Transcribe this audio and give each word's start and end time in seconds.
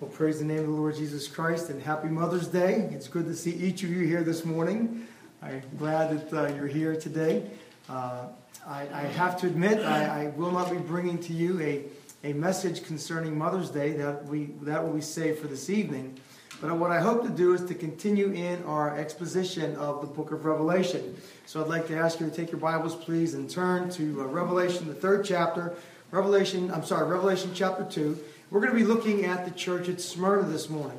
Well, 0.00 0.10
praise 0.10 0.38
the 0.38 0.44
name 0.44 0.60
of 0.60 0.66
the 0.66 0.70
Lord 0.70 0.94
Jesus 0.94 1.26
Christ 1.26 1.70
and 1.70 1.82
happy 1.82 2.06
Mother's 2.06 2.46
Day. 2.46 2.88
It's 2.92 3.08
good 3.08 3.26
to 3.26 3.34
see 3.34 3.50
each 3.50 3.82
of 3.82 3.90
you 3.90 4.06
here 4.06 4.22
this 4.22 4.44
morning. 4.44 5.08
I'm 5.42 5.60
glad 5.76 6.30
that 6.30 6.32
uh, 6.32 6.54
you're 6.54 6.68
here 6.68 6.94
today. 6.94 7.50
Uh, 7.88 8.26
I, 8.64 8.82
I, 8.92 9.00
have 9.00 9.40
to 9.40 9.48
admit, 9.48 9.80
I, 9.84 10.26
I, 10.26 10.26
will 10.36 10.52
not 10.52 10.70
be 10.70 10.76
bringing 10.76 11.18
to 11.22 11.32
you 11.32 11.60
a, 11.60 11.82
a 12.22 12.32
message 12.32 12.84
concerning 12.84 13.36
Mother's 13.36 13.70
Day. 13.70 13.90
That, 13.90 14.24
we, 14.26 14.50
that 14.62 14.84
will 14.84 14.92
be 14.92 15.00
saved 15.00 15.40
for 15.40 15.48
this 15.48 15.68
evening. 15.68 16.16
But 16.60 16.76
what 16.76 16.92
I 16.92 17.00
hope 17.00 17.24
to 17.24 17.30
do 17.30 17.52
is 17.54 17.64
to 17.64 17.74
continue 17.74 18.30
in 18.30 18.62
our 18.66 18.96
exposition 18.96 19.74
of 19.74 20.00
the 20.00 20.06
book 20.06 20.30
of 20.30 20.44
Revelation. 20.44 21.16
So 21.46 21.60
I'd 21.60 21.66
like 21.66 21.88
to 21.88 21.96
ask 21.96 22.20
you 22.20 22.30
to 22.30 22.32
take 22.32 22.52
your 22.52 22.60
Bibles, 22.60 22.94
please, 22.94 23.34
and 23.34 23.50
turn 23.50 23.90
to 23.90 24.20
uh, 24.20 24.26
Revelation, 24.26 24.86
the 24.86 24.94
third 24.94 25.24
chapter. 25.24 25.74
Revelation, 26.12 26.70
I'm 26.70 26.84
sorry, 26.84 27.08
Revelation 27.08 27.50
chapter 27.52 27.84
2. 27.84 28.16
We're 28.50 28.60
going 28.60 28.72
to 28.72 28.78
be 28.78 28.86
looking 28.86 29.26
at 29.26 29.44
the 29.44 29.50
church 29.50 29.90
at 29.90 30.00
Smyrna 30.00 30.48
this 30.48 30.70
morning. 30.70 30.98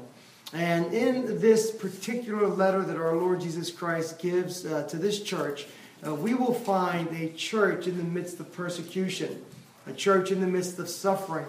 And 0.53 0.94
in 0.94 1.40
this 1.40 1.71
particular 1.71 2.48
letter 2.48 2.84
that 2.84 2.95
our 2.95 3.16
Lord 3.16 3.41
Jesus 3.41 3.71
Christ 3.71 4.20
gives 4.20 4.67
uh, 4.67 4.84
to 4.84 4.98
this 4.98 5.23
church, 5.23 5.66
uh, 6.05 6.13
we 6.13 6.35
will 6.35 6.54
find 6.54 7.07
a 7.09 7.30
church 7.34 7.88
in 7.88 7.98
the 7.98 8.04
midst 8.04 8.40
of 8.40 8.54
persecution, 8.54 9.43
a 9.88 9.93
church 9.93 10.30
in 10.30 10.41
the 10.41 10.48
midst 10.48 10.77
of 10.77 10.90
suffering. 10.90 11.48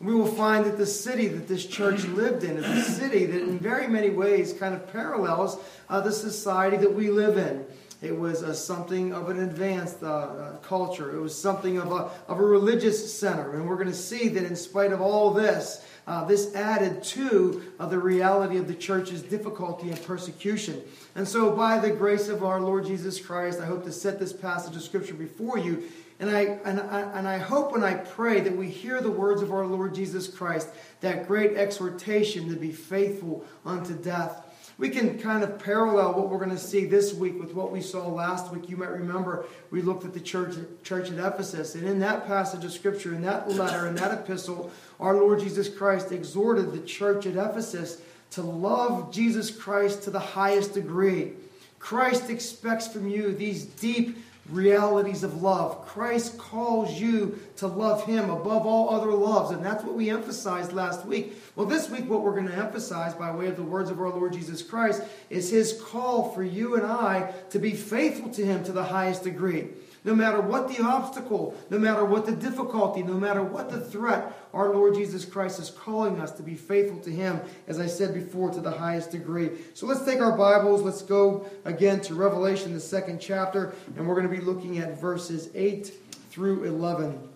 We 0.00 0.14
will 0.14 0.26
find 0.26 0.64
that 0.64 0.78
the 0.78 0.86
city 0.86 1.28
that 1.28 1.48
this 1.48 1.66
church 1.66 2.04
lived 2.06 2.44
in 2.44 2.56
is 2.56 2.64
a 2.64 2.90
city 2.90 3.26
that, 3.26 3.42
in 3.42 3.58
very 3.58 3.86
many 3.86 4.08
ways, 4.08 4.54
kind 4.54 4.74
of 4.74 4.90
parallels 4.90 5.58
uh, 5.90 6.00
the 6.00 6.12
society 6.12 6.78
that 6.78 6.94
we 6.94 7.10
live 7.10 7.36
in. 7.36 7.66
It 8.02 8.18
was 8.18 8.42
uh, 8.42 8.52
something 8.52 9.14
of 9.14 9.30
an 9.30 9.38
advanced 9.38 10.02
uh, 10.02 10.06
uh, 10.06 10.56
culture. 10.56 11.16
It 11.16 11.20
was 11.20 11.40
something 11.40 11.78
of 11.78 11.92
a, 11.92 12.10
of 12.26 12.40
a 12.40 12.44
religious 12.44 13.16
center. 13.16 13.54
And 13.54 13.68
we're 13.68 13.76
going 13.76 13.86
to 13.86 13.94
see 13.94 14.26
that 14.26 14.44
in 14.44 14.56
spite 14.56 14.92
of 14.92 15.00
all 15.00 15.30
this, 15.30 15.86
uh, 16.08 16.24
this 16.24 16.52
added 16.56 17.04
to 17.04 17.62
uh, 17.78 17.86
the 17.86 17.98
reality 17.98 18.58
of 18.58 18.66
the 18.66 18.74
church's 18.74 19.22
difficulty 19.22 19.88
and 19.88 20.02
persecution. 20.04 20.82
And 21.14 21.28
so, 21.28 21.52
by 21.52 21.78
the 21.78 21.90
grace 21.90 22.28
of 22.28 22.42
our 22.42 22.60
Lord 22.60 22.86
Jesus 22.86 23.24
Christ, 23.24 23.60
I 23.60 23.66
hope 23.66 23.84
to 23.84 23.92
set 23.92 24.18
this 24.18 24.32
passage 24.32 24.74
of 24.74 24.82
Scripture 24.82 25.14
before 25.14 25.58
you. 25.58 25.84
And 26.18 26.28
I, 26.28 26.58
and, 26.64 26.80
I, 26.80 27.00
and 27.18 27.28
I 27.28 27.38
hope 27.38 27.74
and 27.74 27.84
I 27.84 27.94
pray 27.94 28.40
that 28.40 28.56
we 28.56 28.68
hear 28.68 29.00
the 29.00 29.10
words 29.10 29.42
of 29.42 29.52
our 29.52 29.66
Lord 29.66 29.94
Jesus 29.94 30.26
Christ, 30.26 30.68
that 31.02 31.28
great 31.28 31.56
exhortation 31.56 32.48
to 32.48 32.56
be 32.56 32.72
faithful 32.72 33.44
unto 33.64 33.94
death 33.94 34.44
we 34.82 34.90
can 34.90 35.16
kind 35.16 35.44
of 35.44 35.60
parallel 35.60 36.12
what 36.14 36.28
we're 36.28 36.38
going 36.38 36.50
to 36.50 36.58
see 36.58 36.84
this 36.84 37.14
week 37.14 37.38
with 37.38 37.54
what 37.54 37.70
we 37.70 37.80
saw 37.80 38.08
last 38.08 38.52
week. 38.52 38.68
You 38.68 38.76
might 38.76 38.90
remember 38.90 39.46
we 39.70 39.80
looked 39.80 40.04
at 40.04 40.12
the 40.12 40.18
church, 40.18 40.56
church 40.82 41.08
at 41.08 41.24
Ephesus, 41.24 41.76
and 41.76 41.86
in 41.86 42.00
that 42.00 42.26
passage 42.26 42.64
of 42.64 42.72
Scripture, 42.72 43.14
in 43.14 43.22
that 43.22 43.48
letter, 43.48 43.86
in 43.86 43.94
that 43.94 44.12
epistle, 44.12 44.72
our 44.98 45.14
Lord 45.14 45.38
Jesus 45.38 45.68
Christ 45.68 46.10
exhorted 46.10 46.72
the 46.72 46.80
church 46.80 47.26
at 47.26 47.36
Ephesus 47.36 48.02
to 48.32 48.42
love 48.42 49.12
Jesus 49.12 49.52
Christ 49.52 50.02
to 50.02 50.10
the 50.10 50.18
highest 50.18 50.74
degree. 50.74 51.34
Christ 51.78 52.28
expects 52.28 52.88
from 52.88 53.08
you 53.08 53.36
these 53.36 53.64
deep 53.64 54.18
realities 54.50 55.22
of 55.22 55.42
love. 55.42 55.86
Christ 55.86 56.36
calls 56.36 57.00
you 57.00 57.38
to 57.56 57.66
love 57.66 58.04
Him 58.04 58.30
above 58.30 58.66
all 58.66 58.90
other 58.90 59.12
loves, 59.12 59.50
and 59.50 59.64
that's 59.64 59.84
what 59.84 59.94
we 59.94 60.10
emphasized 60.10 60.72
last 60.72 61.06
week. 61.06 61.34
Well, 61.54 61.66
this 61.66 61.88
week, 61.88 62.08
what 62.08 62.22
we're 62.22 62.32
going 62.32 62.48
to 62.48 62.54
emphasize 62.54 63.14
by 63.14 63.34
way 63.34 63.46
of 63.46 63.56
the 63.56 63.62
words 63.62 63.90
of 63.90 64.00
our 64.00 64.10
Lord 64.10 64.32
Jesus 64.32 64.62
Christ 64.62 65.02
is 65.30 65.50
His 65.50 65.80
call 65.80 66.32
for 66.32 66.42
you 66.42 66.74
and 66.74 66.84
I 66.84 67.32
to 67.50 67.58
be 67.58 67.72
faithful 67.72 68.30
to 68.30 68.44
Him 68.44 68.64
to 68.64 68.72
the 68.72 68.84
highest 68.84 69.24
degree. 69.24 69.68
No 70.04 70.16
matter 70.16 70.40
what 70.40 70.68
the 70.68 70.82
obstacle, 70.82 71.56
no 71.70 71.78
matter 71.78 72.04
what 72.04 72.26
the 72.26 72.32
difficulty, 72.32 73.04
no 73.04 73.14
matter 73.14 73.42
what 73.42 73.70
the 73.70 73.80
threat, 73.80 74.36
our 74.52 74.74
Lord 74.74 74.94
Jesus 74.94 75.24
Christ 75.24 75.60
is 75.60 75.70
calling 75.70 76.20
us 76.20 76.32
to 76.32 76.42
be 76.42 76.56
faithful 76.56 76.98
to 77.00 77.10
Him, 77.10 77.40
as 77.68 77.78
I 77.78 77.86
said 77.86 78.12
before, 78.12 78.50
to 78.50 78.60
the 78.60 78.72
highest 78.72 79.12
degree. 79.12 79.50
So 79.74 79.86
let's 79.86 80.04
take 80.04 80.20
our 80.20 80.36
Bibles, 80.36 80.82
let's 80.82 81.02
go 81.02 81.48
again 81.64 82.00
to 82.02 82.14
Revelation, 82.14 82.72
the 82.74 82.80
second 82.80 83.20
chapter, 83.20 83.74
and 83.96 84.08
we're 84.08 84.16
going 84.16 84.28
to 84.28 84.36
be 84.36 84.44
looking 84.44 84.78
at 84.78 85.00
verses 85.00 85.50
8 85.54 85.92
through 86.30 86.64
11. 86.64 87.28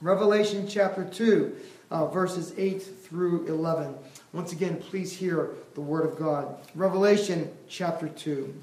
Revelation 0.00 0.66
chapter 0.66 1.04
2, 1.04 1.56
uh, 1.90 2.06
verses 2.06 2.54
8 2.56 2.82
through 2.82 3.46
11. 3.46 3.94
Once 4.32 4.52
again, 4.52 4.78
please 4.78 5.12
hear 5.12 5.50
the 5.74 5.82
word 5.82 6.06
of 6.06 6.18
God. 6.18 6.56
Revelation 6.74 7.50
chapter 7.68 8.08
2. 8.08 8.54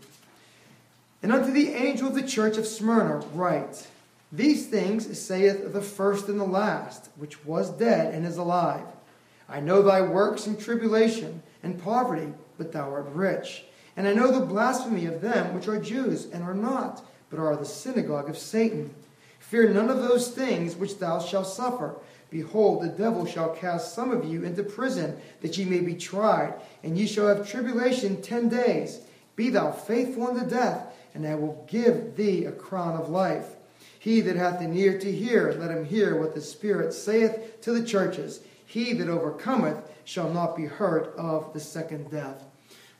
And 1.23 1.31
unto 1.31 1.51
the 1.51 1.69
angel 1.69 2.07
of 2.09 2.16
the 2.16 2.22
church 2.22 2.57
of 2.57 2.67
Smyrna 2.67 3.25
write, 3.33 3.88
These 4.31 4.67
things 4.67 5.19
saith 5.19 5.73
the 5.73 5.81
first 5.81 6.28
and 6.28 6.39
the 6.39 6.45
last, 6.45 7.09
which 7.16 7.44
was 7.44 7.72
dead 7.72 8.13
and 8.13 8.25
is 8.25 8.38
alive. 8.38 8.85
I 9.50 9.59
know 9.59 9.81
thy 9.81 10.01
works 10.01 10.45
and 10.45 10.59
tribulation 10.59 11.41
and 11.63 11.81
poverty, 11.81 12.33
but 12.57 12.72
thou 12.72 12.91
art 12.91 13.07
rich. 13.13 13.63
And 13.95 14.07
I 14.07 14.13
know 14.13 14.31
the 14.31 14.45
blasphemy 14.45 15.05
of 15.05 15.22
them 15.22 15.55
which 15.55 15.67
are 15.67 15.79
Jews 15.79 16.28
and 16.31 16.44
are 16.44 16.53
not, 16.53 17.03
but 17.29 17.39
are 17.39 17.55
the 17.55 17.66
synagogue 17.66 18.29
of 18.29 18.38
Satan. 18.38 18.94
Fear 19.39 19.73
none 19.73 19.89
of 19.89 20.01
those 20.01 20.29
things 20.29 20.75
which 20.75 20.99
thou 20.99 21.19
shalt 21.19 21.47
suffer. 21.47 21.95
Behold, 22.29 22.84
the 22.84 22.89
devil 22.89 23.25
shall 23.25 23.55
cast 23.55 23.95
some 23.95 24.11
of 24.11 24.25
you 24.25 24.44
into 24.44 24.61
prison, 24.61 25.17
that 25.41 25.57
ye 25.57 25.66
may 25.66 25.79
be 25.79 25.95
tried, 25.95 26.53
and 26.84 26.97
ye 26.97 27.07
shall 27.07 27.28
have 27.28 27.49
tribulation 27.49 28.22
ten 28.22 28.49
days. 28.49 28.99
Be 29.35 29.49
thou 29.49 29.72
faithful 29.72 30.28
unto 30.28 30.47
death 30.47 30.87
and 31.17 31.28
I 31.28 31.33
will 31.33 31.66
give 31.67 32.16
thee 32.16 32.45
a 32.45 32.51
crown 32.51 32.95
of 32.95 33.09
life. 33.09 33.55
He 33.97 34.22
that 34.22 34.35
hath 34.35 34.61
an 34.61 34.78
ear 34.78 35.00
to 35.00 35.11
hear, 35.11 35.51
let 35.59 35.72
him 35.72 35.83
hear 35.83 36.16
what 36.16 36.35
the 36.35 36.41
Spirit 36.41 36.94
saith 36.94 37.59
to 37.61 37.72
the 37.72 37.85
churches. 37.85 38.41
He 38.67 38.94
that 38.94 39.09
overcometh 39.09 39.78
shall 40.05 40.29
not 40.31 40.55
be 40.55 40.66
hurt 40.66 41.16
of 41.17 41.51
the 41.53 41.59
second 41.59 42.11
death. 42.11 42.44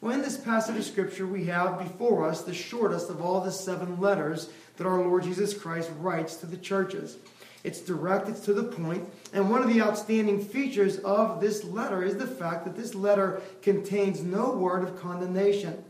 Well, 0.02 0.14
in 0.14 0.24
this 0.24 0.38
passage 0.38 0.78
of 0.78 0.84
Scripture, 0.84 1.28
we 1.28 1.46
have 1.46 1.78
before 1.78 2.28
us 2.28 2.42
the 2.42 2.56
shortest 2.56 3.12
of 3.12 3.22
all 3.22 3.40
the 3.42 3.52
seven 3.52 4.02
letters 4.02 4.50
that 4.78 4.88
our 4.88 5.00
Lord 5.00 5.24
Jesus 5.24 5.54
Christ 5.54 5.92
writes 6.00 6.38
to 6.38 6.48
the 6.48 6.58
churches. 6.58 7.18
It's 7.64 7.82
direct, 7.82 8.30
it's 8.30 8.46
to 8.46 8.54
the 8.54 8.64
point, 8.64 9.08
and 9.32 9.50
one 9.50 9.62
of 9.62 9.72
the 9.72 9.82
outstanding 9.82 10.44
features 10.44 10.98
of 11.00 11.40
this 11.40 11.64
letter 11.64 12.04
is 12.04 12.18
the 12.18 12.28
fact 12.28 12.66
that 12.66 12.76
this 12.76 12.96
letter 12.96 13.42
contains 13.62 14.24
no 14.24 14.52
word 14.54 14.84
of 14.84 15.00
condemnation. 15.00 15.84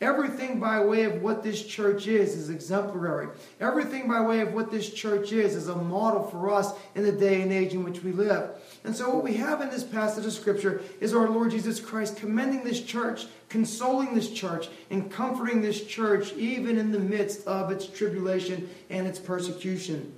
Everything 0.00 0.58
by 0.58 0.84
way 0.84 1.04
of 1.04 1.22
what 1.22 1.42
this 1.42 1.64
church 1.64 2.08
is 2.08 2.34
is 2.34 2.50
exemplary. 2.50 3.28
Everything 3.60 4.08
by 4.08 4.20
way 4.20 4.40
of 4.40 4.52
what 4.52 4.70
this 4.70 4.92
church 4.92 5.30
is 5.30 5.54
is 5.54 5.68
a 5.68 5.76
model 5.76 6.24
for 6.24 6.50
us 6.50 6.72
in 6.96 7.04
the 7.04 7.12
day 7.12 7.42
and 7.42 7.52
age 7.52 7.74
in 7.74 7.84
which 7.84 8.02
we 8.02 8.10
live. 8.10 8.50
And 8.82 8.94
so, 8.94 9.08
what 9.08 9.22
we 9.22 9.34
have 9.34 9.60
in 9.60 9.70
this 9.70 9.84
passage 9.84 10.26
of 10.26 10.32
Scripture 10.32 10.82
is 11.00 11.14
our 11.14 11.28
Lord 11.28 11.52
Jesus 11.52 11.80
Christ 11.80 12.16
commending 12.16 12.64
this 12.64 12.82
church, 12.82 13.26
consoling 13.48 14.14
this 14.14 14.30
church, 14.30 14.68
and 14.90 15.10
comforting 15.10 15.62
this 15.62 15.86
church 15.86 16.32
even 16.34 16.76
in 16.76 16.90
the 16.90 16.98
midst 16.98 17.46
of 17.46 17.70
its 17.70 17.86
tribulation 17.86 18.68
and 18.90 19.06
its 19.06 19.20
persecution. 19.20 20.12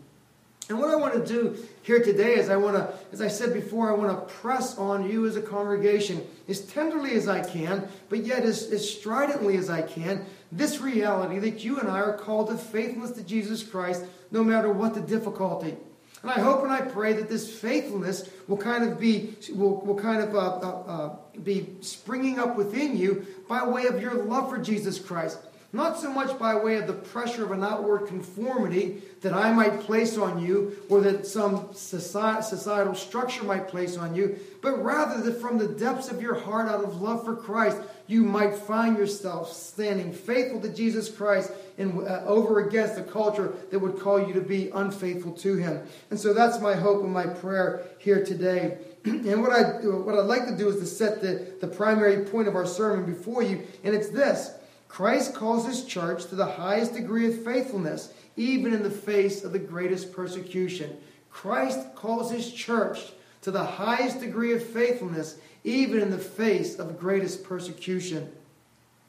And 0.69 0.81
what 0.81 0.91
I 0.91 0.97
want 0.97 1.15
to 1.15 1.25
do 1.25 1.57
here 1.83 2.03
today 2.03 2.35
is 2.35 2.51
I 2.51 2.57
want 2.57 2.77
to, 2.77 2.93
as 3.13 3.21
I 3.21 3.29
said 3.29 3.55
before, 3.55 3.89
I 3.89 3.95
want 3.95 4.11
to 4.11 4.35
press 4.35 4.77
on 4.77 5.09
you 5.09 5.27
as 5.27 5.37
a 5.37 5.43
congregation 5.43 6.27
as 6.49 6.61
tenderly 6.61 7.13
as 7.13 7.29
I 7.29 7.41
can, 7.41 7.89
but 8.09 8.25
yet 8.25 8.43
as, 8.43 8.73
as 8.73 8.89
stridently 8.89 9.57
as 9.59 9.71
I 9.71 9.83
can, 9.83 10.27
this 10.51 10.81
reality 10.81 11.39
that 11.39 11.63
you 11.63 11.79
and 11.79 11.89
I 11.89 12.01
are 12.01 12.17
called 12.17 12.49
to 12.49 12.57
faithfulness 12.57 13.13
to 13.13 13.23
Jesus 13.23 13.63
Christ 13.63 14.05
no 14.33 14.43
matter 14.43 14.73
what 14.73 14.95
the 14.95 15.01
difficulty. 15.01 15.77
And 16.23 16.31
I 16.31 16.41
hope 16.41 16.65
and 16.65 16.73
I 16.73 16.81
pray 16.81 17.13
that 17.13 17.29
this 17.29 17.49
faithfulness 17.57 18.29
will 18.49 18.57
kind 18.57 18.83
of 18.83 18.99
be 18.99 19.37
will, 19.55 19.81
will 19.83 19.95
kind 19.95 20.21
of 20.21 20.35
uh, 20.35 20.39
uh, 20.39 20.83
uh, 20.87 21.17
be 21.45 21.69
springing 21.81 22.41
up 22.41 22.57
within 22.57 22.97
you 22.97 23.25
by 23.49 23.65
way 23.65 23.87
of 23.87 24.01
your 24.01 24.15
love 24.15 24.51
for 24.51 24.59
Jesus 24.59 24.99
Christ. 24.99 25.39
Not 25.77 25.99
so 25.99 26.11
much 26.11 26.39
by 26.39 26.55
way 26.55 26.77
of 26.77 26.87
the 26.87 26.95
pressure 26.95 27.45
of 27.45 27.51
an 27.51 27.63
outward 27.63 28.07
conformity 28.07 29.03
that 29.21 29.35
I 29.35 29.53
might 29.53 29.81
place 29.81 30.17
on 30.17 30.43
you 30.43 30.75
or 30.89 31.03
that 31.03 31.27
some 31.27 31.69
societal 31.75 32.95
structure 32.95 33.45
might 33.45 33.69
place 33.69 33.99
on 33.99 34.15
you, 34.15 34.39
but 34.63 34.83
rather 34.83 35.21
that 35.21 35.39
from 35.39 35.59
the 35.59 35.69
depths 35.69 36.11
of 36.11 36.23
your 36.23 36.35
heart, 36.35 36.71
out 36.71 36.83
of 36.83 37.03
love 37.03 37.27
for 37.27 37.37
Christ, 37.37 37.77
you 38.07 38.23
might 38.23 38.55
find 38.55 38.97
yourself 38.97 39.53
standing 39.53 40.15
faithful 40.15 40.63
to 40.63 40.71
Jesus 40.71 41.11
Christ 41.11 41.53
and 41.77 42.09
uh, 42.09 42.23
over 42.25 42.67
against 42.67 42.97
the 42.97 43.03
culture 43.03 43.53
that 43.71 43.79
would 43.79 44.01
call 44.01 44.27
you 44.27 44.33
to 44.33 44.41
be 44.41 44.71
unfaithful 44.71 45.33
to 45.33 45.57
Him. 45.57 45.83
And 46.09 46.19
so 46.19 46.33
that's 46.33 46.59
my 46.59 46.75
hope 46.75 47.03
and 47.03 47.13
my 47.13 47.27
prayer 47.27 47.83
here 47.99 48.25
today. 48.25 48.79
and 49.05 49.43
what, 49.43 49.53
I, 49.53 49.63
what 49.85 50.19
I'd 50.19 50.25
like 50.25 50.47
to 50.47 50.57
do 50.57 50.71
is 50.71 50.77
to 50.77 50.87
set 50.87 51.21
the, 51.21 51.53
the 51.61 51.69
primary 51.69 52.25
point 52.25 52.49
of 52.49 52.57
our 52.57 52.67
sermon 52.67 53.05
before 53.05 53.43
you, 53.43 53.67
and 53.85 53.95
it's 53.95 54.09
this. 54.09 54.53
Christ 54.89 55.35
calls 55.35 55.67
his 55.67 55.85
church 55.85 56.27
to 56.27 56.35
the 56.35 56.47
highest 56.47 56.95
degree 56.95 57.27
of 57.27 57.45
faithfulness, 57.45 58.13
even 58.37 58.73
in 58.73 58.83
the 58.83 58.91
face 58.91 59.45
of 59.45 59.53
the 59.53 59.59
greatest 59.59 60.13
persecution. 60.13 60.97
Christ 61.31 61.95
calls 61.95 62.31
his 62.31 62.53
church 62.53 63.13
to 63.43 63.51
the 63.51 63.65
highest 63.65 64.21
degree 64.21 64.53
of 64.53 64.63
faithfulness, 64.63 65.39
even 65.65 66.01
in 66.01 66.11
the 66.11 66.19
face 66.19 66.79
of 66.79 66.89
the 66.89 66.95
greatest 66.95 67.45
persecution. 67.45 68.31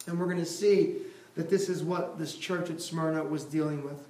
And 0.07 0.19
we're 0.19 0.25
going 0.25 0.37
to 0.37 0.45
see 0.45 0.97
that 1.35 1.49
this 1.49 1.69
is 1.69 1.83
what 1.83 2.17
this 2.17 2.35
church 2.35 2.69
at 2.69 2.81
Smyrna 2.81 3.23
was 3.23 3.43
dealing 3.43 3.83
with. 3.83 4.07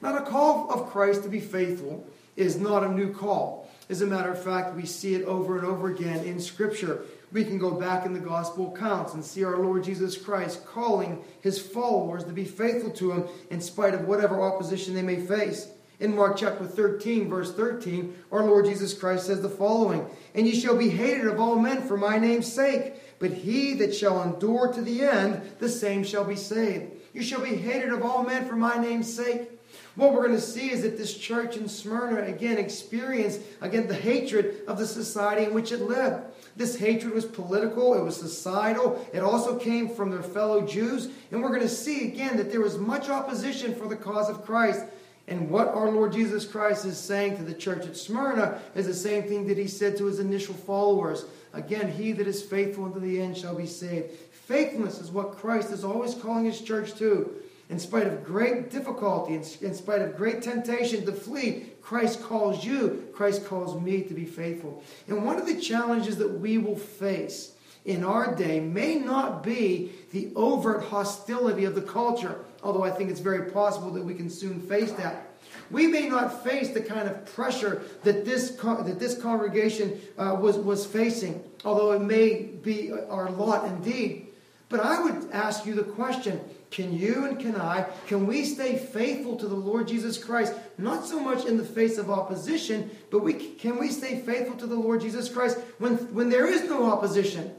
Now, 0.00 0.12
the 0.12 0.30
call 0.30 0.70
of 0.70 0.90
Christ 0.90 1.24
to 1.24 1.28
be 1.28 1.40
faithful 1.40 2.06
is 2.40 2.58
not 2.58 2.84
a 2.84 2.92
new 2.92 3.12
call. 3.12 3.68
As 3.88 4.02
a 4.02 4.06
matter 4.06 4.30
of 4.30 4.42
fact, 4.42 4.76
we 4.76 4.86
see 4.86 5.14
it 5.14 5.24
over 5.24 5.58
and 5.58 5.66
over 5.66 5.88
again 5.90 6.24
in 6.24 6.40
Scripture. 6.40 7.02
We 7.32 7.44
can 7.44 7.58
go 7.58 7.72
back 7.72 8.06
in 8.06 8.12
the 8.12 8.20
gospel 8.20 8.74
accounts 8.74 9.14
and 9.14 9.24
see 9.24 9.44
our 9.44 9.58
Lord 9.58 9.84
Jesus 9.84 10.16
Christ 10.16 10.64
calling 10.66 11.22
his 11.40 11.60
followers 11.60 12.24
to 12.24 12.32
be 12.32 12.44
faithful 12.44 12.90
to 12.92 13.12
him 13.12 13.24
in 13.50 13.60
spite 13.60 13.94
of 13.94 14.06
whatever 14.06 14.40
opposition 14.40 14.94
they 14.94 15.02
may 15.02 15.20
face. 15.20 15.68
In 16.00 16.16
Mark 16.16 16.38
chapter 16.38 16.64
13, 16.64 17.28
verse 17.28 17.52
13, 17.52 18.14
our 18.32 18.44
Lord 18.44 18.64
Jesus 18.64 18.94
Christ 18.94 19.26
says 19.26 19.42
the 19.42 19.50
following 19.50 20.08
And 20.34 20.46
ye 20.46 20.58
shall 20.58 20.76
be 20.76 20.88
hated 20.88 21.26
of 21.26 21.38
all 21.38 21.56
men 21.56 21.82
for 21.82 21.96
my 21.96 22.16
name's 22.16 22.50
sake, 22.50 22.94
but 23.18 23.32
he 23.32 23.74
that 23.74 23.94
shall 23.94 24.22
endure 24.22 24.72
to 24.72 24.80
the 24.80 25.02
end, 25.02 25.42
the 25.58 25.68
same 25.68 26.02
shall 26.02 26.24
be 26.24 26.36
saved. 26.36 26.92
You 27.12 27.22
shall 27.22 27.42
be 27.42 27.56
hated 27.56 27.92
of 27.92 28.02
all 28.02 28.22
men 28.22 28.48
for 28.48 28.56
my 28.56 28.76
name's 28.76 29.12
sake. 29.12 29.59
What 29.96 30.12
we're 30.12 30.26
going 30.26 30.38
to 30.38 30.40
see 30.40 30.70
is 30.70 30.82
that 30.82 30.96
this 30.96 31.16
church 31.16 31.56
in 31.56 31.68
Smyrna 31.68 32.22
again 32.22 32.58
experienced 32.58 33.40
again 33.60 33.88
the 33.88 33.94
hatred 33.94 34.62
of 34.68 34.78
the 34.78 34.86
society 34.86 35.44
in 35.44 35.54
which 35.54 35.72
it 35.72 35.80
lived. 35.80 36.22
This 36.56 36.76
hatred 36.76 37.12
was 37.12 37.24
political, 37.24 37.94
it 37.94 38.02
was 38.02 38.16
societal, 38.16 39.04
it 39.12 39.20
also 39.20 39.58
came 39.58 39.88
from 39.88 40.10
their 40.10 40.22
fellow 40.22 40.66
Jews, 40.66 41.08
and 41.30 41.42
we're 41.42 41.48
going 41.48 41.60
to 41.60 41.68
see 41.68 42.08
again 42.08 42.36
that 42.36 42.50
there 42.50 42.60
was 42.60 42.78
much 42.78 43.08
opposition 43.08 43.74
for 43.74 43.88
the 43.88 43.96
cause 43.96 44.28
of 44.28 44.44
Christ. 44.44 44.84
And 45.28 45.48
what 45.48 45.68
our 45.68 45.90
Lord 45.90 46.12
Jesus 46.12 46.44
Christ 46.44 46.84
is 46.84 46.98
saying 46.98 47.36
to 47.36 47.44
the 47.44 47.54
church 47.54 47.86
at 47.86 47.96
Smyrna 47.96 48.60
is 48.74 48.86
the 48.86 48.94
same 48.94 49.22
thing 49.22 49.46
that 49.46 49.56
he 49.56 49.68
said 49.68 49.96
to 49.98 50.06
his 50.06 50.18
initial 50.18 50.54
followers. 50.54 51.24
Again, 51.52 51.90
he 51.90 52.10
that 52.12 52.26
is 52.26 52.42
faithful 52.42 52.84
unto 52.84 52.98
the 52.98 53.20
end 53.20 53.36
shall 53.36 53.54
be 53.54 53.66
saved. 53.66 54.10
Faithfulness 54.32 55.00
is 55.00 55.12
what 55.12 55.36
Christ 55.36 55.70
is 55.70 55.84
always 55.84 56.14
calling 56.14 56.46
his 56.46 56.60
church 56.60 56.94
to. 56.96 57.32
In 57.70 57.78
spite 57.78 58.08
of 58.08 58.24
great 58.24 58.68
difficulty, 58.68 59.34
in 59.34 59.74
spite 59.74 60.02
of 60.02 60.16
great 60.16 60.42
temptation 60.42 61.06
to 61.06 61.12
flee, 61.12 61.66
Christ 61.80 62.20
calls 62.20 62.64
you, 62.64 63.08
Christ 63.14 63.46
calls 63.46 63.80
me 63.80 64.02
to 64.02 64.12
be 64.12 64.24
faithful. 64.24 64.82
And 65.06 65.24
one 65.24 65.38
of 65.38 65.46
the 65.46 65.60
challenges 65.60 66.16
that 66.16 66.40
we 66.40 66.58
will 66.58 66.76
face 66.76 67.52
in 67.84 68.02
our 68.02 68.34
day 68.34 68.58
may 68.58 68.96
not 68.96 69.44
be 69.44 69.92
the 70.10 70.32
overt 70.34 70.82
hostility 70.82 71.64
of 71.64 71.76
the 71.76 71.82
culture, 71.82 72.44
although 72.64 72.82
I 72.82 72.90
think 72.90 73.08
it's 73.08 73.20
very 73.20 73.52
possible 73.52 73.90
that 73.92 74.04
we 74.04 74.14
can 74.14 74.28
soon 74.28 74.60
face 74.60 74.90
that. 74.92 75.28
We 75.70 75.86
may 75.86 76.08
not 76.08 76.42
face 76.42 76.70
the 76.70 76.80
kind 76.80 77.08
of 77.08 77.24
pressure 77.24 77.82
that 78.02 78.24
this, 78.24 78.50
that 78.50 78.98
this 78.98 79.20
congregation 79.20 80.00
uh, 80.18 80.36
was, 80.40 80.56
was 80.56 80.84
facing, 80.84 81.42
although 81.64 81.92
it 81.92 82.02
may 82.02 82.42
be 82.42 82.92
our 82.92 83.30
lot 83.30 83.64
indeed. 83.66 84.26
But 84.68 84.80
I 84.80 85.02
would 85.02 85.30
ask 85.30 85.66
you 85.66 85.74
the 85.74 85.82
question 85.82 86.40
can 86.70 86.96
you 86.96 87.26
and 87.26 87.38
can 87.38 87.56
I, 87.56 87.86
can 88.06 88.26
we 88.26 88.44
stay 88.44 88.78
faithful 88.78 89.36
to 89.36 89.48
the 89.48 89.56
Lord 89.56 89.88
Jesus 89.88 90.22
Christ, 90.22 90.54
not 90.78 91.04
so 91.04 91.18
much 91.18 91.44
in 91.44 91.56
the 91.56 91.64
face 91.64 91.98
of 91.98 92.10
opposition, 92.10 92.90
but 93.10 93.24
we, 93.24 93.34
can 93.34 93.78
we 93.78 93.88
stay 93.88 94.20
faithful 94.20 94.56
to 94.56 94.66
the 94.66 94.76
Lord 94.76 95.00
Jesus 95.00 95.28
Christ 95.28 95.58
when, 95.78 95.96
when 96.14 96.28
there 96.28 96.46
is 96.46 96.64
no 96.64 96.84
opposition, 96.90 97.52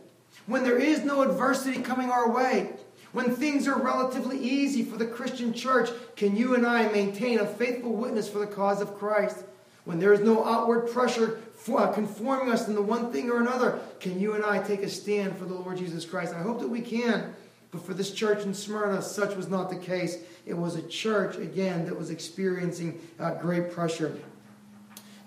when 0.46 0.63
there 0.63 0.78
is 0.78 1.04
no 1.04 1.24
adversity 1.24 1.81
coming 1.81 2.10
our 2.10 2.31
way, 2.31 2.72
when 3.12 3.36
things 3.36 3.68
are 3.68 3.81
relatively 3.81 4.40
easy 4.40 4.84
for 4.84 4.98
the 4.98 5.06
Christian 5.06 5.54
church, 5.54 5.90
can 6.16 6.38
you 6.38 6.56
and 6.56 6.66
I 6.66 6.88
maintain 6.88 7.40
a 7.40 7.46
faithful 7.46 7.94
witness 7.94 8.30
for 8.30 8.40
the 8.40 8.48
cause 8.48 8.81
of 8.81 8.98
Christ? 8.98 9.44
When 9.84 10.00
there 10.00 10.13
is 10.13 10.22
no 10.22 10.46
outward 10.46 10.90
pressure 10.92 11.42
uh, 11.75 11.92
conforming 11.92 12.52
us 12.52 12.68
in 12.68 12.75
the 12.75 12.81
one 12.81 13.12
thing 13.12 13.30
or 13.30 13.42
another, 13.42 13.80
can 14.00 14.19
you 14.19 14.34
and 14.34 14.46
I 14.46 14.63
take 14.63 14.84
a 14.84 14.90
stand 14.90 15.36
for 15.38 15.46
the 15.46 15.56
Lord 15.56 15.78
Jesus 15.78 16.06
Christ? 16.06 16.34
I 16.34 16.42
hope 16.42 16.60
that 16.60 16.69
we 16.69 16.81
can. 16.81 17.34
But 17.72 17.86
for 17.86 17.94
this 17.94 18.12
church 18.12 18.44
in 18.44 18.54
Smyrna, 18.54 19.02
such 19.02 19.36
was 19.36 19.48
not 19.48 19.70
the 19.70 19.78
case. 19.78 20.18
It 20.46 20.56
was 20.56 20.76
a 20.76 20.82
church, 20.82 21.38
again, 21.38 21.86
that 21.86 21.98
was 21.98 22.10
experiencing 22.10 23.00
uh, 23.20 23.36
great 23.36 23.72
pressure. 23.72 24.18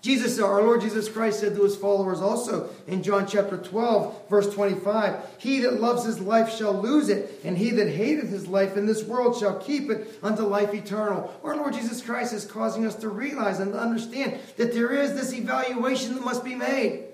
Jesus, 0.05 0.39
our 0.39 0.61
Lord 0.61 0.83
Jesus 0.83 1.09
Christ, 1.09 1.41
said 1.41 1.57
to 1.57 1.63
his 1.63 1.77
followers 1.77 2.21
also 2.21 2.69
in 2.87 3.03
John 3.03 3.27
chapter 3.27 3.57
12, 3.57 4.29
verse 4.29 4.53
25 4.53 5.17
He 5.39 5.61
that 5.61 5.81
loves 5.81 6.05
his 6.05 6.21
life 6.21 6.55
shall 6.55 6.75
lose 6.75 7.09
it, 7.09 7.41
and 7.43 7.57
he 7.57 7.71
that 7.71 7.89
hateth 7.89 8.29
his 8.29 8.47
life 8.47 8.77
in 8.77 8.85
this 8.85 9.03
world 9.05 9.39
shall 9.39 9.59
keep 9.59 9.89
it 9.89 10.19
unto 10.23 10.43
life 10.43 10.75
eternal. 10.75 11.33
Our 11.43 11.57
Lord 11.57 11.73
Jesus 11.73 12.03
Christ 12.03 12.35
is 12.35 12.45
causing 12.45 12.85
us 12.85 12.97
to 12.97 13.09
realize 13.09 13.61
and 13.61 13.73
to 13.73 13.81
understand 13.81 14.39
that 14.59 14.75
there 14.75 14.93
is 14.93 15.15
this 15.15 15.33
evaluation 15.33 16.15
that 16.17 16.25
must 16.25 16.45
be 16.45 16.55
made. 16.55 17.05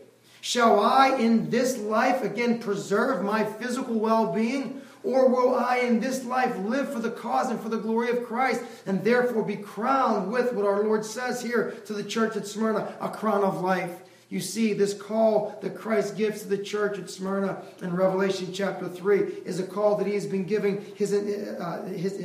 Shall 0.40 0.80
I 0.80 1.16
in 1.16 1.48
this 1.48 1.78
life 1.78 2.24
again 2.24 2.58
preserve 2.58 3.22
my 3.24 3.44
physical 3.44 4.00
well 4.00 4.32
being? 4.32 4.79
Or 5.02 5.28
will 5.28 5.54
I 5.54 5.78
in 5.78 6.00
this 6.00 6.24
life 6.24 6.56
live 6.58 6.92
for 6.92 6.98
the 6.98 7.10
cause 7.10 7.50
and 7.50 7.60
for 7.60 7.68
the 7.68 7.78
glory 7.78 8.10
of 8.10 8.24
Christ 8.24 8.62
and 8.86 9.02
therefore 9.02 9.42
be 9.42 9.56
crowned 9.56 10.30
with 10.30 10.52
what 10.52 10.66
our 10.66 10.82
Lord 10.82 11.04
says 11.04 11.40
here 11.40 11.70
to 11.86 11.92
the 11.92 12.04
church 12.04 12.36
at 12.36 12.46
Smyrna 12.46 12.94
a 13.00 13.08
crown 13.08 13.42
of 13.42 13.62
life? 13.62 14.02
You 14.30 14.38
see, 14.38 14.74
this 14.74 14.94
call 14.94 15.58
that 15.60 15.76
Christ 15.76 16.16
gives 16.16 16.42
to 16.42 16.48
the 16.48 16.58
church 16.58 16.98
at 16.98 17.10
Smyrna 17.10 17.62
in 17.82 17.94
Revelation 17.94 18.52
chapter 18.52 18.88
3 18.88 19.18
is 19.44 19.58
a 19.58 19.66
call 19.66 19.96
that 19.96 20.06
he 20.06 20.14
has 20.14 20.24
been 20.24 20.44
giving 20.44 20.84
his, 20.94 21.12
uh, 21.12 21.82
his, 21.96 22.24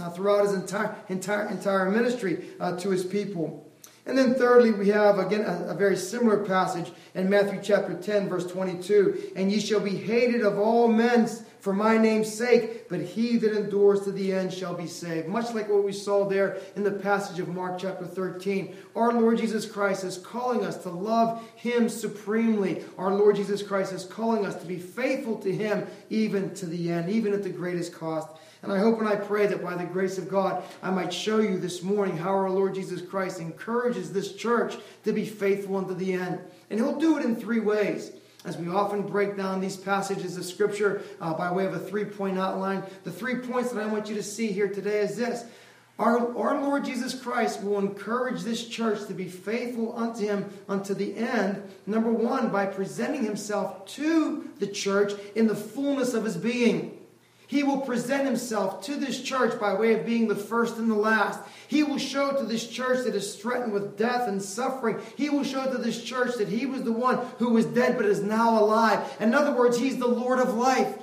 uh, 0.00 0.10
throughout 0.10 0.44
his 0.44 0.54
entire, 0.54 0.96
entire, 1.10 1.48
entire 1.48 1.90
ministry 1.90 2.46
uh, 2.60 2.76
to 2.78 2.88
his 2.88 3.04
people. 3.04 3.70
And 4.06 4.16
then, 4.16 4.34
thirdly, 4.34 4.70
we 4.70 4.88
have 4.88 5.18
again 5.18 5.42
a, 5.42 5.68
a, 5.68 5.74
very 5.74 5.96
similar 5.96 6.44
passage 6.44 6.92
in 7.14 7.30
Matthew 7.30 7.60
chapter 7.62 7.94
10, 7.94 8.28
verse 8.28 8.46
22. 8.46 9.32
And 9.34 9.50
ye 9.50 9.60
shall 9.60 9.80
be 9.80 9.96
hated 9.96 10.42
of 10.42 10.58
all 10.58 10.88
men 10.88 11.28
for 11.64 11.72
my 11.72 11.96
name's 11.96 12.30
sake, 12.30 12.90
but 12.90 13.00
he 13.00 13.38
that 13.38 13.56
endures 13.56 14.02
to 14.02 14.12
the 14.12 14.34
end 14.34 14.52
shall 14.52 14.74
be 14.74 14.86
saved. 14.86 15.28
Much 15.28 15.54
like 15.54 15.66
what 15.66 15.82
we 15.82 15.94
saw 15.94 16.28
there 16.28 16.58
in 16.76 16.84
the 16.84 16.90
passage 16.90 17.38
of 17.38 17.48
Mark 17.48 17.78
chapter 17.78 18.04
13. 18.04 18.76
Our 18.94 19.14
Lord 19.14 19.38
Jesus 19.38 19.64
Christ 19.64 20.04
is 20.04 20.18
calling 20.18 20.62
us 20.62 20.76
to 20.82 20.90
love 20.90 21.42
him 21.56 21.88
supremely. 21.88 22.84
Our 22.98 23.14
Lord 23.14 23.36
Jesus 23.36 23.62
Christ 23.62 23.94
is 23.94 24.04
calling 24.04 24.44
us 24.44 24.60
to 24.60 24.66
be 24.66 24.76
faithful 24.76 25.38
to 25.38 25.50
him 25.50 25.86
even 26.10 26.54
to 26.56 26.66
the 26.66 26.90
end, 26.90 27.08
even 27.08 27.32
at 27.32 27.42
the 27.42 27.48
greatest 27.48 27.94
cost. 27.94 28.28
And 28.62 28.70
I 28.70 28.78
hope 28.78 28.98
and 28.98 29.08
I 29.08 29.16
pray 29.16 29.46
that 29.46 29.64
by 29.64 29.74
the 29.74 29.84
grace 29.84 30.18
of 30.18 30.28
God, 30.28 30.64
I 30.82 30.90
might 30.90 31.14
show 31.14 31.38
you 31.38 31.58
this 31.58 31.82
morning 31.82 32.18
how 32.18 32.34
our 32.34 32.50
Lord 32.50 32.74
Jesus 32.74 33.00
Christ 33.00 33.40
encourages 33.40 34.12
this 34.12 34.34
church 34.34 34.76
to 35.04 35.14
be 35.14 35.24
faithful 35.24 35.78
unto 35.78 35.94
the 35.94 36.12
end. 36.12 36.40
And 36.68 36.78
he'll 36.78 36.98
do 36.98 37.16
it 37.16 37.24
in 37.24 37.34
three 37.34 37.60
ways 37.60 38.12
as 38.44 38.56
we 38.56 38.68
often 38.68 39.02
break 39.02 39.36
down 39.36 39.60
these 39.60 39.76
passages 39.76 40.36
of 40.36 40.44
Scripture 40.44 41.02
uh, 41.20 41.32
by 41.34 41.50
way 41.50 41.64
of 41.66 41.74
a 41.74 41.78
three 41.78 42.04
point 42.04 42.38
outline, 42.38 42.82
the 43.04 43.10
three 43.10 43.36
points 43.36 43.72
that 43.72 43.82
I 43.82 43.86
want 43.86 44.08
you 44.08 44.14
to 44.14 44.22
see 44.22 44.48
here 44.48 44.68
today 44.68 44.98
is 45.00 45.16
this. 45.16 45.44
Our, 45.98 46.36
our 46.36 46.60
Lord 46.60 46.84
Jesus 46.84 47.18
Christ 47.18 47.62
will 47.62 47.78
encourage 47.78 48.42
this 48.42 48.66
church 48.66 49.06
to 49.06 49.14
be 49.14 49.28
faithful 49.28 49.96
unto 49.96 50.26
Him 50.26 50.50
unto 50.68 50.92
the 50.92 51.16
end. 51.16 51.62
Number 51.86 52.10
one, 52.10 52.50
by 52.50 52.66
presenting 52.66 53.22
Himself 53.22 53.86
to 53.86 54.50
the 54.58 54.66
church 54.66 55.12
in 55.36 55.46
the 55.46 55.54
fullness 55.54 56.12
of 56.12 56.24
His 56.24 56.36
being. 56.36 56.93
He 57.46 57.62
will 57.62 57.78
present 57.78 58.24
himself 58.24 58.82
to 58.84 58.96
this 58.96 59.20
church 59.20 59.60
by 59.60 59.74
way 59.74 59.94
of 59.94 60.06
being 60.06 60.28
the 60.28 60.34
first 60.34 60.78
and 60.78 60.90
the 60.90 60.94
last. 60.94 61.40
He 61.68 61.82
will 61.82 61.98
show 61.98 62.32
to 62.32 62.44
this 62.44 62.66
church 62.66 63.04
that 63.04 63.14
is 63.14 63.36
threatened 63.36 63.72
with 63.72 63.98
death 63.98 64.28
and 64.28 64.40
suffering. 64.40 64.98
He 65.16 65.28
will 65.28 65.44
show 65.44 65.70
to 65.70 65.78
this 65.78 66.02
church 66.02 66.36
that 66.36 66.48
he 66.48 66.64
was 66.64 66.82
the 66.82 66.92
one 66.92 67.18
who 67.38 67.50
was 67.50 67.66
dead 67.66 67.96
but 67.96 68.06
is 68.06 68.22
now 68.22 68.58
alive. 68.58 69.16
In 69.20 69.34
other 69.34 69.54
words, 69.54 69.78
he's 69.78 69.98
the 69.98 70.06
Lord 70.06 70.38
of 70.38 70.54
life, 70.54 70.98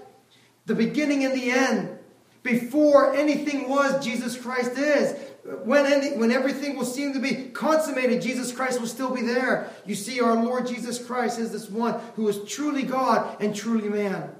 the 0.65 0.75
beginning 0.75 1.23
and 1.25 1.33
the 1.33 1.51
end. 1.51 1.99
Before 2.43 3.13
anything 3.13 3.69
was, 3.69 4.03
Jesus 4.03 4.35
Christ 4.35 4.75
is. 4.77 5.15
When, 5.63 5.85
any, 5.85 6.17
when 6.17 6.31
everything 6.31 6.75
will 6.75 6.85
seem 6.85 7.13
to 7.13 7.19
be 7.19 7.49
consummated, 7.53 8.21
Jesus 8.21 8.51
Christ 8.51 8.79
will 8.79 8.87
still 8.87 9.13
be 9.13 9.21
there. 9.21 9.71
You 9.85 9.93
see, 9.93 10.21
our 10.21 10.43
Lord 10.43 10.67
Jesus 10.67 11.03
Christ 11.03 11.39
is 11.39 11.51
this 11.51 11.69
one 11.69 11.99
who 12.15 12.27
is 12.27 12.43
truly 12.51 12.83
God 12.83 13.41
and 13.41 13.55
truly 13.55 13.89
man. 13.89 14.31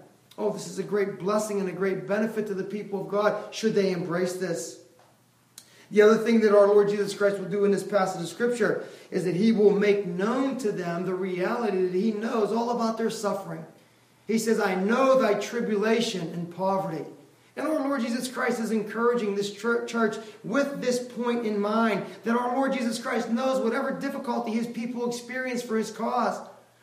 Oh, 0.41 0.49
this 0.49 0.67
is 0.67 0.79
a 0.79 0.83
great 0.83 1.19
blessing 1.19 1.59
and 1.59 1.69
a 1.69 1.71
great 1.71 2.07
benefit 2.07 2.47
to 2.47 2.55
the 2.55 2.63
people 2.63 3.01
of 3.01 3.09
God 3.09 3.53
should 3.53 3.75
they 3.75 3.91
embrace 3.91 4.33
this. 4.33 4.79
The 5.91 6.01
other 6.01 6.17
thing 6.17 6.41
that 6.41 6.57
our 6.57 6.65
Lord 6.65 6.89
Jesus 6.89 7.13
Christ 7.13 7.37
will 7.37 7.47
do 7.47 7.63
in 7.63 7.71
this 7.71 7.83
passage 7.83 8.23
of 8.23 8.27
Scripture 8.27 8.85
is 9.11 9.23
that 9.25 9.35
He 9.35 9.51
will 9.51 9.69
make 9.69 10.07
known 10.07 10.57
to 10.57 10.71
them 10.71 11.05
the 11.05 11.13
reality 11.13 11.85
that 11.85 11.93
He 11.93 12.11
knows 12.11 12.51
all 12.51 12.71
about 12.71 12.97
their 12.97 13.11
suffering. 13.11 13.63
He 14.25 14.39
says, 14.39 14.59
I 14.59 14.73
know 14.73 15.21
thy 15.21 15.35
tribulation 15.35 16.33
and 16.33 16.55
poverty. 16.55 17.05
And 17.55 17.67
our 17.67 17.87
Lord 17.87 18.01
Jesus 18.01 18.27
Christ 18.27 18.59
is 18.59 18.71
encouraging 18.71 19.35
this 19.35 19.53
church 19.53 19.93
with 20.43 20.81
this 20.81 21.07
point 21.07 21.45
in 21.45 21.59
mind 21.59 22.03
that 22.23 22.35
our 22.35 22.55
Lord 22.55 22.73
Jesus 22.73 22.97
Christ 22.97 23.29
knows 23.29 23.63
whatever 23.63 23.91
difficulty 23.91 24.53
His 24.53 24.65
people 24.65 25.07
experience 25.07 25.61
for 25.61 25.77
His 25.77 25.91
cause. 25.91 26.41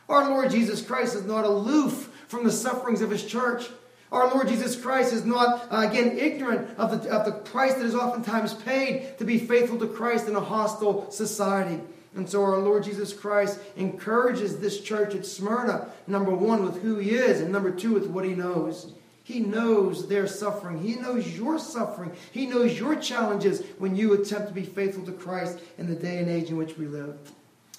Our 0.08 0.30
Lord 0.30 0.52
Jesus 0.52 0.80
Christ 0.80 1.16
is 1.16 1.24
not 1.24 1.44
aloof 1.44 2.07
from 2.28 2.44
the 2.44 2.52
sufferings 2.52 3.00
of 3.00 3.10
his 3.10 3.24
church. 3.24 3.66
Our 4.10 4.32
Lord 4.32 4.48
Jesus 4.48 4.80
Christ 4.80 5.12
is 5.12 5.24
not, 5.24 5.66
uh, 5.70 5.86
again, 5.88 6.16
ignorant 6.16 6.78
of 6.78 7.02
the, 7.02 7.10
of 7.10 7.26
the 7.26 7.32
price 7.32 7.74
that 7.74 7.84
is 7.84 7.94
oftentimes 7.94 8.54
paid 8.54 9.18
to 9.18 9.24
be 9.24 9.38
faithful 9.38 9.78
to 9.80 9.86
Christ 9.86 10.28
in 10.28 10.36
a 10.36 10.40
hostile 10.40 11.10
society. 11.10 11.80
And 12.14 12.28
so 12.28 12.42
our 12.42 12.58
Lord 12.58 12.84
Jesus 12.84 13.12
Christ 13.12 13.60
encourages 13.76 14.58
this 14.58 14.80
church 14.80 15.14
at 15.14 15.26
Smyrna, 15.26 15.90
number 16.06 16.34
one, 16.34 16.64
with 16.64 16.82
who 16.82 16.96
he 16.96 17.10
is, 17.10 17.40
and 17.40 17.52
number 17.52 17.70
two, 17.70 17.92
with 17.92 18.06
what 18.06 18.24
he 18.24 18.34
knows. 18.34 18.92
He 19.24 19.40
knows 19.40 20.08
their 20.08 20.26
suffering. 20.26 20.82
He 20.82 20.94
knows 20.94 21.36
your 21.36 21.58
suffering. 21.58 22.12
He 22.32 22.46
knows 22.46 22.78
your 22.78 22.96
challenges 22.96 23.62
when 23.76 23.94
you 23.94 24.14
attempt 24.14 24.48
to 24.48 24.54
be 24.54 24.62
faithful 24.62 25.04
to 25.04 25.12
Christ 25.12 25.60
in 25.76 25.86
the 25.86 25.94
day 25.94 26.16
and 26.16 26.30
age 26.30 26.48
in 26.48 26.56
which 26.56 26.78
we 26.78 26.86
live. 26.86 27.18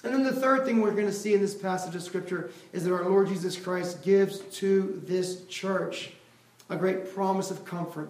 And 0.02 0.14
then 0.14 0.22
the 0.22 0.32
third 0.32 0.64
thing 0.64 0.80
we're 0.80 0.92
going 0.92 1.06
to 1.06 1.12
see 1.12 1.34
in 1.34 1.40
this 1.40 1.54
passage 1.54 1.94
of 1.94 2.02
Scripture 2.02 2.50
is 2.72 2.84
that 2.84 2.92
our 2.92 3.04
Lord 3.04 3.28
Jesus 3.28 3.56
Christ 3.56 4.02
gives 4.02 4.38
to 4.58 5.02
this 5.04 5.44
church 5.46 6.12
a 6.70 6.76
great 6.76 7.12
promise 7.12 7.50
of 7.50 7.64
comfort, 7.64 8.08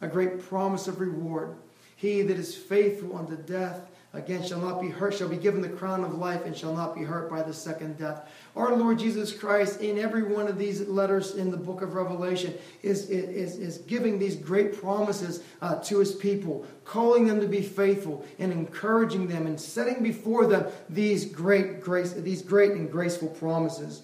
a 0.00 0.08
great 0.08 0.40
promise 0.48 0.86
of 0.86 1.00
reward. 1.00 1.54
He 1.96 2.22
that 2.22 2.36
is 2.36 2.54
faithful 2.54 3.16
unto 3.16 3.36
death, 3.36 3.80
again, 4.12 4.42
shall 4.42 4.60
not 4.60 4.80
be 4.80 4.88
hurt, 4.88 5.14
shall 5.14 5.28
be 5.28 5.36
given 5.36 5.60
the 5.60 5.68
crown 5.68 6.02
of 6.02 6.14
life, 6.14 6.44
and 6.44 6.56
shall 6.56 6.74
not 6.74 6.94
be 6.94 7.02
hurt 7.02 7.30
by 7.30 7.42
the 7.42 7.52
second 7.52 7.96
death. 7.98 8.28
Our 8.56 8.74
Lord 8.74 8.98
Jesus 8.98 9.32
Christ, 9.32 9.80
in 9.80 9.98
every 9.98 10.22
one 10.22 10.48
of 10.48 10.58
these 10.58 10.80
letters 10.88 11.34
in 11.36 11.50
the 11.50 11.56
book 11.56 11.82
of 11.82 11.94
Revelation, 11.94 12.54
is, 12.82 13.08
is, 13.08 13.56
is 13.56 13.78
giving 13.78 14.18
these 14.18 14.36
great 14.36 14.80
promises 14.80 15.42
uh, 15.62 15.76
to 15.76 15.98
his 15.98 16.14
people, 16.14 16.66
calling 16.84 17.26
them 17.26 17.40
to 17.40 17.46
be 17.46 17.62
faithful, 17.62 18.26
and 18.38 18.52
encouraging 18.52 19.28
them, 19.28 19.46
and 19.46 19.60
setting 19.60 20.02
before 20.02 20.46
them 20.46 20.66
these 20.88 21.24
great, 21.24 21.80
grace, 21.80 22.12
these 22.12 22.42
great 22.42 22.72
and 22.72 22.90
graceful 22.90 23.28
promises. 23.28 24.02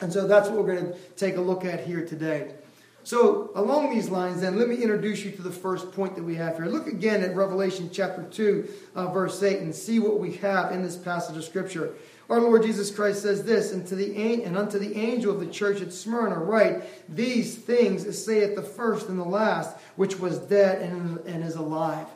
And 0.00 0.10
so 0.10 0.26
that's 0.26 0.48
what 0.48 0.64
we're 0.64 0.74
going 0.74 0.92
to 0.92 0.98
take 1.16 1.36
a 1.36 1.40
look 1.42 1.64
at 1.64 1.84
here 1.86 2.06
today. 2.06 2.54
So, 3.02 3.50
along 3.54 3.90
these 3.90 4.10
lines, 4.10 4.42
then, 4.42 4.58
let 4.58 4.68
me 4.68 4.76
introduce 4.76 5.24
you 5.24 5.30
to 5.32 5.42
the 5.42 5.50
first 5.50 5.90
point 5.92 6.16
that 6.16 6.22
we 6.22 6.34
have 6.34 6.56
here. 6.56 6.66
Look 6.66 6.86
again 6.86 7.22
at 7.22 7.34
Revelation 7.34 7.88
chapter 7.90 8.22
2, 8.22 8.68
uh, 8.94 9.06
verse 9.12 9.42
8, 9.42 9.60
and 9.60 9.74
see 9.74 9.98
what 9.98 10.20
we 10.20 10.34
have 10.36 10.72
in 10.72 10.82
this 10.82 10.96
passage 10.96 11.36
of 11.36 11.44
Scripture. 11.44 11.94
Our 12.28 12.40
Lord 12.40 12.62
Jesus 12.62 12.94
Christ 12.94 13.22
says 13.22 13.42
this, 13.42 13.72
and, 13.72 13.86
to 13.88 13.96
the, 13.96 14.44
and 14.44 14.56
unto 14.56 14.78
the 14.78 14.96
angel 14.96 15.32
of 15.32 15.40
the 15.40 15.46
church 15.46 15.80
at 15.80 15.92
Smyrna 15.92 16.38
write, 16.38 16.82
These 17.14 17.56
things 17.56 18.22
saith 18.22 18.54
the 18.54 18.62
first 18.62 19.08
and 19.08 19.18
the 19.18 19.24
last, 19.24 19.76
which 19.96 20.20
was 20.20 20.38
dead 20.38 20.82
and, 20.82 21.18
and 21.26 21.42
is 21.42 21.56
alive. 21.56 22.06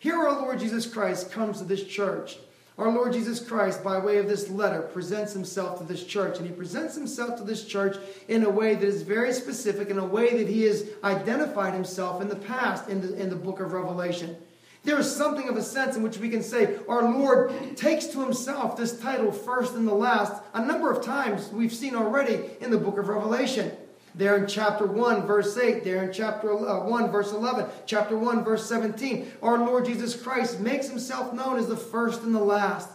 Here 0.00 0.18
our 0.18 0.42
Lord 0.42 0.58
Jesus 0.58 0.86
Christ 0.86 1.32
comes 1.32 1.58
to 1.58 1.64
this 1.64 1.84
church 1.84 2.36
our 2.76 2.90
Lord 2.90 3.12
Jesus 3.12 3.38
Christ, 3.38 3.84
by 3.84 3.98
way 3.98 4.18
of 4.18 4.26
this 4.26 4.50
letter, 4.50 4.82
presents 4.82 5.32
himself 5.32 5.78
to 5.78 5.84
this 5.84 6.04
church. 6.04 6.38
And 6.38 6.46
he 6.46 6.52
presents 6.52 6.96
himself 6.96 7.38
to 7.38 7.44
this 7.44 7.64
church 7.64 7.96
in 8.26 8.42
a 8.44 8.50
way 8.50 8.74
that 8.74 8.84
is 8.84 9.02
very 9.02 9.32
specific, 9.32 9.90
in 9.90 9.98
a 9.98 10.04
way 10.04 10.36
that 10.36 10.48
he 10.48 10.62
has 10.62 10.88
identified 11.04 11.72
himself 11.72 12.20
in 12.20 12.28
the 12.28 12.36
past 12.36 12.88
in 12.88 13.00
the, 13.00 13.14
in 13.14 13.30
the 13.30 13.36
book 13.36 13.60
of 13.60 13.72
Revelation. 13.72 14.36
There 14.82 14.98
is 14.98 15.14
something 15.14 15.48
of 15.48 15.56
a 15.56 15.62
sense 15.62 15.96
in 15.96 16.02
which 16.02 16.18
we 16.18 16.28
can 16.28 16.42
say 16.42 16.76
our 16.88 17.10
Lord 17.10 17.52
takes 17.76 18.06
to 18.08 18.20
himself 18.20 18.76
this 18.76 19.00
title, 19.00 19.30
first 19.30 19.74
and 19.74 19.86
the 19.86 19.94
last, 19.94 20.42
a 20.52 20.64
number 20.64 20.90
of 20.90 21.02
times 21.02 21.50
we've 21.50 21.72
seen 21.72 21.94
already 21.94 22.50
in 22.60 22.70
the 22.70 22.76
book 22.76 22.98
of 22.98 23.08
Revelation. 23.08 23.72
There 24.14 24.36
in 24.36 24.46
chapter 24.46 24.86
1, 24.86 25.26
verse 25.26 25.56
8, 25.56 25.82
there 25.82 26.04
in 26.04 26.12
chapter 26.12 26.52
uh, 26.52 26.84
1, 26.84 27.10
verse 27.10 27.32
11, 27.32 27.66
chapter 27.84 28.16
1, 28.16 28.44
verse 28.44 28.68
17, 28.68 29.32
our 29.42 29.58
Lord 29.58 29.86
Jesus 29.86 30.20
Christ 30.20 30.60
makes 30.60 30.88
himself 30.88 31.32
known 31.32 31.58
as 31.58 31.66
the 31.66 31.76
first 31.76 32.22
and 32.22 32.34
the 32.34 32.38
last. 32.38 32.90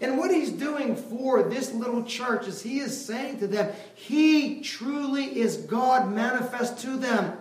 And 0.00 0.18
what 0.18 0.30
he's 0.30 0.52
doing 0.52 0.94
for 0.94 1.42
this 1.42 1.72
little 1.72 2.04
church 2.04 2.46
is 2.46 2.62
he 2.62 2.80
is 2.80 3.04
saying 3.04 3.40
to 3.40 3.46
them, 3.46 3.72
He 3.94 4.60
truly 4.60 5.40
is 5.40 5.56
God 5.56 6.12
manifest 6.12 6.78
to 6.80 6.96
them. 6.96 7.38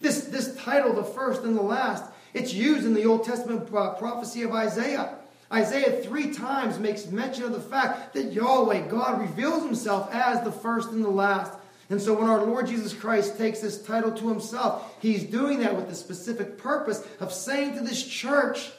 This, 0.00 0.24
this 0.24 0.54
title, 0.56 0.92
the 0.92 1.04
first 1.04 1.42
and 1.42 1.56
the 1.56 1.62
last, 1.62 2.04
it's 2.34 2.52
used 2.52 2.84
in 2.84 2.92
the 2.94 3.06
Old 3.06 3.24
Testament 3.24 3.68
prophecy 3.68 4.42
of 4.42 4.52
Isaiah. 4.52 5.16
Isaiah 5.50 6.02
three 6.02 6.32
times 6.34 6.78
makes 6.78 7.06
mention 7.06 7.44
of 7.44 7.52
the 7.52 7.60
fact 7.60 8.12
that 8.14 8.32
Yahweh, 8.32 8.88
God, 8.88 9.20
reveals 9.20 9.62
himself 9.62 10.12
as 10.12 10.42
the 10.42 10.52
first 10.52 10.90
and 10.90 11.04
the 11.04 11.08
last. 11.08 11.55
And 11.88 12.00
so 12.00 12.14
when 12.14 12.28
our 12.28 12.44
Lord 12.44 12.66
Jesus 12.66 12.92
Christ 12.92 13.38
takes 13.38 13.60
this 13.60 13.80
title 13.80 14.12
to 14.12 14.28
himself, 14.28 14.96
he's 15.00 15.24
doing 15.24 15.60
that 15.60 15.76
with 15.76 15.88
the 15.88 15.94
specific 15.94 16.58
purpose 16.58 17.06
of 17.20 17.32
saying 17.32 17.74
to 17.74 17.80
this 17.84 18.04
church 18.04 18.70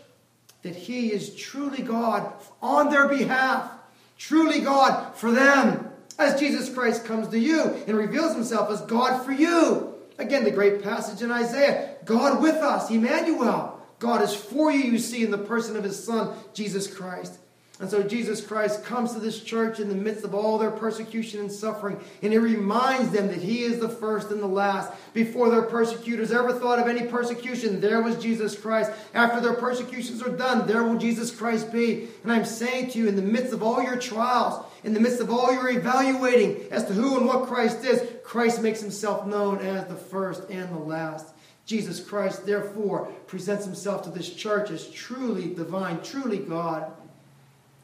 that 0.63 0.75
he 0.75 1.11
is 1.11 1.35
truly 1.35 1.83
God 1.83 2.33
on 2.61 2.89
their 2.89 3.07
behalf, 3.07 3.71
truly 4.17 4.59
God 4.59 5.15
for 5.15 5.31
them. 5.31 5.89
As 6.19 6.39
Jesus 6.39 6.73
Christ 6.73 7.05
comes 7.05 7.27
to 7.27 7.39
you 7.39 7.61
and 7.87 7.95
reveals 7.95 8.33
himself 8.33 8.71
as 8.71 8.81
God 8.81 9.23
for 9.23 9.31
you. 9.31 9.93
Again, 10.17 10.43
the 10.43 10.51
great 10.51 10.81
passage 10.81 11.21
in 11.21 11.31
Isaiah 11.31 11.95
God 12.05 12.41
with 12.41 12.55
us, 12.55 12.89
Emmanuel. 12.89 13.79
God 13.99 14.21
is 14.21 14.33
for 14.33 14.71
you, 14.71 14.91
you 14.91 14.99
see, 14.99 15.23
in 15.23 15.31
the 15.31 15.37
person 15.37 15.75
of 15.75 15.83
his 15.83 16.03
Son, 16.03 16.35
Jesus 16.53 16.91
Christ. 16.91 17.37
And 17.79 17.87
so 17.87 18.01
Jesus 18.01 18.43
Christ 18.43 18.83
comes 18.83 19.13
to 19.13 19.19
this 19.19 19.43
church 19.43 19.79
in 19.79 19.87
the 19.87 19.95
midst 19.95 20.23
of 20.23 20.33
all 20.33 20.57
their 20.57 20.71
persecution 20.71 21.41
and 21.41 21.51
suffering, 21.51 21.99
and 22.23 22.33
he 22.33 22.39
reminds 22.39 23.11
them 23.11 23.27
that 23.27 23.37
he 23.37 23.61
is 23.61 23.79
the 23.79 23.89
first 23.89 24.31
and 24.31 24.41
the 24.41 24.47
last. 24.47 24.91
Before 25.13 25.51
their 25.51 25.61
persecutors 25.61 26.31
ever 26.31 26.53
thought 26.53 26.79
of 26.79 26.87
any 26.87 27.05
persecution, 27.05 27.79
there 27.79 28.01
was 28.01 28.17
Jesus 28.17 28.59
Christ. 28.59 28.91
After 29.13 29.39
their 29.39 29.53
persecutions 29.53 30.23
are 30.23 30.35
done, 30.35 30.65
there 30.65 30.83
will 30.83 30.97
Jesus 30.97 31.29
Christ 31.29 31.71
be. 31.71 32.07
And 32.23 32.31
I'm 32.31 32.45
saying 32.45 32.91
to 32.91 32.97
you, 32.97 33.07
in 33.07 33.15
the 33.15 33.21
midst 33.21 33.53
of 33.53 33.61
all 33.61 33.83
your 33.83 33.99
trials, 33.99 34.65
in 34.83 34.95
the 34.95 34.99
midst 34.99 35.21
of 35.21 35.29
all 35.29 35.53
your 35.53 35.69
evaluating 35.69 36.71
as 36.71 36.85
to 36.85 36.93
who 36.93 37.17
and 37.17 37.27
what 37.27 37.45
Christ 37.45 37.85
is, 37.85 38.01
Christ 38.23 38.61
makes 38.63 38.81
himself 38.81 39.27
known 39.27 39.59
as 39.59 39.85
the 39.85 39.95
first 39.95 40.49
and 40.49 40.69
the 40.73 40.79
last. 40.79 41.27
Jesus 41.67 41.99
Christ, 41.99 42.45
therefore, 42.45 43.11
presents 43.27 43.65
himself 43.65 44.01
to 44.03 44.09
this 44.09 44.33
church 44.33 44.71
as 44.71 44.89
truly 44.89 45.53
divine, 45.53 46.01
truly 46.01 46.39
God. 46.39 46.91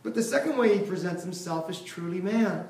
But 0.03 0.15
the 0.15 0.23
second 0.23 0.57
way 0.57 0.77
he 0.77 0.85
presents 0.85 1.23
himself 1.23 1.69
is 1.69 1.81
truly 1.81 2.21
man. 2.21 2.67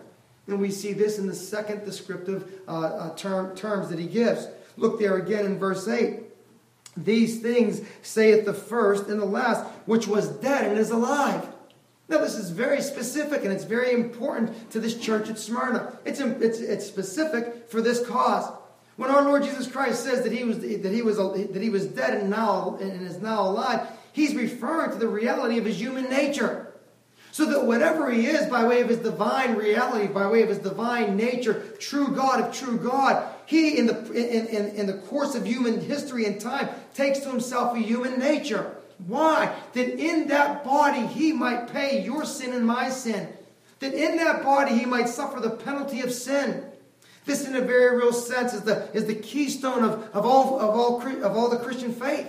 And 0.48 0.60
we 0.60 0.72
see 0.72 0.94
this 0.94 1.18
in 1.18 1.28
the 1.28 1.36
second 1.36 1.86
descriptive 1.86 2.62
uh, 2.68 2.72
uh, 2.72 3.16
term, 3.16 3.56
terms 3.56 3.90
that 3.90 4.00
he 4.00 4.08
gives. 4.08 4.48
Look 4.78 5.00
there 5.00 5.18
again 5.18 5.46
in 5.46 5.58
verse 5.58 5.88
8. 5.88 6.20
These 6.96 7.42
things 7.42 7.82
saith 8.02 8.46
the 8.46 8.54
first 8.54 9.08
and 9.08 9.20
the 9.20 9.26
last, 9.26 9.66
which 9.86 10.08
was 10.08 10.30
dead 10.30 10.70
and 10.70 10.78
is 10.78 10.92
alive. 10.92 11.48
Now, 12.10 12.20
this 12.20 12.36
is 12.36 12.52
very 12.52 12.82
specific 12.82 13.44
and 13.44 13.52
it's 13.52 13.64
very 13.64 13.94
important 13.94 14.72
to 14.72 14.80
this 14.80 15.00
church 15.00 15.30
at 15.30 15.40
Smyrna. 15.40 15.98
It's, 16.06 16.20
it's, 16.20 16.60
it's 16.60 16.86
specific 16.86 17.70
for 17.70 17.82
this 17.82 18.06
cause. 18.06 18.52
When 18.98 19.10
our 19.10 19.24
Lord 19.24 19.44
Jesus 19.44 19.66
Christ 19.66 20.04
says 20.04 20.22
that 20.24 20.32
he 20.32 20.44
was, 20.44 20.60
that 20.60 20.92
he 20.92 21.02
was, 21.02 21.18
that 21.18 21.62
he 21.62 21.70
was 21.70 21.88
dead 21.88 22.14
and, 22.14 22.30
now, 22.30 22.78
and 22.80 23.02
is 23.02 23.20
now 23.20 23.48
alive, 23.48 23.88
he's 24.12 24.36
referring 24.36 24.92
to 24.92 24.98
the 24.98 25.08
reality 25.08 25.58
of 25.58 25.66
his 25.66 25.80
human 25.80 26.10
nature. 26.10 26.73
So 27.34 27.48
that 27.48 27.66
whatever 27.66 28.12
he 28.12 28.28
is 28.28 28.48
by 28.48 28.68
way 28.68 28.82
of 28.82 28.90
his 28.90 29.00
divine 29.00 29.56
reality, 29.56 30.06
by 30.06 30.30
way 30.30 30.44
of 30.44 30.50
his 30.50 30.60
divine 30.60 31.18
nature, 31.18 31.66
true 31.80 32.10
God 32.10 32.40
of 32.40 32.54
true 32.54 32.78
God, 32.78 33.28
he, 33.48 33.76
in 33.76 33.88
the, 33.88 34.12
in, 34.12 34.46
in, 34.46 34.76
in 34.76 34.86
the 34.86 34.94
course 34.94 35.34
of 35.34 35.44
human 35.44 35.82
history 35.82 36.26
and 36.28 36.40
time, 36.40 36.70
takes 36.94 37.22
to 37.22 37.30
himself 37.30 37.76
a 37.76 37.80
human 37.80 38.20
nature. 38.20 38.76
Why? 39.08 39.52
That 39.74 40.00
in 40.00 40.28
that 40.28 40.64
body 40.64 41.08
he 41.08 41.34
might 41.34 41.74
pay 41.74 42.04
your 42.04 42.24
sin 42.24 42.54
and 42.54 42.68
my 42.68 42.92
sin. 42.92 43.28
That 43.80 43.96
in 43.96 44.18
that 44.18 44.44
body 44.44 44.78
he 44.78 44.86
might 44.86 45.10
suffer 45.10 45.40
the 45.40 45.50
penalty 45.50 46.02
of 46.02 46.14
sin. 46.14 46.64
This, 47.26 47.48
in 47.48 47.56
a 47.56 47.62
very 47.62 47.98
real 47.98 48.14
sense, 48.14 48.54
is 48.54 48.62
the, 48.62 48.88
is 48.94 49.06
the 49.06 49.16
keystone 49.16 49.84
of, 49.84 50.08
of, 50.14 50.24
all, 50.24 50.60
of, 50.60 50.70
all, 50.70 51.02
of 51.02 51.36
all 51.36 51.50
the 51.50 51.58
Christian 51.58 51.94
faith. 51.94 52.28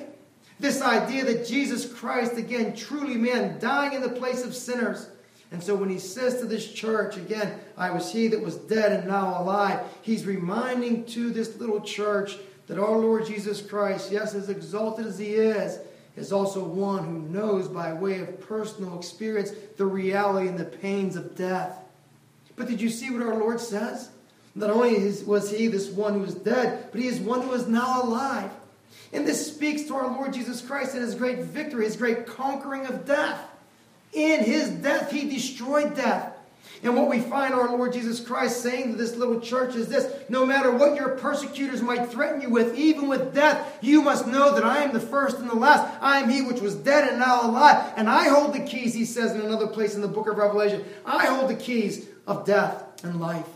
This 0.61 0.81
idea 0.81 1.25
that 1.25 1.47
Jesus 1.47 1.93
Christ, 1.93 2.37
again, 2.37 2.77
truly 2.77 3.17
man, 3.17 3.59
dying 3.59 3.93
in 3.93 4.03
the 4.03 4.09
place 4.09 4.45
of 4.45 4.55
sinners. 4.55 5.09
And 5.51 5.63
so 5.63 5.75
when 5.75 5.91
he 5.91 5.99
says 5.99 6.41
to 6.41 6.47
this 6.47 6.71
church, 6.73 7.17
again, 7.17 7.59
I 7.77 7.91
was 7.91 8.13
he 8.13 8.29
that 8.29 8.41
was 8.41 8.57
dead 8.57 8.93
and 8.93 9.09
now 9.09 9.41
alive, 9.41 9.81
he's 10.03 10.25
reminding 10.25 11.05
to 11.07 11.31
this 11.31 11.57
little 11.57 11.81
church 11.81 12.37
that 12.67 12.79
our 12.79 12.97
Lord 12.97 13.27
Jesus 13.27 13.61
Christ, 13.61 14.11
yes, 14.11 14.35
as 14.35 14.49
exalted 14.49 15.07
as 15.07 15.19
he 15.19 15.35
is, 15.35 15.79
is 16.17 16.33
also 16.33 16.65
one 16.65 17.05
who 17.05 17.19
knows 17.19 17.69
by 17.69 17.93
way 17.93 18.21
of 18.21 18.41
personal 18.41 18.99
experience 18.99 19.51
the 19.77 19.87
reality 19.87 20.49
and 20.49 20.59
the 20.59 20.65
pains 20.65 21.17
of 21.17 21.37
death. 21.37 21.79
But 22.57 22.69
did 22.69 22.81
you 22.81 22.89
see 22.89 23.11
what 23.11 23.23
our 23.23 23.37
Lord 23.37 23.61
says? 23.61 24.11
Not 24.55 24.71
only 24.71 24.95
was 25.25 25.51
he 25.51 25.67
this 25.67 25.91
one 25.91 26.15
who 26.15 26.21
was 26.21 26.35
dead, 26.35 26.89
but 26.93 27.01
he 27.01 27.09
is 27.09 27.19
one 27.19 27.43
who 27.43 27.53
is 27.53 27.67
now 27.67 28.03
alive. 28.03 28.51
And 29.15 29.27
this 29.27 29.47
speaks 29.47 29.83
to 29.85 29.95
our 29.95 30.09
Lord 30.09 30.33
Jesus 30.33 30.61
Christ 30.61 30.95
and 30.95 31.03
his 31.03 31.15
great 31.15 31.39
victory, 31.39 31.85
his 31.85 31.97
great 31.97 32.27
conquering 32.27 32.87
of 32.87 33.07
death. 33.07 33.41
In 34.13 34.45
his 34.45 34.69
death, 34.71 35.13
he 35.13 35.29
destroyed 35.29 35.95
death. 35.95 36.33
And 36.83 36.97
what 36.97 37.09
we 37.09 37.21
find 37.21 37.55
our 37.55 37.69
Lord 37.69 37.93
Jesus 37.93 38.21
Christ 38.21 38.61
saying 38.61 38.91
to 38.91 38.97
this 38.99 39.17
little 39.17 39.41
church 39.41 39.75
is 39.77 39.89
this 39.89 40.13
no 40.29 40.45
matter 40.45 40.71
what 40.71 40.97
your 40.97 41.11
persecutors 41.11 41.81
might 41.81 42.11
threaten 42.11 42.41
you 42.41 42.51
with, 42.51 42.77
even 42.77 43.09
with 43.09 43.33
death, 43.33 43.79
you 43.81 44.03
must 44.03 44.27
know 44.27 44.55
that 44.55 44.65
I 44.65 44.83
am 44.83 44.93
the 44.93 45.01
first 45.01 45.39
and 45.39 45.49
the 45.49 45.55
last. 45.55 45.97
I 46.03 46.19
am 46.19 46.29
he 46.29 46.43
which 46.43 46.61
was 46.61 46.75
dead 46.75 47.09
and 47.09 47.21
now 47.21 47.49
alive. 47.49 47.95
And 47.97 48.09
I 48.09 48.29
hold 48.29 48.53
the 48.53 48.61
keys, 48.61 48.95
he 48.95 49.05
says 49.05 49.33
in 49.33 49.41
another 49.41 49.69
place 49.69 49.95
in 49.95 50.03
the 50.03 50.09
book 50.09 50.29
of 50.29 50.37
Revelation. 50.37 50.85
I 51.07 51.27
hold 51.27 51.49
the 51.49 51.55
keys 51.55 52.07
of 52.27 52.45
death 52.45 53.03
and 53.05 53.21
life 53.21 53.47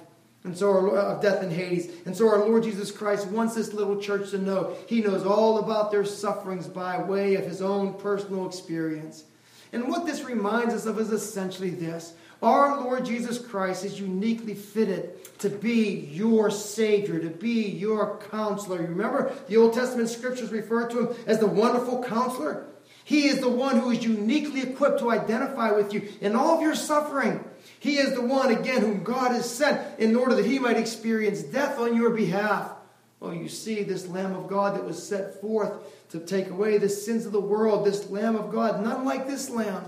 and 0.48 0.56
so 0.56 0.70
our, 0.70 0.96
uh, 0.96 1.14
of 1.14 1.22
death 1.22 1.42
and 1.42 1.52
Hades. 1.52 1.90
And 2.06 2.16
so 2.16 2.26
our 2.28 2.38
Lord 2.38 2.62
Jesus 2.62 2.90
Christ 2.90 3.28
wants 3.28 3.54
this 3.54 3.74
little 3.74 4.00
church 4.00 4.30
to 4.30 4.38
know 4.38 4.74
He 4.86 5.02
knows 5.02 5.24
all 5.24 5.58
about 5.58 5.90
their 5.90 6.04
sufferings 6.04 6.66
by 6.66 7.02
way 7.02 7.34
of 7.34 7.44
His 7.44 7.60
own 7.60 7.94
personal 7.94 8.46
experience. 8.46 9.24
And 9.72 9.88
what 9.88 10.06
this 10.06 10.24
reminds 10.24 10.72
us 10.72 10.86
of 10.86 10.98
is 10.98 11.12
essentially 11.12 11.70
this. 11.70 12.14
Our 12.42 12.80
Lord 12.80 13.04
Jesus 13.04 13.38
Christ 13.38 13.84
is 13.84 14.00
uniquely 14.00 14.54
fitted 14.54 15.38
to 15.40 15.50
be 15.50 16.08
your 16.10 16.50
Savior, 16.50 17.18
to 17.18 17.28
be 17.28 17.68
your 17.68 18.18
counselor. 18.30 18.80
You 18.80 18.88
remember 18.88 19.32
the 19.48 19.56
Old 19.58 19.74
Testament 19.74 20.08
scriptures 20.08 20.50
refer 20.50 20.88
to 20.88 20.98
him 21.00 21.16
as 21.26 21.40
the 21.40 21.46
wonderful 21.46 22.02
counselor? 22.02 22.64
He 23.04 23.28
is 23.28 23.40
the 23.40 23.48
one 23.48 23.80
who 23.80 23.90
is 23.90 24.04
uniquely 24.04 24.62
equipped 24.62 25.00
to 25.00 25.10
identify 25.10 25.72
with 25.72 25.92
you 25.92 26.08
in 26.20 26.36
all 26.36 26.56
of 26.56 26.62
your 26.62 26.74
suffering. 26.74 27.44
He 27.80 27.98
is 27.98 28.14
the 28.14 28.22
one, 28.22 28.50
again, 28.50 28.80
whom 28.80 29.04
God 29.04 29.32
has 29.32 29.48
sent 29.48 29.98
in 29.98 30.16
order 30.16 30.34
that 30.34 30.46
he 30.46 30.58
might 30.58 30.76
experience 30.76 31.42
death 31.42 31.78
on 31.78 31.96
your 31.96 32.10
behalf. 32.10 32.72
Oh, 33.20 33.30
you 33.30 33.48
see, 33.48 33.82
this 33.82 34.06
Lamb 34.06 34.34
of 34.34 34.48
God 34.48 34.76
that 34.76 34.84
was 34.84 35.00
set 35.00 35.40
forth 35.40 35.72
to 36.10 36.20
take 36.20 36.50
away 36.50 36.78
the 36.78 36.88
sins 36.88 37.26
of 37.26 37.32
the 37.32 37.40
world, 37.40 37.84
this 37.84 38.08
Lamb 38.10 38.36
of 38.36 38.50
God, 38.50 38.82
none 38.82 39.04
like 39.04 39.26
this 39.26 39.50
Lamb. 39.50 39.84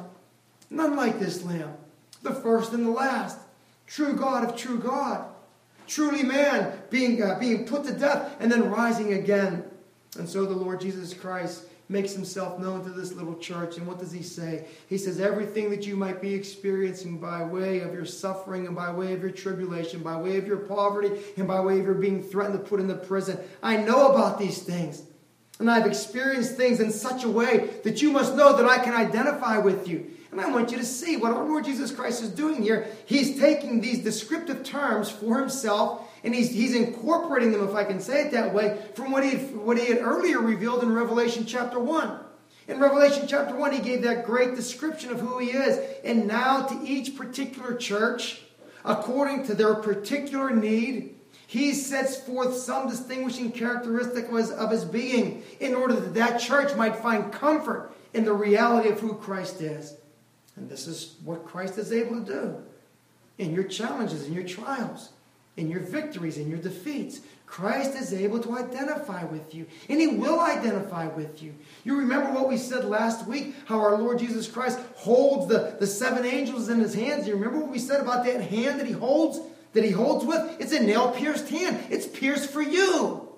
None 0.68 0.96
like 0.96 1.18
this 1.18 1.44
Lamb. 1.44 1.74
The 2.22 2.34
first 2.34 2.72
and 2.72 2.86
the 2.86 2.90
last. 2.90 3.38
True 3.86 4.14
God 4.14 4.48
of 4.48 4.56
true 4.56 4.78
God. 4.78 5.26
Truly 5.88 6.22
man, 6.22 6.78
being, 6.90 7.20
uh, 7.20 7.38
being 7.40 7.66
put 7.66 7.84
to 7.84 7.92
death 7.92 8.36
and 8.38 8.52
then 8.52 8.70
rising 8.70 9.12
again. 9.12 9.64
And 10.16 10.28
so 10.28 10.44
the 10.44 10.54
Lord 10.54 10.80
Jesus 10.80 11.12
Christ 11.14 11.64
makes 11.90 12.12
himself 12.12 12.58
known 12.60 12.84
to 12.84 12.90
this 12.90 13.12
little 13.12 13.36
church. 13.36 13.76
And 13.76 13.86
what 13.86 13.98
does 13.98 14.12
he 14.12 14.22
say? 14.22 14.66
He 14.88 14.96
says, 14.96 15.20
Everything 15.20 15.70
that 15.70 15.86
you 15.86 15.96
might 15.96 16.22
be 16.22 16.32
experiencing 16.32 17.18
by 17.18 17.42
way 17.42 17.80
of 17.80 17.92
your 17.92 18.04
suffering 18.04 18.66
and 18.66 18.76
by 18.76 18.92
way 18.92 19.12
of 19.12 19.20
your 19.20 19.32
tribulation, 19.32 20.00
by 20.00 20.16
way 20.16 20.38
of 20.38 20.46
your 20.46 20.58
poverty 20.58 21.20
and 21.36 21.48
by 21.48 21.60
way 21.60 21.80
of 21.80 21.84
your 21.84 21.94
being 21.94 22.22
threatened 22.22 22.58
to 22.58 22.64
put 22.64 22.80
into 22.80 22.94
prison, 22.94 23.38
I 23.62 23.76
know 23.76 24.12
about 24.12 24.38
these 24.38 24.62
things. 24.62 25.02
And 25.58 25.70
I've 25.70 25.86
experienced 25.86 26.56
things 26.56 26.80
in 26.80 26.92
such 26.92 27.24
a 27.24 27.28
way 27.28 27.70
that 27.82 28.00
you 28.00 28.12
must 28.12 28.36
know 28.36 28.56
that 28.56 28.66
I 28.66 28.78
can 28.78 28.94
identify 28.94 29.58
with 29.58 29.88
you. 29.88 30.10
And 30.30 30.40
I 30.40 30.48
want 30.48 30.70
you 30.70 30.78
to 30.78 30.84
see 30.84 31.16
what 31.16 31.32
our 31.32 31.44
Lord 31.44 31.64
Jesus 31.64 31.90
Christ 31.90 32.22
is 32.22 32.30
doing 32.30 32.62
here. 32.62 32.86
He's 33.04 33.38
taking 33.38 33.80
these 33.80 33.98
descriptive 33.98 34.62
terms 34.62 35.10
for 35.10 35.40
himself 35.40 36.08
and 36.22 36.34
he's, 36.34 36.50
he's 36.50 36.74
incorporating 36.74 37.52
them, 37.52 37.66
if 37.66 37.74
I 37.74 37.84
can 37.84 38.00
say 38.00 38.26
it 38.26 38.32
that 38.32 38.52
way, 38.52 38.80
from 38.94 39.10
what 39.10 39.24
he, 39.24 39.30
had, 39.30 39.56
what 39.56 39.78
he 39.78 39.86
had 39.86 39.98
earlier 39.98 40.38
revealed 40.38 40.82
in 40.82 40.92
Revelation 40.92 41.46
chapter 41.46 41.78
1. 41.78 42.18
In 42.68 42.78
Revelation 42.78 43.26
chapter 43.26 43.56
1, 43.56 43.72
he 43.72 43.80
gave 43.80 44.02
that 44.02 44.26
great 44.26 44.54
description 44.54 45.10
of 45.10 45.20
who 45.20 45.38
he 45.38 45.50
is. 45.50 45.78
And 46.04 46.26
now, 46.26 46.66
to 46.66 46.86
each 46.86 47.16
particular 47.16 47.74
church, 47.74 48.42
according 48.84 49.44
to 49.46 49.54
their 49.54 49.74
particular 49.74 50.50
need, 50.50 51.14
he 51.46 51.72
sets 51.72 52.18
forth 52.20 52.54
some 52.54 52.88
distinguishing 52.88 53.50
characteristic 53.50 54.28
of 54.28 54.36
his, 54.36 54.50
of 54.50 54.70
his 54.70 54.84
being 54.84 55.42
in 55.58 55.74
order 55.74 55.94
that 55.94 56.14
that 56.14 56.40
church 56.40 56.76
might 56.76 56.96
find 56.96 57.32
comfort 57.32 57.92
in 58.12 58.24
the 58.24 58.32
reality 58.32 58.90
of 58.90 59.00
who 59.00 59.14
Christ 59.14 59.60
is. 59.60 59.96
And 60.54 60.68
this 60.68 60.86
is 60.86 61.16
what 61.24 61.46
Christ 61.46 61.78
is 61.78 61.92
able 61.92 62.22
to 62.22 62.24
do 62.24 62.56
in 63.38 63.52
your 63.52 63.64
challenges, 63.64 64.26
in 64.26 64.34
your 64.34 64.46
trials 64.46 65.10
in 65.56 65.68
your 65.68 65.80
victories 65.80 66.38
and 66.38 66.48
your 66.48 66.58
defeats. 66.58 67.20
Christ 67.46 67.96
is 67.96 68.14
able 68.14 68.38
to 68.40 68.56
identify 68.56 69.24
with 69.24 69.54
you, 69.54 69.66
and 69.88 70.00
He 70.00 70.06
will 70.06 70.38
identify 70.38 71.08
with 71.08 71.42
you. 71.42 71.52
You 71.84 71.98
remember 71.98 72.32
what 72.32 72.48
we 72.48 72.56
said 72.56 72.84
last 72.84 73.26
week, 73.26 73.54
how 73.66 73.80
our 73.80 73.98
Lord 73.98 74.20
Jesus 74.20 74.46
Christ 74.46 74.78
holds 74.94 75.48
the, 75.48 75.76
the 75.80 75.86
seven 75.86 76.24
angels 76.24 76.68
in 76.68 76.78
His 76.78 76.94
hands. 76.94 77.26
You 77.26 77.34
remember 77.34 77.58
what 77.58 77.70
we 77.70 77.80
said 77.80 78.00
about 78.00 78.24
that 78.24 78.40
hand 78.40 78.78
that 78.78 78.86
He 78.86 78.92
holds? 78.92 79.40
That 79.72 79.84
He 79.84 79.90
holds 79.90 80.24
with? 80.24 80.60
It's 80.60 80.72
a 80.72 80.80
nail 80.80 81.10
pierced 81.10 81.48
hand, 81.48 81.84
it's 81.90 82.06
pierced 82.06 82.50
for 82.50 82.62
you. 82.62 83.28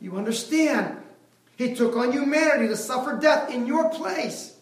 You 0.00 0.16
understand? 0.16 0.96
He 1.56 1.74
took 1.74 1.94
on 1.94 2.12
humanity 2.12 2.68
to 2.68 2.76
suffer 2.76 3.18
death 3.18 3.50
in 3.50 3.66
your 3.66 3.90
place. 3.90 4.56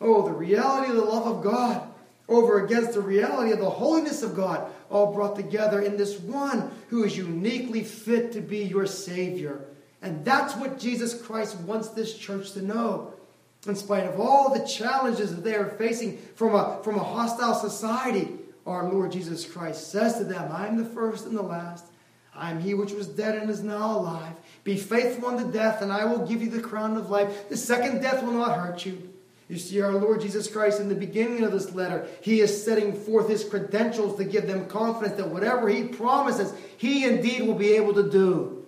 Oh, 0.00 0.22
the 0.22 0.32
reality 0.32 0.90
of 0.90 0.96
the 0.96 1.04
love 1.04 1.26
of 1.26 1.42
God 1.42 1.91
over 2.36 2.64
against 2.64 2.94
the 2.94 3.00
reality 3.00 3.52
of 3.52 3.58
the 3.58 3.68
holiness 3.68 4.22
of 4.22 4.34
God 4.34 4.70
all 4.90 5.12
brought 5.12 5.36
together 5.36 5.80
in 5.80 5.96
this 5.96 6.18
one 6.20 6.70
who 6.88 7.04
is 7.04 7.16
uniquely 7.16 7.82
fit 7.82 8.32
to 8.32 8.40
be 8.40 8.64
your 8.64 8.86
Savior. 8.86 9.60
And 10.02 10.24
that's 10.24 10.56
what 10.56 10.78
Jesus 10.78 11.20
Christ 11.20 11.58
wants 11.60 11.88
this 11.88 12.16
church 12.16 12.52
to 12.52 12.62
know. 12.62 13.14
In 13.66 13.76
spite 13.76 14.06
of 14.06 14.18
all 14.18 14.52
the 14.52 14.66
challenges 14.66 15.34
that 15.34 15.44
they 15.44 15.54
are 15.54 15.70
facing 15.70 16.18
from 16.34 16.54
a, 16.54 16.80
from 16.82 16.96
a 16.96 17.04
hostile 17.04 17.54
society, 17.54 18.28
our 18.66 18.90
Lord 18.90 19.12
Jesus 19.12 19.46
Christ 19.46 19.90
says 19.90 20.18
to 20.18 20.24
them, 20.24 20.50
I 20.50 20.66
am 20.66 20.76
the 20.76 20.84
first 20.84 21.26
and 21.26 21.36
the 21.36 21.42
last. 21.42 21.86
I 22.34 22.50
am 22.50 22.60
he 22.60 22.74
which 22.74 22.92
was 22.92 23.06
dead 23.06 23.36
and 23.36 23.50
is 23.50 23.62
now 23.62 23.98
alive. 23.98 24.34
Be 24.64 24.76
faithful 24.76 25.28
unto 25.28 25.52
death, 25.52 25.82
and 25.82 25.92
I 25.92 26.06
will 26.06 26.26
give 26.26 26.42
you 26.42 26.50
the 26.50 26.60
crown 26.60 26.96
of 26.96 27.10
life. 27.10 27.48
The 27.48 27.56
second 27.56 28.00
death 28.00 28.22
will 28.22 28.32
not 28.32 28.58
hurt 28.58 28.86
you. 28.86 29.11
You 29.52 29.58
see, 29.58 29.82
our 29.82 29.92
Lord 29.92 30.22
Jesus 30.22 30.50
Christ, 30.50 30.80
in 30.80 30.88
the 30.88 30.94
beginning 30.94 31.44
of 31.44 31.52
this 31.52 31.74
letter, 31.74 32.06
he 32.22 32.40
is 32.40 32.64
setting 32.64 32.94
forth 32.94 33.28
his 33.28 33.44
credentials 33.44 34.16
to 34.16 34.24
give 34.24 34.46
them 34.46 34.64
confidence 34.64 35.18
that 35.18 35.28
whatever 35.28 35.68
he 35.68 35.84
promises, 35.84 36.54
he 36.78 37.04
indeed 37.04 37.42
will 37.42 37.54
be 37.54 37.74
able 37.74 37.92
to 37.92 38.08
do. 38.08 38.64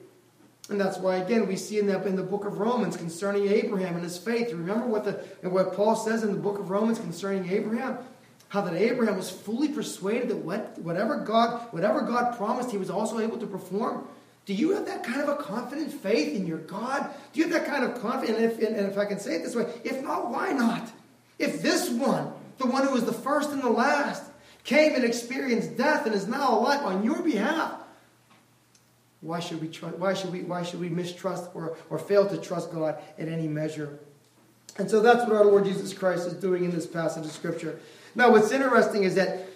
And 0.69 0.79
that's 0.79 0.99
why, 0.99 1.17
again, 1.17 1.49
we 1.49 1.57
see 1.57 1.79
in 1.79 1.87
the, 1.87 2.07
in 2.07 2.17
the 2.17 2.23
book 2.23 2.45
of 2.45 2.59
Romans 2.59 2.99
concerning 2.99 3.49
Abraham 3.49 3.95
and 3.95 4.05
his 4.05 4.19
faith. 4.19 4.53
Remember 4.53 4.87
what, 4.87 5.05
the, 5.07 5.13
what 5.49 5.75
Paul 5.75 5.97
says 5.97 6.23
in 6.23 6.33
the 6.33 6.39
book 6.39 6.59
of 6.59 6.69
Romans 6.69 6.99
concerning 6.99 7.49
Abraham? 7.49 7.97
How 8.49 8.61
that 8.61 8.75
Abraham 8.75 9.17
was 9.17 9.31
fully 9.31 9.69
persuaded 9.69 10.29
that 10.29 10.37
what, 10.37 10.79
whatever, 10.81 11.17
God, 11.17 11.67
whatever 11.73 12.03
God 12.03 12.37
promised, 12.37 12.71
he 12.71 12.77
was 12.77 12.91
also 12.91 13.21
able 13.21 13.39
to 13.39 13.47
perform. 13.47 14.07
Do 14.47 14.53
you 14.53 14.73
have 14.73 14.87
that 14.87 15.05
kind 15.05 15.23
of 15.23 15.29
a 15.29 15.37
confident 15.37 15.93
faith 15.93 16.35
in 16.37 16.47
your 16.47 16.59
God? 16.59 17.09
Do 17.33 17.41
you 17.41 17.49
have 17.49 17.53
that 17.53 17.67
kind 17.67 17.85
of 17.85 18.01
confidence? 18.01 18.39
And 18.39 18.45
if, 18.45 18.59
and 18.59 18.91
if 18.91 18.99
I 18.99 19.07
can 19.07 19.19
say 19.19 19.37
it 19.37 19.43
this 19.43 19.57
way, 19.57 19.67
if 19.85 20.03
not, 20.03 20.31
why 20.31 20.53
not? 20.53 20.91
If 21.39 21.63
this 21.63 21.89
one, 21.91 22.33
the 22.59 22.67
one 22.67 22.87
who 22.87 22.93
was 22.93 23.05
the 23.05 23.13
first 23.13 23.51
and 23.51 23.63
the 23.63 23.71
last, 23.71 24.23
came 24.65 24.95
and 24.95 25.05
experienced 25.05 25.77
death 25.77 26.07
and 26.07 26.15
is 26.15 26.27
now 26.27 26.59
alive 26.59 26.83
on 26.83 27.05
your 27.05 27.23
behalf, 27.23 27.81
why 29.21 29.41
should 29.41 29.61
we 29.63 29.69
try, 29.69 29.89
why 29.89 30.13
should 30.13 30.31
we 30.31 30.43
why 30.43 30.63
should 30.63 30.81
we 30.81 30.91
mistrust 30.91 31.49
or, 31.55 31.79
or 31.89 31.99
fail 31.99 32.29
to 32.29 32.37
trust 32.37 32.71
God 32.71 32.99
in 33.17 33.33
any 33.33 33.49
measure? 33.49 33.99
And 34.77 34.91
so 34.91 35.01
that's 35.01 35.25
what 35.25 35.35
our 35.35 35.45
Lord 35.47 35.65
Jesus 35.65 35.95
Christ 35.95 36.27
is 36.27 36.35
doing 36.35 36.65
in 36.65 36.71
this 36.71 36.87
passage 36.87 37.25
of 37.25 37.33
Scripture. 37.33 37.81
Now, 38.15 38.31
what's 38.31 38.51
interesting 38.51 39.05
is 39.05 39.15
that 39.15 39.47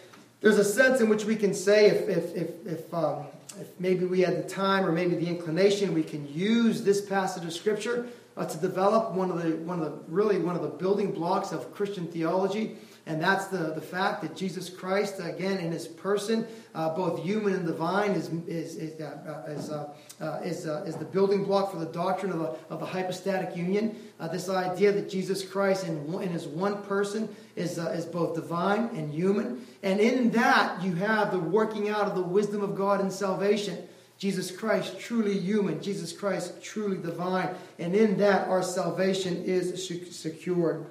there's 0.40 0.56
a 0.56 0.64
sense 0.64 1.00
in 1.00 1.10
which 1.10 1.26
we 1.26 1.36
can 1.36 1.52
say 1.52 1.88
if 1.88 2.08
if 2.08 2.34
if, 2.34 2.66
if 2.66 2.94
um, 2.94 3.26
if 3.60 3.78
maybe 3.78 4.04
we 4.04 4.20
had 4.20 4.38
the 4.38 4.48
time 4.48 4.84
or 4.84 4.92
maybe 4.92 5.16
the 5.16 5.26
inclination, 5.26 5.94
we 5.94 6.02
can 6.02 6.26
use 6.32 6.82
this 6.82 7.00
passage 7.00 7.44
of 7.44 7.52
Scripture 7.52 8.08
uh, 8.36 8.44
to 8.44 8.58
develop 8.58 9.12
one 9.12 9.30
of 9.30 9.42
the 9.42 9.56
one 9.56 9.80
of 9.80 9.84
the 9.84 9.98
really 10.08 10.38
one 10.38 10.54
of 10.54 10.62
the 10.62 10.68
building 10.68 11.10
blocks 11.12 11.52
of 11.52 11.72
Christian 11.74 12.06
theology, 12.06 12.76
and 13.08 13.22
that's 13.22 13.46
the, 13.46 13.72
the 13.72 13.80
fact 13.80 14.20
that 14.20 14.36
Jesus 14.36 14.68
Christ, 14.68 15.14
again 15.18 15.56
in 15.58 15.72
his 15.72 15.88
person, 15.88 16.46
uh, 16.74 16.94
both 16.94 17.22
human 17.22 17.54
and 17.54 17.66
divine, 17.66 18.10
is 18.10 18.28
is 18.46 18.76
is, 18.76 19.00
uh, 19.00 19.44
uh 19.48 19.50
is, 19.50 19.70
uh, 19.70 19.88
uh, 20.20 20.40
is, 20.44 20.66
is, 20.66 20.94
the 20.96 21.06
building 21.06 21.44
block 21.44 21.72
for 21.72 21.78
the 21.78 21.86
doctrine 21.86 22.30
of 22.30 22.38
the, 22.38 22.54
of 22.68 22.80
the 22.80 22.86
hypostatic 22.86 23.56
union. 23.56 23.96
this 24.30 24.50
idea 24.50 24.92
that 24.92 25.08
Jesus 25.08 25.42
Christ 25.42 25.86
in, 25.86 25.96
in 26.22 26.28
his 26.28 26.46
one 26.46 26.82
person 26.82 27.34
is, 27.56 27.78
is 27.78 28.04
both 28.04 28.34
divine 28.34 28.90
and 28.94 29.10
human. 29.12 29.66
And 29.82 30.00
in 30.00 30.30
that, 30.32 30.82
you 30.82 30.94
have 30.96 31.32
the 31.32 31.38
working 31.38 31.88
out 31.88 32.06
of 32.06 32.14
the 32.14 32.22
wisdom 32.22 32.62
of 32.62 32.76
God 32.76 33.00
in 33.00 33.10
salvation. 33.10 33.88
Jesus 34.18 34.50
Christ 34.50 35.00
truly 35.00 35.38
human, 35.38 35.80
Jesus 35.80 36.12
Christ 36.12 36.62
truly 36.62 36.98
divine, 36.98 37.54
and 37.78 37.94
in 37.94 38.18
that 38.18 38.48
our 38.48 38.62
salvation 38.62 39.44
is 39.44 39.88
secured. 40.10 40.86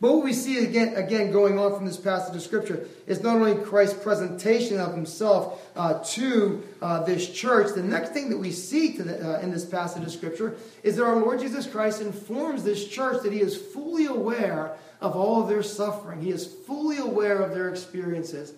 But 0.00 0.12
what 0.12 0.24
we 0.24 0.32
see 0.32 0.64
again, 0.64 0.94
again 0.94 1.32
going 1.32 1.58
on 1.58 1.74
from 1.74 1.84
this 1.84 1.96
passage 1.96 2.36
of 2.36 2.42
Scripture 2.42 2.86
is 3.08 3.20
not 3.20 3.36
only 3.36 3.56
Christ's 3.56 4.00
presentation 4.00 4.78
of 4.78 4.94
himself 4.94 5.68
uh, 5.74 6.00
to 6.10 6.62
uh, 6.80 7.02
this 7.02 7.28
church, 7.28 7.74
the 7.74 7.82
next 7.82 8.12
thing 8.12 8.30
that 8.30 8.38
we 8.38 8.52
see 8.52 8.96
the, 8.96 9.38
uh, 9.38 9.40
in 9.40 9.50
this 9.50 9.64
passage 9.64 10.04
of 10.04 10.12
Scripture 10.12 10.56
is 10.84 10.96
that 10.96 11.04
our 11.04 11.16
Lord 11.16 11.40
Jesus 11.40 11.66
Christ 11.66 12.00
informs 12.00 12.62
this 12.62 12.86
church 12.86 13.22
that 13.24 13.32
he 13.32 13.40
is 13.40 13.56
fully 13.56 14.06
aware 14.06 14.76
of 15.00 15.16
all 15.16 15.42
of 15.42 15.48
their 15.48 15.64
suffering, 15.64 16.20
he 16.20 16.30
is 16.30 16.46
fully 16.46 16.98
aware 16.98 17.40
of 17.40 17.52
their 17.52 17.68
experiences. 17.68 18.52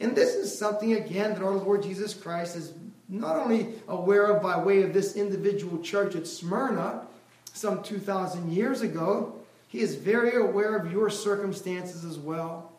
And 0.00 0.14
this 0.14 0.34
is 0.34 0.56
something, 0.56 0.92
again, 0.94 1.34
that 1.34 1.42
our 1.42 1.52
Lord 1.52 1.82
Jesus 1.82 2.14
Christ 2.14 2.56
is 2.56 2.72
not 3.08 3.36
only 3.36 3.74
aware 3.88 4.26
of 4.26 4.42
by 4.42 4.58
way 4.58 4.82
of 4.82 4.92
this 4.92 5.16
individual 5.16 5.78
church 5.82 6.14
at 6.14 6.26
Smyrna 6.26 7.06
some 7.52 7.82
2,000 7.82 8.52
years 8.52 8.80
ago 8.80 9.43
he 9.74 9.80
is 9.80 9.96
very 9.96 10.36
aware 10.36 10.76
of 10.76 10.92
your 10.92 11.10
circumstances 11.10 12.04
as 12.04 12.16
well. 12.16 12.70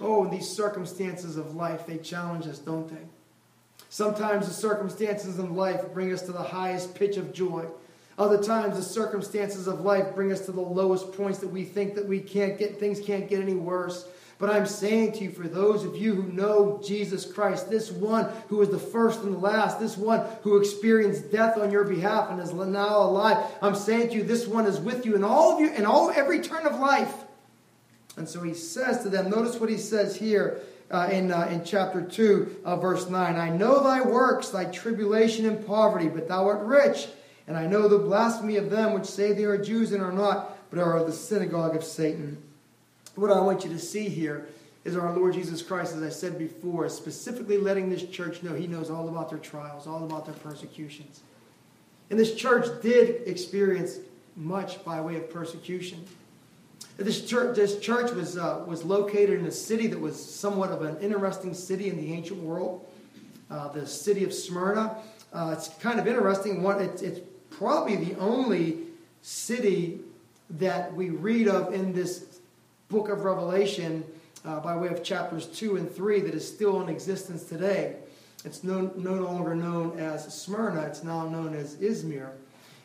Oh, 0.00 0.26
these 0.26 0.48
circumstances 0.48 1.36
of 1.36 1.54
life, 1.54 1.84
they 1.86 1.98
challenge 1.98 2.46
us, 2.46 2.58
don't 2.58 2.88
they? 2.88 3.06
Sometimes 3.90 4.48
the 4.48 4.54
circumstances 4.54 5.38
in 5.38 5.54
life 5.54 5.82
bring 5.92 6.10
us 6.10 6.22
to 6.22 6.32
the 6.32 6.42
highest 6.42 6.94
pitch 6.94 7.18
of 7.18 7.34
joy. 7.34 7.66
Other 8.16 8.42
times 8.42 8.76
the 8.76 8.82
circumstances 8.82 9.66
of 9.66 9.82
life 9.82 10.14
bring 10.14 10.32
us 10.32 10.46
to 10.46 10.52
the 10.52 10.62
lowest 10.62 11.12
points 11.12 11.40
that 11.40 11.48
we 11.48 11.62
think 11.62 11.94
that 11.96 12.08
we 12.08 12.20
can't 12.20 12.56
get 12.56 12.80
things 12.80 13.00
can't 13.00 13.28
get 13.28 13.42
any 13.42 13.52
worse. 13.52 14.08
But 14.38 14.50
I'm 14.50 14.66
saying 14.66 15.12
to 15.14 15.24
you, 15.24 15.30
for 15.30 15.48
those 15.48 15.84
of 15.84 15.96
you 15.96 16.14
who 16.14 16.32
know 16.32 16.80
Jesus 16.84 17.30
Christ, 17.30 17.68
this 17.68 17.90
one 17.90 18.30
who 18.48 18.62
is 18.62 18.68
the 18.68 18.78
first 18.78 19.22
and 19.22 19.34
the 19.34 19.38
last, 19.38 19.80
this 19.80 19.96
one 19.96 20.24
who 20.42 20.58
experienced 20.58 21.32
death 21.32 21.58
on 21.58 21.72
your 21.72 21.82
behalf 21.82 22.30
and 22.30 22.40
is 22.40 22.52
now 22.52 23.02
alive, 23.02 23.44
I'm 23.60 23.74
saying 23.74 24.10
to 24.10 24.14
you, 24.14 24.22
this 24.22 24.46
one 24.46 24.66
is 24.66 24.78
with 24.78 25.04
you 25.04 25.16
in 25.16 25.24
all 25.24 25.54
of 25.54 25.60
you, 25.60 25.72
in 25.72 25.84
all 25.84 26.10
every 26.10 26.40
turn 26.40 26.66
of 26.66 26.78
life. 26.78 27.12
And 28.16 28.28
so 28.28 28.40
he 28.42 28.54
says 28.54 29.02
to 29.02 29.08
them, 29.08 29.28
notice 29.28 29.58
what 29.58 29.70
he 29.70 29.76
says 29.76 30.16
here 30.16 30.60
uh, 30.90 31.08
in, 31.10 31.32
uh, 31.32 31.48
in 31.50 31.64
chapter 31.64 32.00
2, 32.00 32.62
uh, 32.64 32.76
verse 32.76 33.08
9 33.08 33.36
I 33.36 33.50
know 33.50 33.82
thy 33.82 34.02
works, 34.02 34.50
thy 34.50 34.66
tribulation 34.66 35.46
and 35.46 35.66
poverty, 35.66 36.08
but 36.08 36.28
thou 36.28 36.46
art 36.46 36.64
rich. 36.64 37.08
And 37.48 37.56
I 37.56 37.66
know 37.66 37.88
the 37.88 37.98
blasphemy 37.98 38.56
of 38.56 38.70
them 38.70 38.92
which 38.92 39.06
say 39.06 39.32
they 39.32 39.44
are 39.44 39.58
Jews 39.58 39.92
and 39.92 40.02
are 40.02 40.12
not, 40.12 40.70
but 40.70 40.78
are 40.78 40.96
of 40.96 41.06
the 41.06 41.12
synagogue 41.12 41.74
of 41.74 41.82
Satan. 41.82 42.42
What 43.14 43.30
I 43.30 43.40
want 43.40 43.64
you 43.64 43.70
to 43.70 43.78
see 43.78 44.08
here 44.08 44.48
is 44.84 44.96
our 44.96 45.14
Lord 45.14 45.34
Jesus 45.34 45.60
Christ, 45.60 45.94
as 45.94 46.02
I 46.02 46.08
said 46.08 46.38
before, 46.38 46.88
specifically 46.88 47.58
letting 47.58 47.90
this 47.90 48.04
church 48.04 48.42
know 48.42 48.54
he 48.54 48.66
knows 48.66 48.90
all 48.90 49.08
about 49.08 49.28
their 49.28 49.38
trials, 49.38 49.86
all 49.86 50.04
about 50.04 50.24
their 50.24 50.34
persecutions. 50.36 51.20
And 52.10 52.18
this 52.18 52.34
church 52.34 52.66
did 52.80 53.26
experience 53.26 53.98
much 54.36 54.82
by 54.84 55.00
way 55.00 55.16
of 55.16 55.30
persecution. 55.30 56.04
This 56.96 57.24
church, 57.24 57.54
this 57.54 57.78
church 57.78 58.12
was, 58.12 58.36
uh, 58.36 58.64
was 58.66 58.84
located 58.84 59.38
in 59.38 59.46
a 59.46 59.52
city 59.52 59.86
that 59.88 60.00
was 60.00 60.22
somewhat 60.22 60.70
of 60.70 60.82
an 60.82 60.98
interesting 61.00 61.54
city 61.54 61.88
in 61.88 61.96
the 61.96 62.12
ancient 62.12 62.40
world, 62.40 62.84
uh, 63.50 63.68
the 63.68 63.86
city 63.86 64.24
of 64.24 64.32
Smyrna. 64.32 64.96
Uh, 65.32 65.54
it's 65.56 65.68
kind 65.80 66.00
of 66.00 66.06
interesting. 66.06 66.62
One, 66.62 66.80
it's, 66.80 67.02
it's 67.02 67.20
probably 67.50 67.96
the 67.96 68.18
only 68.18 68.78
city 69.22 70.00
that 70.50 70.94
we 70.94 71.10
read 71.10 71.46
of 71.46 71.74
in 71.74 71.92
this 71.92 72.26
book 72.88 73.10
of 73.10 73.24
Revelation 73.24 74.04
uh, 74.44 74.60
by 74.60 74.74
way 74.74 74.88
of 74.88 75.02
chapters 75.02 75.46
2 75.46 75.76
and 75.76 75.90
3 75.90 76.20
that 76.22 76.34
is 76.34 76.46
still 76.46 76.80
in 76.80 76.88
existence 76.88 77.44
today. 77.44 77.96
It's 78.44 78.64
no, 78.64 78.92
no 78.96 79.14
longer 79.14 79.54
known 79.54 79.98
as 79.98 80.32
Smyrna, 80.32 80.82
it's 80.82 81.02
now 81.02 81.28
known 81.28 81.54
as 81.54 81.76
Izmir. 81.76 82.30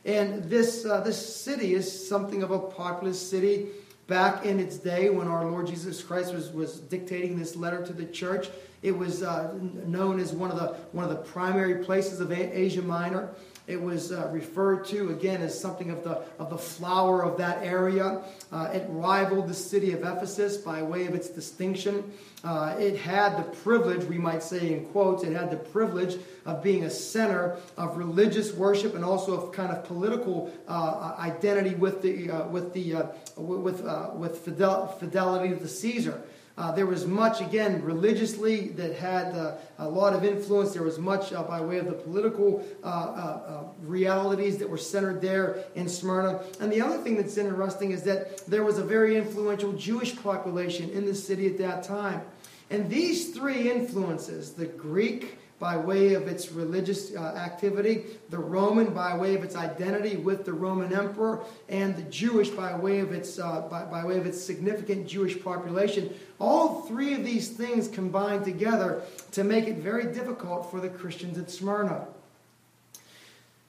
And 0.03 0.43
this, 0.49 0.85
uh, 0.85 0.99
this 1.01 1.35
city 1.35 1.73
is 1.73 2.07
something 2.09 2.43
of 2.43 2.51
a 2.51 2.59
populous 2.59 3.29
city 3.29 3.67
back 4.07 4.45
in 4.45 4.59
its 4.59 4.77
day 4.77 5.09
when 5.09 5.27
our 5.27 5.49
Lord 5.49 5.67
Jesus 5.67 6.03
Christ 6.03 6.33
was, 6.33 6.51
was 6.51 6.79
dictating 6.79 7.39
this 7.39 7.55
letter 7.55 7.85
to 7.85 7.93
the 7.93 8.05
church. 8.05 8.49
It 8.81 8.91
was 8.91 9.23
uh, 9.23 9.53
known 9.85 10.19
as 10.19 10.33
one 10.33 10.51
of, 10.51 10.57
the, 10.57 10.75
one 10.91 11.05
of 11.05 11.11
the 11.11 11.23
primary 11.23 11.85
places 11.85 12.19
of 12.19 12.33
Asia 12.33 12.81
Minor. 12.81 13.29
It 13.65 13.81
was 13.81 14.11
uh, 14.11 14.29
referred 14.31 14.85
to 14.87 15.11
again 15.11 15.41
as 15.41 15.57
something 15.57 15.89
of 15.89 16.03
the, 16.03 16.21
of 16.37 16.49
the 16.49 16.57
flower 16.57 17.23
of 17.23 17.37
that 17.37 17.63
area. 17.63 18.21
Uh, 18.51 18.69
it 18.73 18.85
rivaled 18.89 19.47
the 19.47 19.53
city 19.53 19.93
of 19.93 20.01
Ephesus 20.01 20.57
by 20.57 20.81
way 20.81 21.05
of 21.05 21.15
its 21.15 21.29
distinction. 21.29 22.11
Uh, 22.43 22.75
it 22.77 22.97
had 22.97 23.37
the 23.37 23.43
privilege, 23.43 24.03
we 24.03 24.17
might 24.17 24.43
say 24.43 24.73
in 24.73 24.85
quotes, 24.87 25.23
it 25.23 25.31
had 25.31 25.49
the 25.49 25.55
privilege 25.55 26.19
of 26.45 26.61
being 26.61 26.83
a 26.83 26.89
center 26.89 27.55
of 27.77 27.95
religious 27.95 28.53
worship 28.53 28.95
and 28.95 29.05
also 29.05 29.33
of 29.33 29.53
kind 29.53 29.71
of 29.71 29.85
political 29.85 30.51
uh, 30.67 31.15
identity 31.17 31.73
with 31.75 32.01
the, 32.01 32.29
uh, 32.29 32.47
with, 32.47 32.73
the, 32.73 32.95
uh, 32.95 33.05
with, 33.37 33.81
with 34.15 34.39
fidel- 34.39 34.87
fidelity 34.99 35.57
to 35.57 35.67
Caesar. 35.69 36.21
Uh, 36.55 36.71
there 36.71 36.85
was 36.85 37.07
much, 37.07 37.41
again, 37.41 37.81
religiously 37.81 38.67
that 38.69 38.95
had 38.95 39.33
uh, 39.33 39.55
a 39.79 39.89
lot 39.89 40.13
of 40.13 40.23
influence. 40.23 40.71
There 40.71 40.83
was 40.83 40.99
much 40.99 41.33
uh, 41.33 41.41
by 41.41 41.59
way 41.59 41.79
of 41.79 41.87
the 41.87 41.93
political 41.93 42.63
uh, 42.83 42.87
uh, 42.87 42.89
uh, 42.89 43.63
realities 43.81 44.59
that 44.59 44.69
were 44.69 44.77
centered 44.77 45.19
there 45.19 45.63
in 45.73 45.89
Smyrna. 45.89 46.43
And 46.59 46.71
the 46.71 46.79
other 46.79 46.99
thing 46.99 47.17
that's 47.17 47.37
interesting 47.37 47.91
is 47.91 48.03
that 48.03 48.45
there 48.45 48.63
was 48.63 48.77
a 48.77 48.83
very 48.83 49.17
influential 49.17 49.73
Jewish 49.73 50.15
population 50.21 50.91
in 50.91 51.05
the 51.05 51.15
city 51.15 51.47
at 51.47 51.57
that 51.57 51.81
time. 51.81 52.21
And 52.69 52.87
these 52.87 53.33
three 53.33 53.71
influences, 53.71 54.53
the 54.53 54.67
Greek, 54.67 55.39
by 55.59 55.77
way 55.77 56.13
of 56.13 56.27
its 56.27 56.51
religious 56.51 57.15
uh, 57.15 57.19
activity, 57.19 58.05
the 58.29 58.37
Roman 58.37 58.93
by 58.93 59.15
way 59.15 59.35
of 59.35 59.43
its 59.43 59.55
identity 59.55 60.17
with 60.17 60.45
the 60.45 60.53
Roman 60.53 60.93
emperor, 60.93 61.39
and 61.69 61.95
the 61.95 62.03
Jewish 62.03 62.49
by 62.49 62.75
way 62.75 62.99
of 62.99 63.11
its, 63.11 63.39
uh, 63.39 63.61
by, 63.61 63.83
by 63.85 64.03
way 64.03 64.17
of 64.17 64.25
its 64.25 64.43
significant 64.43 65.07
Jewish 65.07 65.41
population. 65.41 66.13
All 66.39 66.81
three 66.81 67.13
of 67.13 67.23
these 67.23 67.49
things 67.49 67.87
combined 67.87 68.43
together 68.43 69.01
to 69.31 69.43
make 69.43 69.67
it 69.67 69.77
very 69.77 70.11
difficult 70.13 70.69
for 70.69 70.79
the 70.81 70.89
Christians 70.89 71.37
at 71.37 71.49
Smyrna. 71.49 72.07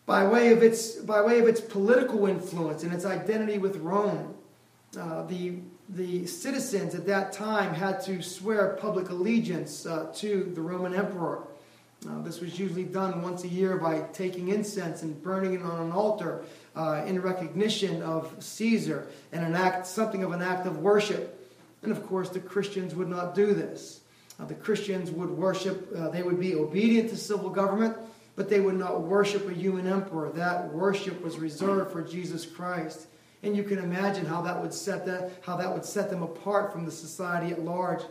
By 0.06 0.26
way 0.26 0.52
of 0.52 0.62
its, 0.62 0.96
by 0.96 1.22
way 1.22 1.38
of 1.38 1.48
its 1.48 1.60
political 1.60 2.26
influence 2.26 2.82
and 2.82 2.92
its 2.92 3.04
identity 3.04 3.58
with 3.58 3.76
Rome, 3.76 4.34
uh, 4.98 5.22
the 5.22 5.58
the 5.88 6.26
citizens 6.26 6.94
at 6.94 7.06
that 7.06 7.32
time 7.32 7.74
had 7.74 8.02
to 8.02 8.22
swear 8.22 8.76
public 8.80 9.10
allegiance 9.10 9.84
uh, 9.84 10.10
to 10.14 10.50
the 10.54 10.60
Roman 10.60 10.94
emperor. 10.94 11.46
Uh, 12.06 12.20
this 12.22 12.40
was 12.40 12.58
usually 12.58 12.84
done 12.84 13.22
once 13.22 13.44
a 13.44 13.48
year 13.48 13.76
by 13.78 14.00
taking 14.12 14.48
incense 14.48 15.02
and 15.02 15.22
burning 15.22 15.54
it 15.54 15.62
on 15.62 15.80
an 15.80 15.92
altar 15.92 16.44
uh, 16.76 17.02
in 17.06 17.20
recognition 17.20 18.02
of 18.02 18.34
Caesar 18.40 19.06
and 19.32 19.44
an 19.44 19.54
act, 19.54 19.86
something 19.86 20.22
of 20.22 20.32
an 20.32 20.42
act 20.42 20.66
of 20.66 20.78
worship. 20.78 21.40
And 21.82 21.90
of 21.90 22.06
course, 22.06 22.28
the 22.28 22.40
Christians 22.40 22.94
would 22.94 23.08
not 23.08 23.34
do 23.34 23.54
this. 23.54 24.00
Uh, 24.38 24.44
the 24.44 24.54
Christians 24.54 25.10
would 25.10 25.30
worship, 25.30 25.88
uh, 25.96 26.10
they 26.10 26.22
would 26.22 26.40
be 26.40 26.54
obedient 26.54 27.08
to 27.10 27.16
civil 27.16 27.48
government, 27.48 27.96
but 28.36 28.50
they 28.50 28.60
would 28.60 28.76
not 28.76 29.02
worship 29.02 29.48
a 29.48 29.54
human 29.54 29.86
emperor. 29.86 30.30
That 30.30 30.72
worship 30.74 31.22
was 31.22 31.38
reserved 31.38 31.92
for 31.92 32.02
Jesus 32.02 32.44
Christ. 32.44 33.06
And 33.42 33.56
you 33.56 33.62
can 33.62 33.78
imagine 33.78 34.26
how 34.26 34.42
that 34.42 34.60
would 34.60 34.74
set 34.74 35.06
that, 35.06 35.30
how 35.42 35.56
that 35.56 35.72
would 35.72 35.84
set 35.84 36.10
them 36.10 36.22
apart 36.22 36.72
from 36.72 36.84
the 36.84 36.90
society 36.90 37.52
at 37.52 37.62
large 37.62 38.02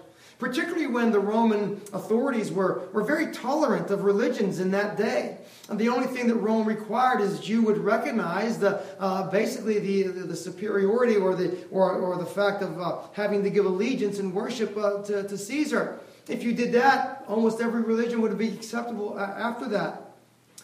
particularly 0.44 0.88
when 0.88 1.10
the 1.10 1.20
Roman 1.20 1.82
authorities 1.94 2.52
were, 2.52 2.90
were 2.92 3.04
very 3.04 3.32
tolerant 3.32 3.90
of 3.92 4.04
religions 4.04 4.60
in 4.60 4.72
that 4.72 4.98
day. 4.98 5.38
And 5.70 5.80
the 5.80 5.88
only 5.88 6.08
thing 6.08 6.28
that 6.28 6.36
Rome 6.36 6.68
required 6.68 7.22
is 7.22 7.48
you 7.48 7.62
would 7.62 7.78
recognize 7.78 8.60
the, 8.60 8.84
uh, 9.00 9.30
basically 9.32 9.80
the, 9.80 10.04
the, 10.04 10.24
the, 10.24 10.36
superiority 10.36 11.16
or 11.16 11.34
the, 11.34 11.66
or, 11.72 11.94
or 11.94 12.18
the 12.18 12.26
fact 12.26 12.62
of 12.62 12.78
uh, 12.82 12.98
having 13.14 13.42
to 13.44 13.50
give 13.50 13.66
allegiance 13.66 14.20
and 14.20 14.34
worship 14.34 14.76
uh, 14.76 15.02
to, 15.04 15.26
to 15.26 15.38
Caesar. 15.38 16.02
If 16.28 16.44
you 16.44 16.52
did 16.52 16.74
that, 16.74 17.24
almost 17.30 17.62
every 17.62 17.82
religion 17.82 18.22
would 18.22 18.38
be 18.38 18.50
acceptable 18.50 19.18
after 19.18 19.70
that. 19.70 20.02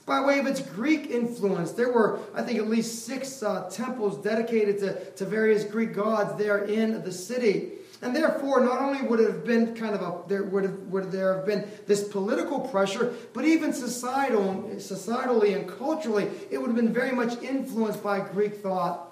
By 0.05 0.19
way 0.19 0.39
of 0.39 0.47
its 0.47 0.59
Greek 0.59 1.09
influence, 1.09 1.71
there 1.71 1.93
were, 1.93 2.19
I 2.35 2.41
think, 2.41 2.59
at 2.59 2.67
least 2.67 3.05
six 3.05 3.41
uh, 3.41 3.69
temples 3.69 4.17
dedicated 4.17 4.79
to, 4.79 5.11
to 5.11 5.25
various 5.25 5.63
Greek 5.63 5.93
gods 5.93 6.37
there 6.37 6.65
in 6.65 7.01
the 7.01 7.11
city. 7.13 7.78
And 8.01 8.15
therefore, 8.15 8.61
not 8.61 8.81
only 8.81 9.01
would 9.05 9.19
it 9.19 9.27
have 9.27 9.45
been 9.45 9.75
kind 9.75 9.93
of 9.93 10.01
a 10.01 10.27
there 10.29 10.43
would 10.43 10.63
have 10.63 10.77
would 10.83 11.11
there 11.11 11.35
have 11.35 11.45
been 11.45 11.69
this 11.85 12.07
political 12.07 12.61
pressure, 12.61 13.13
but 13.33 13.43
even 13.43 13.73
societal, 13.73 14.71
societally 14.75 15.55
and 15.55 15.67
culturally, 15.67 16.29
it 16.49 16.57
would 16.57 16.67
have 16.67 16.77
been 16.77 16.93
very 16.93 17.11
much 17.11 17.41
influenced 17.41 18.01
by 18.01 18.21
Greek 18.21 18.61
thought. 18.61 19.05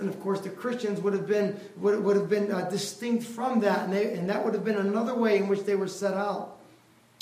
And 0.00 0.08
of 0.08 0.20
course, 0.20 0.40
the 0.40 0.50
Christians 0.50 1.00
would 1.00 1.12
have 1.12 1.28
been 1.28 1.60
would, 1.76 2.02
would 2.02 2.16
have 2.16 2.28
been 2.28 2.50
uh, 2.50 2.62
distinct 2.68 3.22
from 3.22 3.60
that, 3.60 3.84
and, 3.84 3.92
they, 3.92 4.14
and 4.14 4.28
that 4.28 4.44
would 4.44 4.52
have 4.54 4.64
been 4.64 4.78
another 4.78 5.14
way 5.14 5.36
in 5.36 5.46
which 5.46 5.62
they 5.64 5.76
were 5.76 5.86
set 5.86 6.14
out. 6.14 6.58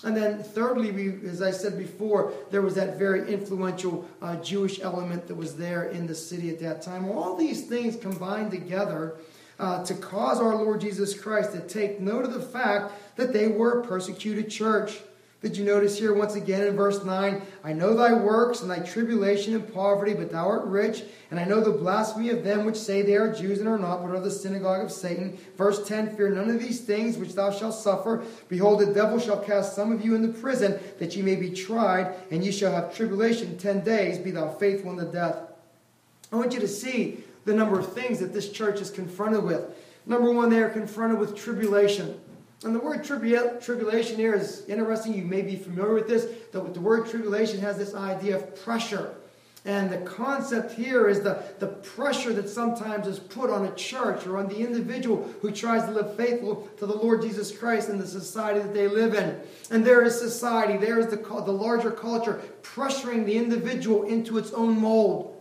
And 0.05 0.17
then, 0.17 0.43
thirdly, 0.43 0.91
we, 0.91 1.29
as 1.29 1.43
I 1.43 1.53
said 1.53 1.79
before, 1.79 2.33
there 2.51 2.63
was 2.63 2.75
that 2.75 2.99
very 2.99 3.33
influential 3.33 4.09
uh, 4.21 4.37
Jewish 4.37 4.81
element 4.81 5.29
that 5.29 5.37
was 5.37 5.57
there 5.57 5.85
in 5.85 6.07
the 6.07 6.15
city 6.15 6.51
at 6.51 6.59
that 6.61 6.83
time. 6.83 7.09
All 7.09 7.37
these 7.37 7.67
things 7.67 7.97
combined 7.97 8.51
together 8.51 9.15
uh, 9.63 9.85
to 9.85 9.95
cause 9.95 10.41
our 10.41 10.57
Lord 10.57 10.81
Jesus 10.81 11.19
Christ 11.19 11.53
to 11.53 11.61
take 11.61 12.01
note 12.01 12.25
of 12.25 12.35
the 12.35 12.43
fact 12.43 12.93
that 13.15 13.33
they 13.33 13.47
were 13.47 13.81
a 13.81 13.87
persecuted 13.87 14.51
church. 14.51 14.99
Did 15.41 15.57
you 15.57 15.65
notice 15.65 15.99
here 15.99 16.15
once 16.15 16.35
again 16.35 16.67
in 16.67 16.77
verse 16.77 17.05
9? 17.05 17.43
I 17.63 17.73
know 17.73 17.95
thy 17.95 18.13
works 18.13 18.61
and 18.61 18.71
thy 18.71 18.81
tribulation 18.81 19.55
and 19.55 19.73
poverty, 19.73 20.15
but 20.15 20.31
thou 20.31 20.49
art 20.49 20.65
rich. 20.65 21.05
And 21.31 21.39
I 21.39 21.45
know 21.45 21.61
the 21.61 21.71
blasphemy 21.71 22.31
of 22.31 22.43
them 22.43 22.65
which 22.65 22.77
say 22.77 23.03
they 23.03 23.15
are 23.15 23.33
Jews 23.33 23.61
and 23.61 23.69
are 23.69 23.79
not, 23.79 24.03
but 24.03 24.11
are 24.11 24.21
the 24.21 24.31
synagogue 24.31 24.85
of 24.85 24.93
Satan. 24.93 25.39
Verse 25.57 25.87
10 25.87 26.17
Fear 26.17 26.31
none 26.31 26.51
of 26.51 26.61
these 26.61 26.81
things 26.81 27.17
which 27.17 27.35
thou 27.35 27.53
shalt 27.53 27.75
suffer. 27.75 28.25
Behold, 28.49 28.81
the 28.81 28.93
devil 28.93 29.21
shall 29.21 29.41
cast 29.41 29.77
some 29.77 29.93
of 29.93 30.05
you 30.05 30.17
into 30.17 30.29
prison, 30.29 30.79
that 30.99 31.15
ye 31.15 31.23
may 31.23 31.37
be 31.37 31.51
tried, 31.51 32.15
and 32.33 32.45
ye 32.45 32.51
shall 32.51 32.73
have 32.73 32.95
tribulation 32.95 33.59
ten 33.59 33.85
days. 33.85 34.19
Be 34.19 34.33
thou 34.33 34.49
faithful 34.49 34.91
unto 34.91 35.11
death. 35.11 35.37
I 36.33 36.37
want 36.37 36.53
you 36.53 36.61
to 36.61 36.69
see 36.69 37.25
the 37.45 37.55
number 37.55 37.79
of 37.79 37.93
things 37.93 38.19
that 38.21 38.33
this 38.33 38.51
church 38.51 38.81
is 38.81 38.91
confronted 38.91 39.43
with. 39.43 39.65
Number 40.07 40.33
one, 40.33 40.51
they 40.51 40.59
are 40.59 40.69
confronted 40.69 41.19
with 41.19 41.37
tribulation. 41.37 42.21
And 42.65 42.75
the 42.75 42.79
word 42.79 43.03
tribulation 43.05 44.17
here 44.17 44.35
is 44.35 44.65
interesting. 44.69 45.15
You 45.15 45.25
may 45.25 45.43
be 45.43 45.57
familiar 45.57 45.95
with 45.95 46.07
this. 46.07 46.27
The, 46.53 46.61
the 46.61 46.81
word 46.81 47.09
tribulation 47.09 47.61
has 47.61 47.77
this 47.77 47.95
idea 47.95 48.37
of 48.37 48.65
pressure. 48.65 49.15
And 49.65 49.91
the 49.91 49.99
concept 49.99 50.73
here 50.73 51.09
is 51.09 51.21
the, 51.21 51.45
the 51.61 51.69
pressure 51.69 52.33
that 52.33 52.49
sometimes 52.49 53.07
is 53.07 53.21
put 53.21 53.49
on 53.49 53.65
a 53.65 53.75
church 53.75 54.27
or 54.27 54.39
on 54.39 54.49
the 54.49 54.59
individual 54.59 55.29
who 55.41 55.53
tries 55.53 55.85
to 55.85 55.93
live 55.93 56.17
faithful 56.17 56.69
to 56.79 56.87
the 56.87 56.97
Lord 56.97 57.23
Jesus 57.23 57.57
Christ 57.57 57.89
in 57.89 57.99
the 57.99 58.07
society 58.07 58.59
that 58.59 58.75
they 58.75 58.89
live 58.89 59.15
in. 59.15 59.41
And 59.71 59.85
there 59.85 60.03
is 60.03 60.19
society, 60.19 60.77
there 60.79 60.99
is 60.99 61.07
the, 61.07 61.17
the 61.17 61.53
larger 61.53 61.93
culture 61.93 62.43
pressuring 62.63 63.25
the 63.25 63.37
individual 63.37 64.03
into 64.03 64.37
its 64.37 64.53
own 64.53 64.81
mold. 64.81 65.32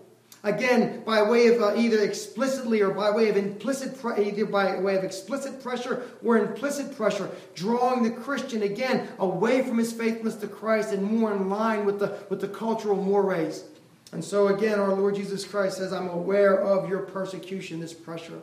Again, 0.44 1.04
by 1.06 1.22
way 1.22 1.48
of 1.48 1.62
uh, 1.62 1.76
either 1.76 2.00
explicitly 2.00 2.82
or 2.82 2.90
by 2.90 3.12
way 3.12 3.30
of 3.30 3.38
implicit, 3.38 4.00
pre- 4.00 4.28
either 4.28 4.46
by 4.46 4.80
way 4.80 4.96
of 4.96 5.04
explicit 5.04 5.62
pressure 5.62 6.04
or 6.24 6.40
implicit 6.40 6.96
pressure, 6.98 7.30
drawing 7.54 8.02
the 8.02 8.10
Christian 8.10 8.64
again 8.64 9.08
away 9.20 9.62
from 9.62 9.78
his 9.78 9.94
faithfulness 9.94 10.36
to 10.38 10.48
Christ 10.48 10.94
and 10.94 11.04
more 11.04 11.32
in 11.32 11.50
line 11.50 11.86
with 11.86 12.00
the, 12.00 12.18
with 12.30 12.42
the 12.42 12.48
cultural 12.48 12.96
mores. 12.96 13.66
And 14.14 14.24
so 14.24 14.48
again, 14.48 14.80
our 14.80 14.94
Lord 14.94 15.16
Jesus 15.16 15.46
Christ 15.46 15.78
says, 15.78 15.94
I'm 15.94 16.10
aware 16.10 16.60
of 16.60 16.90
your 16.90 17.02
persecution, 17.02 17.80
this 17.80 17.94
pressure. 17.94 18.42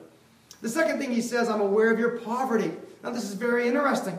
The 0.60 0.68
second 0.68 0.98
thing 0.98 1.10
he 1.12 1.20
says, 1.20 1.48
I'm 1.48 1.60
aware 1.60 1.92
of 1.92 1.98
your 1.98 2.18
poverty. 2.20 2.72
Now, 3.02 3.10
this 3.10 3.24
is 3.24 3.34
very 3.34 3.66
interesting. 3.66 4.18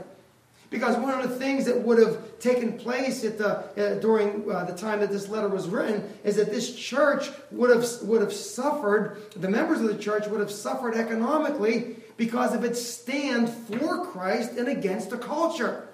Because 0.69 0.97
one 0.97 1.19
of 1.19 1.27
the 1.27 1.36
things 1.36 1.65
that 1.65 1.82
would 1.82 1.97
have 1.97 2.39
taken 2.39 2.77
place 2.77 3.23
at 3.23 3.39
the, 3.39 3.49
uh, 3.49 3.99
during 3.99 4.49
uh, 4.51 4.65
the 4.65 4.75
time 4.75 4.99
that 4.99 5.10
this 5.10 5.27
letter 5.27 5.47
was 5.47 5.67
written 5.67 6.08
is 6.23 6.36
that 6.36 6.51
this 6.51 6.75
church 6.75 7.29
would 7.51 7.71
have, 7.71 7.88
would 8.03 8.21
have 8.21 8.32
suffered, 8.32 9.17
the 9.36 9.49
members 9.49 9.82
of 9.82 9.88
the 9.88 9.97
church 9.97 10.27
would 10.27 10.39
have 10.39 10.51
suffered 10.51 10.93
economically 10.93 11.95
because 12.17 12.53
of 12.53 12.63
its 12.63 12.84
stand 12.84 13.49
for 13.49 14.05
Christ 14.05 14.51
and 14.51 14.67
against 14.67 15.10
the 15.10 15.17
culture. 15.17 15.88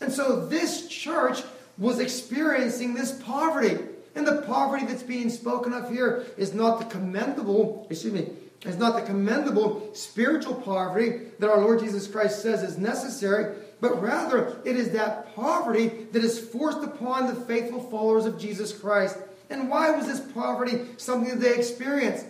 And 0.00 0.12
so 0.12 0.46
this 0.46 0.86
church 0.86 1.42
was 1.78 1.98
experiencing 1.98 2.94
this 2.94 3.20
poverty. 3.22 3.78
And 4.14 4.26
the 4.26 4.42
poverty 4.42 4.86
that's 4.86 5.02
being 5.02 5.30
spoken 5.30 5.72
of 5.72 5.90
here 5.90 6.26
is 6.36 6.54
not 6.54 6.78
the 6.78 6.84
commendable, 6.86 7.86
excuse 7.90 8.12
me, 8.12 8.28
is 8.64 8.76
not 8.76 8.96
the 8.96 9.02
commendable 9.02 9.90
spiritual 9.94 10.54
poverty 10.54 11.20
that 11.38 11.50
our 11.50 11.60
Lord 11.60 11.80
Jesus 11.80 12.06
Christ 12.06 12.40
says 12.42 12.62
is 12.62 12.78
necessary, 12.78 13.56
but 13.80 14.00
rather 14.00 14.58
it 14.64 14.76
is 14.76 14.90
that 14.90 15.34
poverty 15.34 16.06
that 16.12 16.24
is 16.24 16.38
forced 16.38 16.82
upon 16.82 17.26
the 17.26 17.34
faithful 17.34 17.80
followers 17.80 18.24
of 18.24 18.38
Jesus 18.38 18.76
Christ. 18.76 19.18
And 19.50 19.68
why 19.68 19.90
was 19.90 20.06
this 20.06 20.20
poverty 20.32 20.86
something 20.96 21.30
that 21.30 21.40
they 21.40 21.56
experienced? 21.56 22.26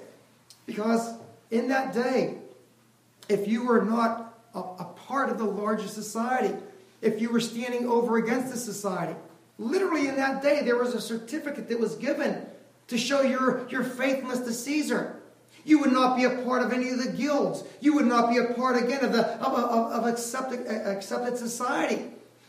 Because 0.66 1.14
in 1.50 1.68
that 1.68 1.94
day, 1.94 2.38
if 3.28 3.48
you 3.48 3.64
were 3.64 3.82
not 3.82 4.38
a, 4.54 4.58
a 4.58 4.84
part 5.06 5.30
of 5.30 5.38
the 5.38 5.44
larger 5.44 5.88
society, 5.88 6.54
if 7.00 7.20
you 7.20 7.30
were 7.30 7.40
standing 7.40 7.88
over 7.88 8.16
against 8.16 8.52
the 8.52 8.58
society, 8.58 9.14
literally 9.58 10.08
in 10.08 10.16
that 10.16 10.42
day, 10.42 10.62
there 10.62 10.76
was 10.76 10.94
a 10.94 11.00
certificate 11.00 11.68
that 11.68 11.78
was 11.78 11.94
given 11.96 12.44
to 12.88 12.98
show 12.98 13.22
your, 13.22 13.68
your 13.68 13.82
faithfulness 13.82 14.40
to 14.40 14.52
Caesar. 14.52 15.15
You 15.66 15.80
would 15.80 15.92
not 15.92 16.16
be 16.16 16.22
a 16.22 16.30
part 16.30 16.62
of 16.62 16.72
any 16.72 16.90
of 16.90 17.02
the 17.02 17.10
guilds. 17.10 17.64
You 17.80 17.94
would 17.94 18.06
not 18.06 18.30
be 18.30 18.38
a 18.38 18.54
part, 18.54 18.82
again, 18.82 19.04
of, 19.04 19.12
the, 19.12 19.26
of, 19.44 19.52
of, 19.52 19.92
of 19.92 20.06
accepted, 20.06 20.64
accepted 20.68 21.36
society. 21.36 22.04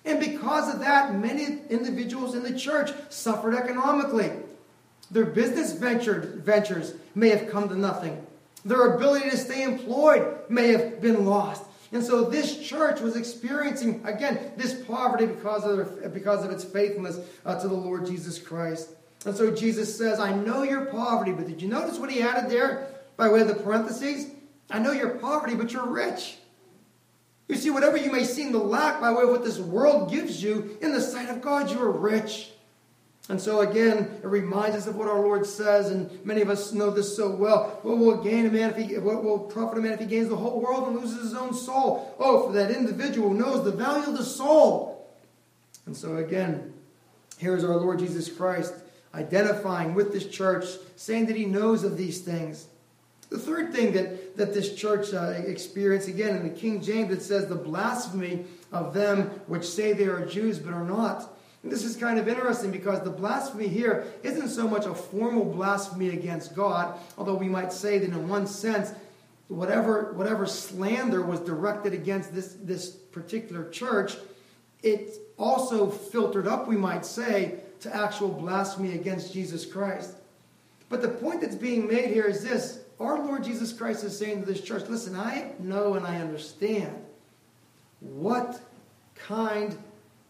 And 0.06 0.20
because 0.20 0.72
of 0.72 0.80
that, 0.82 1.16
many 1.16 1.60
individuals 1.72 2.36
in 2.36 2.44
the 2.44 2.58
church 2.58 2.92
suffered 3.10 3.56
economically. 3.56 4.32
Their 5.10 5.26
business 5.26 5.74
ventured, 5.74 6.44
ventures 6.46 6.94
may 7.16 7.30
have 7.30 7.50
come 7.50 7.68
to 7.70 7.76
nothing. 7.76 8.24
Their 8.64 8.96
ability 8.96 9.32
to 9.32 9.38
stay 9.38 9.64
employed 9.64 10.38
may 10.48 10.68
have 10.68 11.02
been 11.02 11.26
lost. 11.26 11.64
And 11.92 12.04
so 12.04 12.24
this 12.24 12.60
church 12.60 13.00
was 13.00 13.16
experiencing, 13.16 14.02
again, 14.06 14.52
this 14.58 14.76
poverty 14.86 15.26
because 15.26 15.64
of, 15.64 15.78
their, 15.78 16.10
because 16.10 16.46
of 16.46 16.52
its 16.52 16.64
faithfulness 16.64 17.20
uh, 17.46 17.60
to 17.60 17.68
the 17.68 17.74
Lord 17.74 18.06
Jesus 18.06 18.38
Christ. 18.38 18.90
And 19.26 19.36
so 19.36 19.50
Jesus 19.50 19.98
says, 19.98 20.20
I 20.20 20.36
know 20.36 20.62
your 20.62 20.86
poverty, 20.86 21.32
but 21.32 21.48
did 21.48 21.64
you 21.64 21.68
notice 21.68 21.98
what 21.98 22.12
he 22.12 22.22
added 22.22 22.52
there? 22.52 22.90
By 23.18 23.28
way 23.30 23.42
of 23.42 23.48
the 23.48 23.56
parentheses, 23.56 24.32
I 24.70 24.80
know 24.80 24.92
your 24.92 25.18
poverty, 25.18 25.56
but 25.56 25.74
you're 25.74 25.88
rich. 25.88 26.38
You 27.48 27.56
see, 27.56 27.70
whatever 27.70 27.98
you 27.98 28.12
may 28.12 28.24
seem 28.24 28.52
to 28.52 28.58
lack 28.58 29.00
by 29.00 29.12
way 29.12 29.24
of 29.24 29.30
what 29.30 29.44
this 29.44 29.58
world 29.58 30.12
gives 30.12 30.44
you, 30.44 30.78
in 30.82 30.92
the 30.92 31.02
sight 31.02 31.30
of 31.30 31.42
God, 31.42 31.72
you 31.72 31.82
are 31.82 31.92
rich. 31.92 32.52
And 33.30 33.42
so 33.42 33.60
again, 33.60 34.20
it 34.24 34.28
reminds 34.28 34.76
us 34.76 34.88
of 34.88 34.96
what 34.96 35.10
our 35.10 35.20
Lord 35.20 35.46
says, 35.46 35.90
and 35.90 36.24
many 36.26 36.42
of 36.42 36.50
us 36.50 36.72
know 36.72 36.90
this 36.90 37.14
so 37.16 37.30
well. 37.30 37.80
What 37.82 37.98
will 37.98 38.24
gain 38.24 38.46
a 38.46 38.52
man 38.52 38.70
if 38.70 38.78
he 38.78 38.98
what 38.98 39.24
will 39.24 39.40
profit 39.40 39.78
a 39.78 39.82
man 39.82 39.94
if 39.94 40.00
he 40.00 40.06
gains 40.06 40.30
the 40.30 40.38
whole 40.38 40.62
world 40.62 40.88
and 40.88 40.98
loses 40.98 41.24
his 41.24 41.34
own 41.34 41.54
soul? 41.54 42.16
Oh, 42.20 42.48
for 42.48 42.54
that 42.54 42.72
individual 42.72 43.34
knows 43.34 43.66
the 43.66 43.72
value 43.72 44.08
of 44.08 44.18
the 44.18 44.24
soul. 44.24 45.10
And 45.86 45.96
so 45.96 46.18
again, 46.18 46.74
here 47.38 47.56
is 47.56 47.66
our 47.66 47.76
Lord 47.76 48.00
Jesus 48.00 48.32
Christ 48.32 48.74
identifying 49.14 49.94
with 49.94 50.14
this 50.14 50.28
church, 50.28 50.66
saying 50.96 51.26
that 51.26 51.36
he 51.36 51.46
knows 51.46 51.84
of 51.84 51.98
these 51.98 52.22
things. 52.22 52.68
The 53.30 53.38
third 53.38 53.74
thing 53.74 53.92
that, 53.94 54.38
that 54.38 54.54
this 54.54 54.74
church 54.74 55.14
uh, 55.14 55.34
experienced, 55.46 56.08
again 56.08 56.36
in 56.36 56.44
the 56.44 56.50
King 56.50 56.82
James, 56.82 57.12
it 57.12 57.22
says 57.22 57.48
the 57.48 57.56
blasphemy 57.56 58.46
of 58.72 58.94
them 58.94 59.24
which 59.48 59.66
say 59.66 59.94
they 59.94 60.06
are 60.06 60.26
Jews 60.26 60.60
but 60.60 60.74
are 60.74 60.86
not. 60.86 61.34
And 61.64 61.72
this 61.72 61.84
is 61.84 61.98
kind 61.98 62.20
of 62.20 62.28
interesting 62.28 62.72
because 62.72 63.02
the 63.02 63.10
blasphemy 63.10 63.68
here 63.68 64.08
isn't 64.24 64.50
so 64.50 64.68
much 64.68 64.86
a 64.86 64.94
formal 64.94 65.44
blasphemy 65.44 66.10
against 66.10 66.56
God, 66.56 66.98
although 67.18 67.36
we 67.36 67.50
might 67.50 67.74
say 67.74 67.98
that 67.98 68.10
in 68.10 68.30
one 68.30 68.48
sense, 68.48 68.94
whatever, 69.50 70.14
whatever 70.14 70.46
slander 70.46 71.22
was 71.22 71.42
directed 71.42 71.94
against 71.94 72.34
this, 72.34 72.56
this 72.62 72.90
particular 72.90 73.70
church, 73.70 74.16
it 74.84 75.16
also 75.38 75.90
filtered 75.90 76.48
up, 76.48 76.68
we 76.68 76.78
might 76.78 77.06
say, 77.06 77.60
to 77.82 77.94
actual 77.94 78.30
blasphemy 78.30 78.94
against 78.94 79.34
Jesus 79.34 79.66
Christ. 79.66 80.16
But 80.90 81.02
the 81.02 81.10
point 81.10 81.42
that's 81.42 81.56
being 81.56 81.88
made 81.88 82.12
here 82.12 82.26
is 82.26 82.44
this 82.44 82.84
our 83.00 83.24
Lord 83.24 83.44
Jesus 83.44 83.74
Christ 83.74 84.04
is 84.04 84.18
saying 84.18 84.42
to 84.42 84.52
this 84.52 84.62
church, 84.62 84.88
listen, 84.90 85.16
I 85.16 85.52
know 85.60 85.94
and 85.94 86.06
I 86.06 86.18
understand 86.20 86.96
what 88.00 88.60
kind 89.16 89.78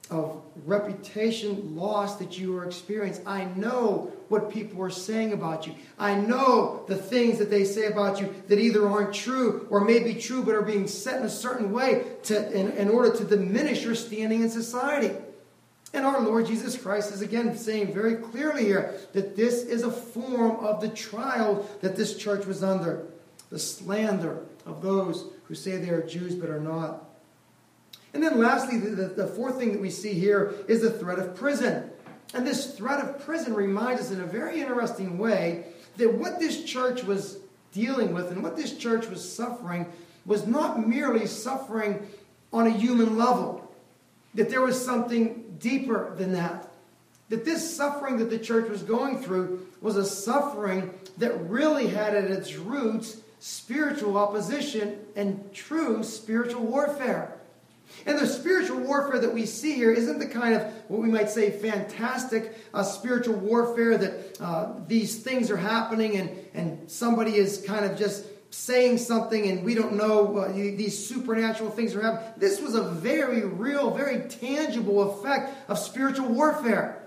of 0.10 0.42
reputation 0.66 1.76
loss 1.76 2.18
that 2.18 2.38
you 2.38 2.58
are 2.58 2.66
experiencing. 2.66 3.28
I 3.28 3.46
know 3.56 4.12
what 4.30 4.52
people 4.52 4.82
are 4.84 4.90
saying 4.90 5.34
about 5.34 5.68
you. 5.68 5.76
I 5.98 6.16
know 6.16 6.84
the 6.88 6.96
things 6.96 7.40
that 7.40 7.50
they 7.50 7.66
say 7.66 7.88
about 7.88 8.20
you 8.20 8.34
that 8.48 8.60
either 8.60 8.88
aren't 8.88 9.14
true 9.14 9.68
or 9.70 9.82
may 9.82 10.00
be 10.00 10.14
true 10.14 10.44
but 10.44 10.56
are 10.56 10.62
being 10.62 10.88
set 10.88 11.20
in 11.20 11.26
a 11.26 11.30
certain 11.30 11.72
way 11.72 12.06
to, 12.24 12.52
in, 12.58 12.72
in 12.72 12.90
order 12.90 13.16
to 13.18 13.24
diminish 13.24 13.84
your 13.84 13.96
standing 13.96 14.42
in 14.42 14.50
society. 14.50 15.14
And 15.94 16.06
our 16.06 16.20
Lord 16.22 16.46
Jesus 16.46 16.78
Christ 16.78 17.14
is 17.14 17.22
again 17.22 17.58
saying 17.58 17.94
very 17.94 18.16
clearly 18.16 18.66
here 18.66 18.96
that 19.14 19.36
this 19.36 19.64
is 19.64 19.84
a 19.84 19.92
form 19.92 20.58
of 20.64 20.82
the 20.82 20.90
trial 20.90 21.68
that 21.82 21.96
this 21.96 22.18
church 22.18 22.46
was 22.46 22.64
under 22.64 23.06
the 23.50 23.60
slander 23.60 24.44
of 24.66 24.82
those 24.82 25.26
who 25.46 25.56
say 25.56 25.78
they 25.78 25.90
are 25.90 26.02
Jews 26.02 26.36
but 26.36 26.50
are 26.50 26.60
not. 26.60 27.06
And 28.14 28.24
then, 28.24 28.40
lastly, 28.40 28.80
the, 28.80 28.90
the, 28.90 29.08
the 29.08 29.28
fourth 29.28 29.58
thing 29.58 29.72
that 29.74 29.82
we 29.82 29.90
see 29.90 30.14
here 30.14 30.56
is 30.68 30.82
the 30.82 30.92
threat 30.92 31.20
of 31.20 31.36
prison. 31.36 31.90
And 32.34 32.46
this 32.46 32.76
threat 32.76 33.00
of 33.00 33.24
prison 33.26 33.54
reminds 33.54 34.02
us 34.02 34.12
in 34.12 34.22
a 34.22 34.26
very 34.26 34.60
interesting 34.60 35.18
way 35.18 35.66
that 35.98 36.14
what 36.14 36.40
this 36.40 36.64
church 36.64 37.04
was 37.04 37.40
dealing 37.74 38.14
with 38.14 38.32
and 38.32 38.44
what 38.44 38.56
this 38.56 38.78
church 38.78 39.08
was 39.08 39.28
suffering 39.28 39.86
was 40.26 40.46
not 40.46 40.88
merely 40.88 41.26
suffering 41.26 42.06
on 42.52 42.68
a 42.68 42.72
human 42.72 43.18
level, 43.18 43.72
that 44.34 44.50
there 44.50 44.62
was 44.62 44.84
something 44.84 45.44
deeper 45.60 46.14
than 46.18 46.34
that. 46.34 46.70
That 47.30 47.44
this 47.44 47.76
suffering 47.76 48.18
that 48.18 48.30
the 48.30 48.40
church 48.40 48.70
was 48.70 48.84
going 48.84 49.22
through 49.22 49.68
was 49.82 49.98
a 49.98 50.06
suffering 50.06 50.94
that 51.18 51.50
really 51.50 51.88
had 51.88 52.16
at 52.16 52.26
its 52.26 52.56
roots 52.56 53.18
spiritual 53.40 54.18
opposition 54.18 55.00
and 55.16 55.54
true 55.54 56.04
spiritual 56.04 56.62
warfare. 56.62 57.34
And 58.06 58.20
the 58.20 58.28
spiritual 58.28 58.80
warfare 58.80 59.20
that 59.20 59.34
we 59.34 59.46
see 59.46 59.76
here 59.76 59.92
isn't 59.92 60.20
the 60.20 60.28
kind 60.28 60.56
of 60.56 60.64
what 60.88 61.02
we 61.02 61.10
might 61.10 61.30
say 61.30 61.52
fantastic 61.52 62.54
uh, 62.74 62.84
spiritual 62.84 63.36
warfare 63.36 63.98
that 63.98 64.42
uh, 64.42 64.74
these 64.88 65.22
things 65.24 65.50
are 65.50 65.58
happening 65.58 66.18
and, 66.18 66.30
and 66.54 66.92
somebody 66.92 67.36
is 67.36 67.64
kind 67.66 67.86
of 67.86 67.98
just 67.98 68.26
saying 68.50 68.98
something 68.98 69.50
and 69.50 69.64
we 69.64 69.76
don't 69.76 69.94
know 69.94 70.52
these 70.54 71.08
supernatural 71.08 71.70
things 71.70 71.96
are 71.96 72.02
happening. 72.02 72.34
This 72.38 72.62
was 72.62 72.76
a 72.76 72.84
very 72.84 73.44
real, 73.44 73.92
very 73.92 74.28
tangible 74.30 75.12
effect 75.12 75.70
of 75.70 75.78
spiritual 75.78 76.30
warfare. 76.30 77.04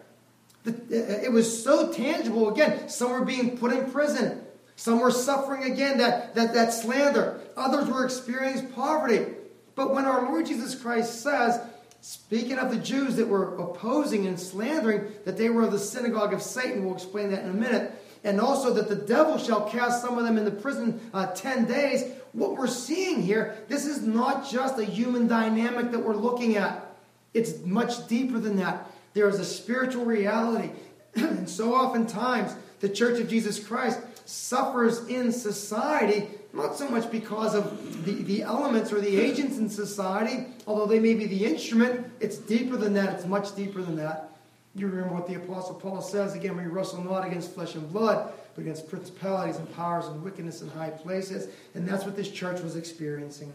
Uh, 0.66 0.72
it 0.90 1.33
was 1.33 1.62
so 1.62 1.92
tangible. 1.92 2.50
Again, 2.50 2.88
some 2.88 3.12
were 3.12 3.24
being 3.24 3.57
put 3.57 3.72
in 3.72 3.90
prison. 3.90 4.42
Some 4.76 5.00
were 5.00 5.11
suffering 5.11 5.70
again 5.70 5.98
that, 5.98 6.35
that, 6.35 6.55
that 6.55 6.72
slander. 6.72 7.40
Others 7.57 7.88
were 7.88 8.05
experiencing 8.05 8.68
poverty. 8.68 9.26
But 9.74 9.94
when 9.94 10.05
our 10.05 10.22
Lord 10.22 10.46
Jesus 10.46 10.74
Christ 10.74 11.22
says, 11.22 11.61
speaking 12.00 12.59
of 12.59 12.70
the 12.70 12.79
Jews 12.79 13.16
that 13.16 13.29
were 13.29 13.57
opposing 13.57 14.26
and 14.26 14.38
slandering, 14.38 15.12
that 15.24 15.37
they 15.37 15.48
were 15.48 15.66
the 15.66 15.79
synagogue 15.79 16.33
of 16.33 16.42
Satan, 16.42 16.85
we'll 16.85 16.94
explain 16.94 17.31
that 17.31 17.44
in 17.44 17.50
a 17.50 17.55
minute 17.55 17.92
and 18.24 18.40
also 18.40 18.72
that 18.74 18.88
the 18.88 18.96
devil 18.96 19.38
shall 19.38 19.68
cast 19.68 20.02
some 20.02 20.18
of 20.18 20.24
them 20.24 20.37
into 20.37 20.50
prison 20.50 21.00
uh, 21.14 21.26
10 21.26 21.66
days. 21.66 22.04
What 22.33 22.56
we're 22.56 22.66
seeing 22.66 23.22
here, 23.22 23.56
this 23.68 23.87
is 23.87 24.02
not 24.02 24.48
just 24.48 24.78
a 24.78 24.85
human 24.85 25.26
dynamic 25.26 25.90
that 25.90 25.98
we're 25.98 26.14
looking 26.14 26.56
at, 26.56 26.87
it's 27.35 27.64
much 27.64 28.06
deeper 28.09 28.38
than 28.38 28.56
that. 28.56 28.90
There 29.14 29.28
is 29.28 29.38
a 29.38 29.44
spiritual 29.44 30.04
reality. 30.04 30.70
and 31.14 31.48
so 31.48 31.74
oftentimes, 31.74 32.54
the 32.80 32.88
Church 32.88 33.20
of 33.20 33.28
Jesus 33.28 33.64
Christ 33.64 34.00
suffers 34.24 35.06
in 35.09 35.33
society, 35.33 36.28
not 36.52 36.76
so 36.76 36.88
much 36.88 37.11
because 37.11 37.54
of 37.54 38.04
the, 38.04 38.12
the 38.12 38.42
elements 38.42 38.92
or 38.92 39.00
the 39.00 39.18
agents 39.18 39.59
in 39.59 39.68
society, 39.68 40.46
although 40.66 40.87
they 40.87 41.00
may 41.00 41.14
be 41.14 41.26
the 41.26 41.44
instrument, 41.44 42.06
it's 42.20 42.37
deeper 42.37 42.76
than 42.76 42.94
that, 42.94 43.14
it's 43.14 43.26
much 43.26 43.54
deeper 43.56 43.83
than 43.83 43.96
that. 43.96 44.30
You 44.74 44.87
remember 44.87 45.14
what 45.14 45.26
the 45.26 45.35
Apostle 45.35 45.74
Paul 45.74 46.00
says 46.00 46.35
again 46.35 46.56
we 46.56 46.64
wrestle 46.64 47.02
not 47.02 47.26
against 47.26 47.52
flesh 47.54 47.74
and 47.74 47.90
blood, 47.92 48.33
but 48.54 48.62
against 48.62 48.88
principalities 48.88 49.56
and 49.56 49.74
powers 49.74 50.06
and 50.06 50.22
wickedness 50.22 50.62
in 50.62 50.68
high 50.68 50.90
places. 50.90 51.48
And 51.74 51.87
that's 51.88 52.04
what 52.04 52.16
this 52.16 52.30
church 52.30 52.61
was 52.61 52.76
experiencing. 52.76 53.52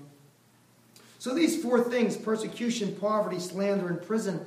So 1.19 1.33
these 1.33 1.61
four 1.61 1.81
things 1.81 2.17
persecution, 2.17 2.95
poverty, 2.95 3.39
slander, 3.39 3.87
and 3.87 4.01
prison. 4.01 4.45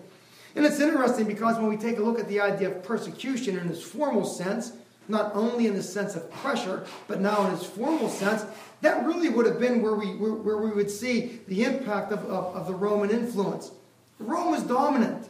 And 0.54 0.64
it's 0.64 0.80
interesting 0.80 1.26
because 1.26 1.56
when 1.56 1.68
we 1.68 1.76
take 1.76 1.98
a 1.98 2.02
look 2.02 2.18
at 2.18 2.28
the 2.28 2.40
idea 2.40 2.68
of 2.70 2.82
persecution 2.82 3.58
in 3.58 3.68
its 3.68 3.82
formal 3.82 4.24
sense, 4.24 4.72
not 5.08 5.34
only 5.34 5.66
in 5.66 5.74
the 5.74 5.82
sense 5.82 6.14
of 6.16 6.30
pressure, 6.30 6.84
but 7.06 7.20
now 7.20 7.46
in 7.46 7.54
its 7.54 7.64
formal 7.64 8.08
sense, 8.08 8.44
that 8.80 9.04
really 9.06 9.28
would 9.28 9.46
have 9.46 9.58
been 9.58 9.82
where 9.82 9.94
we, 9.94 10.06
where, 10.16 10.58
we 10.58 10.70
would 10.70 10.90
see 10.90 11.40
the 11.48 11.64
impact 11.64 12.12
of, 12.12 12.20
of, 12.26 12.54
of 12.54 12.66
the 12.66 12.74
Roman 12.74 13.10
influence. 13.10 13.70
Rome 14.18 14.50
was 14.50 14.62
dominant. 14.62 15.28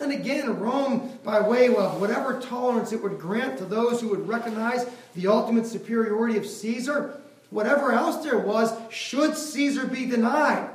And 0.00 0.12
again, 0.12 0.58
Rome, 0.58 1.18
by 1.22 1.46
way 1.46 1.66
of 1.74 2.00
whatever 2.00 2.40
tolerance 2.40 2.92
it 2.92 3.02
would 3.02 3.18
grant 3.18 3.58
to 3.58 3.66
those 3.66 4.00
who 4.00 4.08
would 4.08 4.26
recognize 4.26 4.86
the 5.14 5.26
ultimate 5.26 5.66
superiority 5.66 6.38
of 6.38 6.46
Caesar, 6.46 7.20
whatever 7.50 7.92
else 7.92 8.24
there 8.24 8.38
was, 8.38 8.72
should 8.90 9.36
Caesar 9.36 9.86
be 9.86 10.06
denied, 10.06 10.70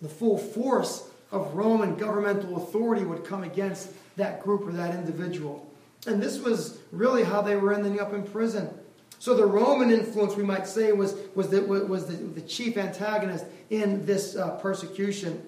the 0.00 0.08
full 0.08 0.38
force 0.38 1.08
of 1.30 1.54
Roman 1.54 1.94
governmental 1.96 2.56
authority 2.56 3.04
would 3.04 3.24
come 3.24 3.44
against 3.44 3.90
that 4.16 4.42
group 4.42 4.66
or 4.66 4.72
that 4.72 4.94
individual. 4.94 5.66
And 6.06 6.22
this 6.22 6.38
was 6.40 6.78
really 6.90 7.24
how 7.24 7.42
they 7.42 7.56
were 7.56 7.74
ending 7.74 8.00
up 8.00 8.12
in 8.12 8.22
prison. 8.22 8.68
So 9.18 9.34
the 9.34 9.46
Roman 9.46 9.90
influence, 9.90 10.34
we 10.34 10.42
might 10.42 10.66
say, 10.66 10.92
was, 10.92 11.14
was, 11.34 11.48
the, 11.48 11.62
was 11.62 12.06
the, 12.06 12.14
the 12.14 12.40
chief 12.40 12.76
antagonist 12.76 13.44
in 13.70 14.04
this 14.04 14.34
uh, 14.34 14.56
persecution. 14.56 15.46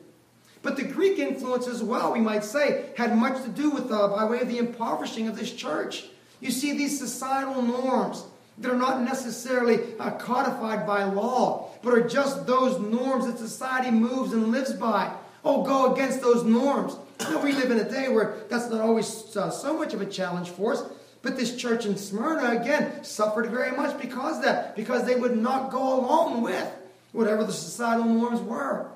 But 0.64 0.77
the 0.77 0.83
Greek 0.83 1.18
influence 1.18 1.68
as 1.68 1.83
well, 1.83 2.14
we 2.14 2.20
might 2.20 2.42
say, 2.42 2.87
had 2.96 3.14
much 3.16 3.40
to 3.42 3.50
do 3.50 3.70
with, 3.70 3.92
uh, 3.92 4.09
by 4.09 4.24
way 4.24 4.40
of 4.40 4.48
the 4.48 4.57
impoverishing 4.57 5.29
of 5.29 5.37
this 5.37 5.53
church. 5.53 6.07
You 6.40 6.50
see 6.50 6.72
these 6.72 6.98
societal 6.98 7.61
norms 7.61 8.24
that 8.57 8.72
are 8.72 8.77
not 8.77 9.03
necessarily 9.03 9.81
uh, 10.00 10.12
codified 10.12 10.87
by 10.87 11.05
law, 11.05 11.68
but 11.83 11.92
are 11.92 12.09
just 12.09 12.46
those 12.46 12.81
norms 12.81 13.27
that 13.27 13.38
society 13.38 13.90
moves 13.90 14.33
and 14.33 14.50
lives 14.50 14.72
by. 14.72 15.12
Oh, 15.44 15.62
go 15.62 15.92
against 15.92 16.22
those 16.22 16.44
norms. 16.44 16.96
Know, 17.20 17.40
we 17.40 17.53
live 17.53 17.70
in 17.70 17.79
a 17.79 17.88
day 17.88 18.09
where 18.09 18.37
that's 18.48 18.70
not 18.70 18.81
always 18.81 19.37
uh, 19.37 19.50
so 19.50 19.77
much 19.77 19.92
of 19.92 20.00
a 20.00 20.07
challenge 20.07 20.48
for 20.48 20.72
us. 20.72 20.83
But 21.20 21.37
this 21.37 21.57
church 21.57 21.85
in 21.85 21.98
Smyrna, 21.98 22.59
again, 22.59 23.05
suffered 23.05 23.50
very 23.50 23.77
much 23.77 24.00
because 24.00 24.40
that, 24.42 24.77
because 24.77 25.05
they 25.05 25.14
would 25.14 25.37
not 25.37 25.70
go 25.70 26.00
along 26.00 26.40
with 26.40 26.70
whatever 27.12 27.44
the 27.44 27.53
societal 27.53 28.07
norms 28.07 28.40
were. 28.40 28.88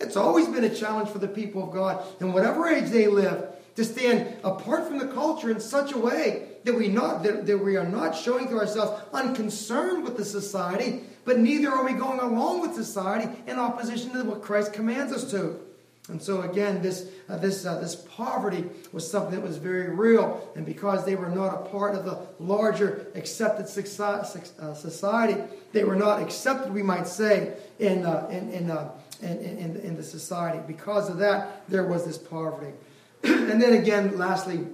It's 0.00 0.16
always 0.16 0.48
been 0.48 0.64
a 0.64 0.74
challenge 0.74 1.10
for 1.10 1.18
the 1.18 1.28
people 1.28 1.62
of 1.62 1.72
God, 1.72 2.04
in 2.20 2.32
whatever 2.32 2.66
age 2.66 2.90
they 2.90 3.06
live, 3.06 3.48
to 3.76 3.84
stand 3.84 4.36
apart 4.44 4.86
from 4.86 4.98
the 4.98 5.08
culture 5.08 5.50
in 5.50 5.60
such 5.60 5.92
a 5.92 5.98
way 5.98 6.48
that 6.64 6.74
we 6.74 6.88
not 6.88 7.22
that, 7.22 7.46
that 7.46 7.58
we 7.58 7.76
are 7.76 7.86
not 7.86 8.16
showing 8.16 8.48
to 8.48 8.58
ourselves 8.58 9.02
unconcerned 9.12 10.04
with 10.04 10.16
the 10.16 10.24
society, 10.24 11.00
but 11.24 11.38
neither 11.38 11.70
are 11.70 11.84
we 11.84 11.92
going 11.92 12.20
along 12.20 12.60
with 12.60 12.74
society 12.74 13.28
in 13.46 13.58
opposition 13.58 14.12
to 14.12 14.24
what 14.24 14.42
Christ 14.42 14.72
commands 14.72 15.12
us 15.12 15.30
to. 15.30 15.60
And 16.08 16.22
so 16.22 16.42
again, 16.42 16.82
this 16.82 17.08
uh, 17.30 17.38
this 17.38 17.64
uh, 17.64 17.80
this 17.80 17.96
poverty 17.96 18.64
was 18.92 19.10
something 19.10 19.34
that 19.34 19.40
was 19.40 19.56
very 19.56 19.88
real, 19.88 20.52
and 20.54 20.66
because 20.66 21.06
they 21.06 21.14
were 21.14 21.30
not 21.30 21.54
a 21.54 21.68
part 21.70 21.94
of 21.94 22.04
the 22.04 22.18
larger 22.38 23.06
accepted 23.14 23.64
uh, 23.64 24.74
society, 24.74 25.42
they 25.72 25.82
were 25.82 25.96
not 25.96 26.20
accepted, 26.20 26.74
we 26.74 26.82
might 26.82 27.06
say, 27.06 27.54
in 27.78 28.04
uh, 28.04 28.28
in 28.30 28.50
in, 28.50 28.70
uh, 28.70 28.90
in, 29.24 29.58
in 29.58 29.76
in 29.76 29.96
the 29.96 30.02
society. 30.02 30.60
Because 30.66 31.08
of 31.08 31.18
that, 31.18 31.68
there 31.68 31.84
was 31.84 32.04
this 32.04 32.18
poverty. 32.18 32.72
and 33.22 33.60
then 33.60 33.72
again, 33.72 34.18
lastly, 34.18 34.66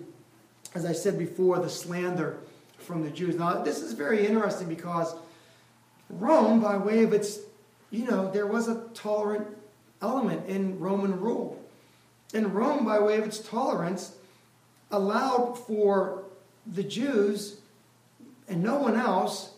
as 0.74 0.84
I 0.84 0.92
said 0.92 1.18
before, 1.18 1.58
the 1.58 1.68
slander 1.68 2.38
from 2.78 3.02
the 3.02 3.10
Jews. 3.10 3.36
Now, 3.36 3.62
this 3.62 3.80
is 3.80 3.92
very 3.92 4.26
interesting 4.26 4.68
because 4.68 5.14
Rome, 6.08 6.60
by 6.60 6.76
way 6.76 7.04
of 7.04 7.12
its, 7.12 7.38
you 7.90 8.04
know, 8.04 8.30
there 8.30 8.46
was 8.46 8.68
a 8.68 8.82
tolerant 8.94 9.46
element 10.02 10.48
in 10.48 10.78
Roman 10.78 11.20
rule. 11.20 11.62
And 12.32 12.54
Rome, 12.54 12.84
by 12.84 12.98
way 13.00 13.18
of 13.18 13.24
its 13.24 13.38
tolerance, 13.38 14.14
allowed 14.90 15.58
for 15.66 16.24
the 16.66 16.82
Jews 16.82 17.60
and 18.48 18.62
no 18.62 18.78
one 18.78 18.96
else 18.96 19.52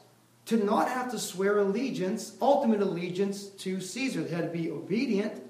to 0.46 0.57
not 0.57 0.88
have 0.88 1.11
to 1.12 1.18
swear 1.18 1.59
allegiance, 1.59 2.37
ultimate 2.40 2.81
allegiance 2.81 3.46
to 3.46 3.81
Caesar. 3.81 4.22
They 4.22 4.35
had 4.35 4.52
to 4.52 4.59
be 4.59 4.70
obedient, 4.70 5.42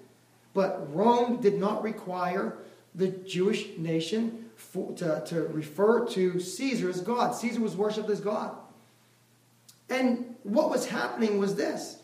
but 0.55 0.95
Rome 0.95 1.41
did 1.41 1.59
not 1.59 1.83
require 1.83 2.59
the 2.95 3.09
Jewish 3.09 3.69
nation 3.79 4.51
for, 4.57 4.93
to, 4.97 5.23
to 5.27 5.43
refer 5.45 6.07
to 6.09 6.39
Caesar 6.39 6.91
as 6.91 7.01
God. 7.01 7.35
Caesar 7.35 7.61
was 7.61 7.75
worshipped 7.75 8.11
as 8.11 8.21
God. 8.21 8.55
And 9.89 10.37
what 10.43 10.71
was 10.71 10.87
happening 10.87 11.39
was 11.39 11.55
this 11.55 11.99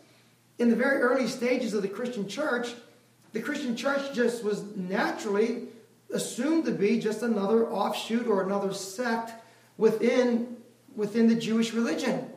in 0.59 0.71
the 0.71 0.77
very 0.77 1.01
early 1.01 1.29
stages 1.29 1.75
of 1.75 1.83
the 1.83 1.89
Christian 1.89 2.29
church, 2.29 2.75
the 3.33 3.41
Christian 3.41 3.77
church 3.77 4.15
just 4.15 4.43
was 4.43 4.63
naturally 4.77 5.69
assumed 6.13 6.65
to 6.65 6.73
be 6.73 6.99
just 6.99 7.23
another 7.23 7.69
offshoot 7.69 8.27
or 8.27 8.43
another 8.43 8.73
sect 8.73 9.33
within, 9.77 10.57
within 10.97 11.29
the 11.29 11.35
Jewish 11.35 11.73
religion. 11.73 12.28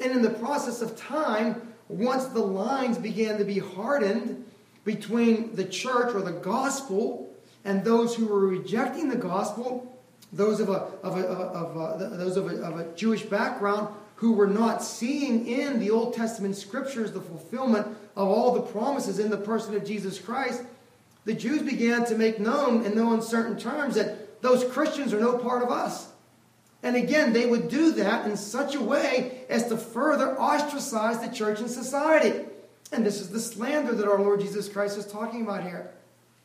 And 0.00 0.12
in 0.12 0.22
the 0.22 0.30
process 0.30 0.80
of 0.82 0.96
time, 0.96 1.74
once 1.88 2.26
the 2.26 2.40
lines 2.40 2.98
began 2.98 3.38
to 3.38 3.44
be 3.44 3.58
hardened 3.58 4.44
between 4.84 5.54
the 5.54 5.64
church 5.64 6.14
or 6.14 6.22
the 6.22 6.32
gospel 6.32 7.28
and 7.64 7.84
those 7.84 8.14
who 8.14 8.26
were 8.26 8.46
rejecting 8.46 9.08
the 9.08 9.16
gospel, 9.16 9.98
those 10.32 10.60
of 10.60 10.68
a, 10.68 10.88
of 11.02 11.18
a, 11.18 11.26
of 11.26 12.00
a, 12.00 12.16
those 12.16 12.36
of 12.36 12.50
a, 12.50 12.62
of 12.62 12.78
a 12.78 12.96
Jewish 12.96 13.22
background 13.22 13.88
who 14.16 14.32
were 14.32 14.46
not 14.46 14.82
seeing 14.82 15.46
in 15.46 15.80
the 15.80 15.90
Old 15.90 16.14
Testament 16.14 16.56
scriptures 16.56 17.12
the 17.12 17.20
fulfillment 17.20 17.86
of 18.16 18.28
all 18.28 18.52
the 18.54 18.60
promises 18.60 19.18
in 19.18 19.30
the 19.30 19.36
person 19.36 19.74
of 19.74 19.84
Jesus 19.84 20.18
Christ, 20.18 20.62
the 21.24 21.34
Jews 21.34 21.62
began 21.62 22.04
to 22.06 22.16
make 22.16 22.38
known 22.38 22.84
in 22.84 22.94
no 22.94 23.14
uncertain 23.14 23.58
terms 23.58 23.94
that 23.94 24.42
those 24.42 24.64
Christians 24.64 25.12
are 25.12 25.20
no 25.20 25.38
part 25.38 25.62
of 25.62 25.70
us. 25.70 26.09
And 26.82 26.96
again, 26.96 27.32
they 27.32 27.46
would 27.46 27.68
do 27.68 27.92
that 27.92 28.26
in 28.26 28.36
such 28.36 28.74
a 28.74 28.80
way 28.80 29.44
as 29.48 29.68
to 29.68 29.76
further 29.76 30.38
ostracize 30.40 31.20
the 31.20 31.28
church 31.28 31.60
and 31.60 31.70
society. 31.70 32.46
And 32.92 33.04
this 33.04 33.20
is 33.20 33.30
the 33.30 33.40
slander 33.40 33.94
that 33.94 34.08
our 34.08 34.20
Lord 34.20 34.40
Jesus 34.40 34.68
Christ 34.68 34.96
is 34.96 35.06
talking 35.06 35.42
about 35.42 35.62
here. 35.62 35.90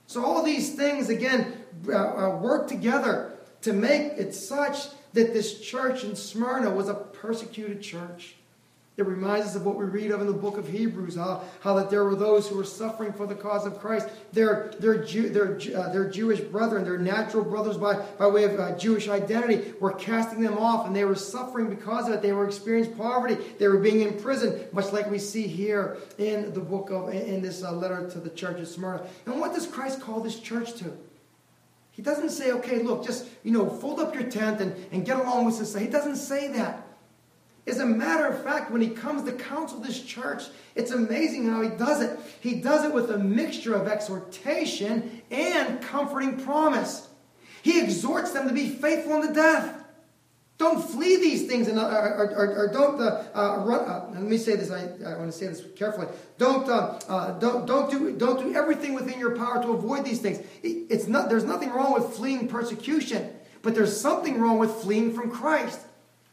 So, 0.08 0.24
all 0.24 0.44
these 0.44 0.76
things, 0.76 1.10
again, 1.10 1.58
uh, 1.88 1.96
uh 1.96 2.38
work 2.38 2.68
together 2.68 3.34
to 3.62 3.74
make 3.74 4.14
it 4.18 4.36
such 4.36 4.90
that 5.14 5.34
this 5.34 5.60
church 5.62 6.04
in 6.04 6.16
Smyrna 6.16 6.70
was 6.70 6.90
a 6.90 6.94
persecuted 6.94 7.82
church. 7.82 8.36
It 8.98 9.06
reminds 9.06 9.48
us 9.48 9.56
of 9.56 9.66
what 9.66 9.76
we 9.76 9.84
read 9.84 10.12
of 10.12 10.22
in 10.22 10.28
the 10.28 10.34
book 10.34 10.58
of 10.58 10.70
Hebrews, 10.70 11.16
how, 11.16 11.44
how 11.60 11.74
that 11.74 11.90
there 11.90 12.06
were 12.06 12.16
those 12.16 12.48
who 12.48 12.56
were 12.56 12.64
suffering 12.64 13.12
for 13.12 13.28
the 13.28 13.36
cause 13.36 13.66
of 13.66 13.78
Christ. 13.78 14.08
Their, 14.32 14.72
their, 14.80 15.04
Jew, 15.04 15.28
their, 15.28 15.60
uh, 15.78 15.92
their 15.92 16.10
Jewish 16.10 16.40
brethren, 16.40 16.86
their 16.86 16.98
natural 16.98 17.44
brothers 17.44 17.76
by, 17.76 17.96
by 18.18 18.28
way 18.28 18.46
of 18.46 18.58
uh, 18.58 18.78
Jewish 18.78 19.10
identity, 19.10 19.74
were 19.82 19.92
casting 19.92 20.40
them 20.40 20.58
off, 20.58 20.88
and 20.88 20.96
they 20.96 21.04
were 21.04 21.16
suffering 21.16 21.70
because 21.70 22.08
of 22.08 22.14
it. 22.14 22.22
They 22.22 22.32
were 22.32 22.48
experiencing 22.48 22.96
poverty. 22.96 23.36
They 23.60 23.68
were 23.68 23.80
being 23.80 24.00
imprisoned, 24.00 24.72
much 24.72 24.94
like 24.94 25.12
we 25.12 25.20
see 25.20 25.46
here 25.46 25.98
in 26.18 26.54
the 26.54 26.62
book 26.62 26.90
of, 26.90 27.14
in 27.14 27.42
this 27.42 27.64
uh, 27.64 27.74
letter 27.74 28.10
to 28.12 28.20
the 28.20 28.30
church 28.30 28.62
of 28.62 28.68
Smyrna. 28.70 29.06
And 29.26 29.42
what 29.42 29.54
does 29.54 29.68
Christ 29.68 30.00
call 30.00 30.22
this 30.22 30.40
church 30.40 30.74
to? 30.76 30.98
He 31.92 32.02
doesn't 32.02 32.30
say, 32.30 32.52
okay, 32.54 32.82
look, 32.82 33.06
just, 33.06 33.28
you 33.44 33.52
know, 33.52 33.70
fold 33.70 34.00
up 34.00 34.14
your 34.14 34.30
tent 34.30 34.62
and, 34.62 34.74
and 34.94 35.06
get 35.06 35.18
along 35.18 35.46
with 35.46 35.56
society. 35.56 35.88
He 35.88 35.92
doesn't 35.92 36.18
say 36.18 36.50
that. 36.54 36.85
As 37.68 37.80
a 37.80 37.86
matter 37.86 38.28
of 38.28 38.44
fact, 38.44 38.70
when 38.72 38.82
he 38.82 38.90
comes 38.90 39.24
to 39.24 39.32
counsel 39.32 39.80
this 39.80 40.02
church, 40.02 40.44
it's 40.76 40.92
amazing 40.92 41.50
how 41.50 41.62
he 41.62 41.70
does 41.70 42.02
it. 42.02 42.20
He 42.40 42.62
does 42.62 42.86
it 42.86 42.94
with 42.94 43.10
a 43.10 43.18
mixture 43.18 43.74
of 43.74 43.88
exhortation 43.88 45.24
and 45.32 45.82
comforting 45.82 46.38
promise. 46.38 47.08
He 47.64 47.82
exhorts 47.82 48.32
them 48.32 48.48
to 48.48 48.54
be 48.54 48.70
faithful 48.70 49.14
unto 49.14 49.34
death. 49.34 49.84
Don't 50.58 50.80
flee 50.80 51.18
these 51.18 51.48
things 51.48 51.68
and, 51.68 51.78
uh, 51.78 51.86
or, 51.86 52.32
or, 52.32 52.56
or 52.56 52.72
don't 52.72 53.02
uh, 53.02 53.26
uh, 53.34 53.58
run. 53.66 53.90
Uh, 53.90 54.10
let 54.14 54.22
me 54.22 54.38
say 54.38 54.56
this. 54.56 54.72
I, 54.72 54.88
I, 55.06 55.18
want 55.18 55.30
to 55.30 55.38
say 55.38 55.48
this 55.48 55.62
carefully. 55.76 56.08
Don't, 56.38 56.70
uh, 56.70 56.98
uh, 57.10 57.38
don't, 57.40 57.66
don't, 57.66 57.92
do, 57.92 58.16
don't 58.16 58.40
do 58.40 58.56
everything 58.56 58.94
within 58.94 59.20
your 59.20 59.36
power 59.36 59.62
to 59.62 59.72
avoid 59.72 60.06
these 60.06 60.22
things. 60.22 60.40
It's 60.64 61.08
not, 61.08 61.28
there's 61.28 61.44
nothing 61.44 61.72
wrong 61.72 61.94
with 61.94 62.14
fleeing 62.14 62.48
persecution, 62.48 63.36
but 63.64 63.76
there's 63.76 64.00
something 64.00 64.40
wrong 64.40 64.58
with 64.58 64.72
fleeing 64.76 65.14
from 65.14 65.30
Christ. 65.30 65.82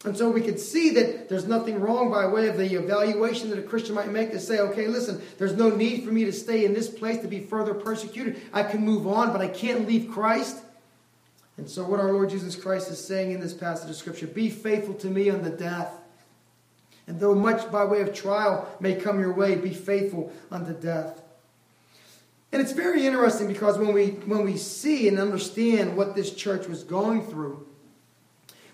And 0.05 0.17
so 0.17 0.31
we 0.31 0.41
could 0.41 0.59
see 0.59 0.91
that 0.91 1.29
there's 1.29 1.47
nothing 1.47 1.81
wrong 1.81 2.11
by 2.11 2.27
way 2.27 2.49
of 2.49 2.57
the 2.57 2.75
evaluation 2.75 3.51
that 3.51 3.59
a 3.59 3.63
Christian 3.63 3.95
might 3.95 4.11
make 4.11 4.33
to 4.33 4.41
say, 4.41 4.59
okay, 4.59 4.89
listen, 4.89 5.23
there's 5.39 5.55
no 5.55 5.71
need 5.71 6.05
for 6.05 6.11
me 6.11 6.25
to 6.25 6.33
stay 6.33 6.65
in 6.65 6.75
this 6.75 6.89
place 6.89 7.21
to 7.21 7.29
be 7.29 7.41
further 7.41 7.73
persecuted. 7.73 8.41
I 8.53 8.65
can 8.65 8.85
move 8.85 9.07
on, 9.07 9.31
but 9.33 9.41
I 9.41 9.47
can't 9.47 9.87
leave 9.87 10.11
Christ. 10.11 10.57
And 11.57 11.69
so, 11.69 11.85
what 11.85 12.01
our 12.01 12.13
Lord 12.13 12.31
Jesus 12.31 12.57
Christ 12.57 12.91
is 12.91 13.05
saying 13.05 13.31
in 13.31 13.41
this 13.41 13.55
passage 13.55 13.91
of 13.91 13.95
Scripture 13.95 14.27
be 14.27 14.51
faithful 14.51 14.95
to 14.95 15.07
me 15.07 15.31
unto 15.31 15.55
death. 15.57 15.93
And 17.07 17.21
though 17.21 17.35
much 17.35 17.71
by 17.71 17.85
way 17.85 18.01
of 18.01 18.15
trial 18.15 18.69
may 18.81 18.95
come 18.95 19.21
your 19.21 19.33
way, 19.33 19.55
be 19.55 19.75
faithful 19.75 20.33
unto 20.51 20.73
death. 20.73 21.21
And 22.51 22.61
it's 22.61 22.73
very 22.73 23.07
interesting 23.07 23.49
because 23.49 23.79
when 23.79 23.93
we, 23.93 24.09
when 24.09 24.45
we 24.45 24.57
see 24.57 25.09
and 25.09 25.19
understand 25.19 25.97
what 25.97 26.15
this 26.15 26.35
church 26.35 26.67
was 26.67 26.85
going 26.85 27.27
through, 27.27 27.67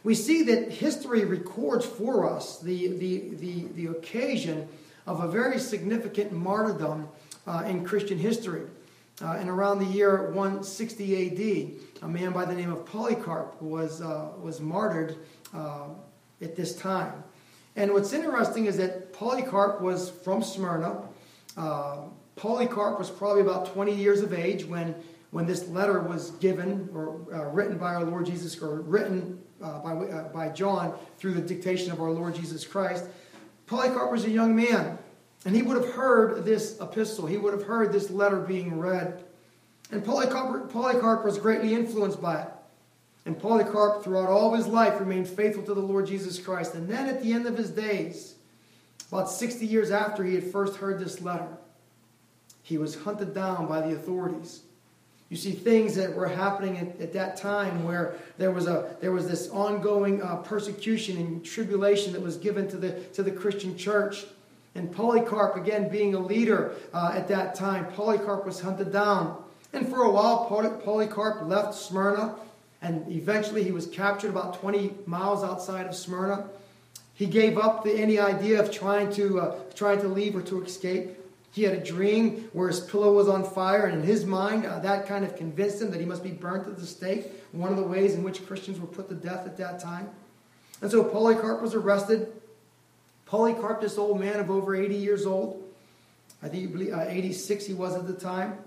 we 0.05 0.15
see 0.15 0.43
that 0.45 0.71
history 0.71 1.25
records 1.25 1.85
for 1.85 2.29
us 2.31 2.61
the, 2.61 2.89
the, 2.99 3.31
the, 3.37 3.67
the 3.75 3.87
occasion 3.87 4.69
of 5.07 5.21
a 5.21 5.29
very 5.29 5.59
significant 5.59 6.33
martyrdom 6.33 7.09
uh, 7.47 7.65
in 7.67 7.85
Christian 7.85 8.19
history. 8.19 8.63
Uh, 9.21 9.33
and 9.33 9.51
around 9.51 9.81
the 9.81 9.87
year 9.87 10.31
160 10.31 11.27
AD, 11.27 12.03
a 12.03 12.09
man 12.09 12.33
by 12.33 12.45
the 12.45 12.55
name 12.55 12.71
of 12.71 12.87
Polycarp 12.87 13.61
was, 13.61 14.01
uh, 14.01 14.29
was 14.41 14.61
martyred 14.61 15.17
uh, 15.53 15.89
at 16.41 16.55
this 16.55 16.77
time. 16.77 17.25
And 17.75 17.93
what's 17.93 18.13
interesting 18.13 18.67
is 18.67 18.77
that 18.77 19.13
Polycarp 19.13 19.81
was 19.81 20.11
from 20.11 20.43
Smyrna. 20.43 21.03
Uh, 21.57 22.03
Polycarp 22.37 22.99
was 22.99 23.11
probably 23.11 23.43
about 23.43 23.73
20 23.73 23.93
years 23.93 24.21
of 24.21 24.33
age 24.33 24.65
when, 24.65 24.95
when 25.31 25.47
this 25.47 25.69
letter 25.69 26.01
was 26.01 26.31
given 26.33 26.89
or 26.95 27.21
uh, 27.33 27.45
written 27.51 27.79
by 27.79 27.95
our 27.95 28.05
Lord 28.05 28.27
Jesus, 28.27 28.61
or 28.63 28.81
written 28.81 29.43
uh, 29.63 29.79
by, 29.81 29.93
uh, 29.93 30.29
by 30.33 30.49
John 30.49 30.95
through 31.19 31.35
the 31.35 31.41
dictation 31.41 31.93
of 31.93 32.01
our 32.01 32.11
Lord 32.11 32.35
Jesus 32.35 32.67
Christ. 32.67 33.05
Polycarp 33.67 34.11
was 34.11 34.25
a 34.25 34.31
young 34.31 34.57
man, 34.57 34.99
and 35.45 35.55
he 35.55 35.63
would 35.63 35.77
have 35.77 35.93
heard 35.93 36.45
this 36.45 36.81
epistle. 36.81 37.27
He 37.27 37.37
would 37.37 37.53
have 37.53 37.65
heard 37.65 37.93
this 37.93 38.11
letter 38.11 38.41
being 38.41 38.79
read. 38.79 39.23
And 39.91 40.05
Polycarp, 40.05 40.73
Polycarp 40.73 41.25
was 41.25 41.39
greatly 41.39 41.75
influenced 41.75 42.21
by 42.21 42.43
it. 42.43 42.49
And 43.27 43.39
Polycarp, 43.39 44.03
throughout 44.03 44.31
all 44.31 44.55
his 44.55 44.67
life, 44.67 44.99
remained 45.01 45.29
faithful 45.29 45.63
to 45.65 45.75
the 45.75 45.81
Lord 45.81 46.07
Jesus 46.07 46.39
Christ. 46.39 46.75
And 46.75 46.89
then 46.89 47.09
at 47.09 47.23
the 47.23 47.33
end 47.33 47.47
of 47.47 47.59
his 47.59 47.71
days, 47.71 48.37
about 49.13 49.31
60 49.31 49.67
years 49.67 49.91
after 49.91 50.25
he 50.25 50.35
had 50.35 50.45
first 50.45 50.77
heard 50.77 50.99
this 50.99 51.21
letter, 51.21 51.49
he 52.63 52.79
was 52.79 53.03
hunted 53.03 53.35
down 53.35 53.67
by 53.67 53.81
the 53.81 53.95
authorities. 53.95 54.63
You 55.31 55.37
see 55.37 55.53
things 55.53 55.95
that 55.97 56.15
were 56.15 56.29
happening 56.29 56.79
at, 56.79 57.01
at 57.01 57.13
that 57.13 57.37
time 57.37 57.85
where 57.85 58.15
there 58.39 58.51
was, 58.51 58.67
a, 58.67 58.97
there 59.01 59.13
was 59.13 59.29
this 59.29 59.51
ongoing 59.51 60.23
uh, 60.23 60.37
persecution 60.37 61.19
and 61.19 61.45
tribulation 61.45 62.13
that 62.15 62.23
was 62.23 62.37
given 62.37 62.69
to 62.69 62.77
the, 62.77 62.93
to 63.13 63.23
the 63.23 63.31
Christian 63.31 63.77
church. 63.77 64.25
And 64.75 64.91
Polycarp, 64.91 65.57
again, 65.57 65.91
being 65.91 66.15
a 66.15 66.19
leader 66.19 66.75
uh, 66.95 67.13
at 67.15 67.29
that 67.29 67.55
time, 67.55 67.87
Polycarp 67.93 68.47
was 68.47 68.61
hunted 68.61 68.93
down. 68.93 69.43
And 69.73 69.89
for 69.89 70.03
a 70.03 70.11
while, 70.11 70.47
Polycarp 70.47 71.47
left 71.47 71.75
Smyrna, 71.75 72.37
and 72.81 73.11
eventually 73.11 73.65
he 73.65 73.73
was 73.73 73.87
captured 73.87 74.31
about 74.31 74.61
20 74.61 74.95
miles 75.05 75.45
outside 75.45 75.87
of 75.87 75.95
Smyrna. 75.95 76.49
He 77.13 77.27
gave 77.27 77.59
up 77.59 77.85
the, 77.85 77.93
any 77.93 78.19
idea 78.19 78.63
of 78.63 78.71
trying 78.71 79.13
to, 79.15 79.41
uh, 79.41 79.59
trying 79.75 80.01
to 80.01 80.09
leave 80.09 80.37
or 80.37 80.43
to 80.43 80.63
escape. 80.63 81.11
He 81.53 81.63
had 81.63 81.75
a 81.75 81.83
dream 81.83 82.49
where 82.53 82.69
his 82.69 82.81
pillow 82.81 83.13
was 83.13 83.29
on 83.29 83.43
fire, 83.43 83.87
and 83.87 84.03
in 84.03 84.07
his 84.07 84.27
mind, 84.27 84.67
uh, 84.67 84.79
that 84.81 85.07
kind 85.07 85.25
of 85.25 85.37
convinced 85.37 85.81
him 85.81 85.91
that 85.91 86.01
he 86.01 86.07
must 86.07 86.23
be 86.23 86.31
burnt 86.31 86.69
at 86.69 86.79
the 86.79 86.87
stake, 86.87 87.27
one 87.53 87.71
of 87.71 87.77
the 87.77 87.83
ways 87.83 88.15
in 88.15 88.23
which 88.23 88.47
Christians 88.47 88.79
were 88.79 88.87
put 88.87 89.09
to 89.09 89.15
death 89.15 89.47
at 89.47 89.57
that 89.57 89.81
time. 89.81 90.09
And 90.83 90.91
so 90.91 91.03
Polycarp 91.03 91.63
was 91.63 91.75
arrested. 91.75 92.33
Polycarp, 93.27 93.81
this 93.81 93.99
old 93.99 94.21
man 94.21 94.41
of 94.41 94.51
over 94.51 94.77
80 94.77 94.95
years 94.95 95.27
old, 95.27 95.63
I 96.43 96.49
think 96.49 96.75
uh, 96.93 97.07
86 97.09 97.67
he 97.67 97.75
was 97.75 97.97
at 97.97 98.07
the 98.07 98.13
time. 98.13 98.59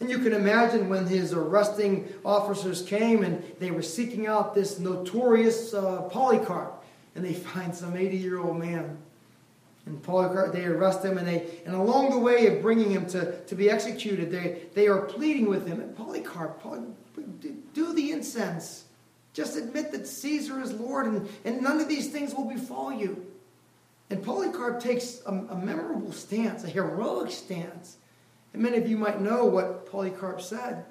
And 0.00 0.08
you 0.08 0.18
can 0.18 0.32
imagine 0.32 0.88
when 0.88 1.06
his 1.06 1.32
arresting 1.32 2.08
officers 2.24 2.82
came 2.82 3.24
and 3.24 3.42
they 3.58 3.72
were 3.72 3.82
seeking 3.82 4.26
out 4.26 4.54
this 4.54 4.78
notorious 4.78 5.74
uh, 5.74 6.02
Polycarp, 6.02 6.84
and 7.16 7.24
they 7.24 7.32
find 7.34 7.74
some 7.74 7.96
80 7.96 8.16
year 8.16 8.38
old 8.38 8.58
man 8.58 8.98
and 9.88 10.02
Polycarp, 10.02 10.52
they 10.52 10.64
arrest 10.64 11.04
him, 11.04 11.18
and 11.18 11.26
they 11.26 11.48
and 11.64 11.74
along 11.74 12.10
the 12.10 12.18
way 12.18 12.46
of 12.46 12.62
bringing 12.62 12.90
him 12.90 13.06
to, 13.06 13.40
to 13.46 13.54
be 13.54 13.70
executed, 13.70 14.30
they, 14.30 14.62
they 14.74 14.86
are 14.86 15.00
pleading 15.00 15.48
with 15.48 15.66
him. 15.66 15.80
And 15.80 15.96
Polycarp, 15.96 16.62
do 17.72 17.94
the 17.94 18.12
incense. 18.12 18.84
Just 19.32 19.56
admit 19.56 19.92
that 19.92 20.06
Caesar 20.06 20.60
is 20.60 20.72
Lord, 20.72 21.06
and, 21.06 21.28
and 21.44 21.62
none 21.62 21.80
of 21.80 21.88
these 21.88 22.08
things 22.08 22.34
will 22.34 22.44
befall 22.44 22.92
you. 22.92 23.26
And 24.10 24.22
Polycarp 24.22 24.80
takes 24.80 25.22
a, 25.26 25.32
a 25.32 25.56
memorable 25.56 26.12
stance, 26.12 26.64
a 26.64 26.68
heroic 26.68 27.30
stance. 27.30 27.96
And 28.52 28.62
many 28.62 28.78
of 28.78 28.88
you 28.88 28.96
might 28.96 29.20
know 29.20 29.44
what 29.44 29.90
Polycarp 29.90 30.40
said. 30.40 30.84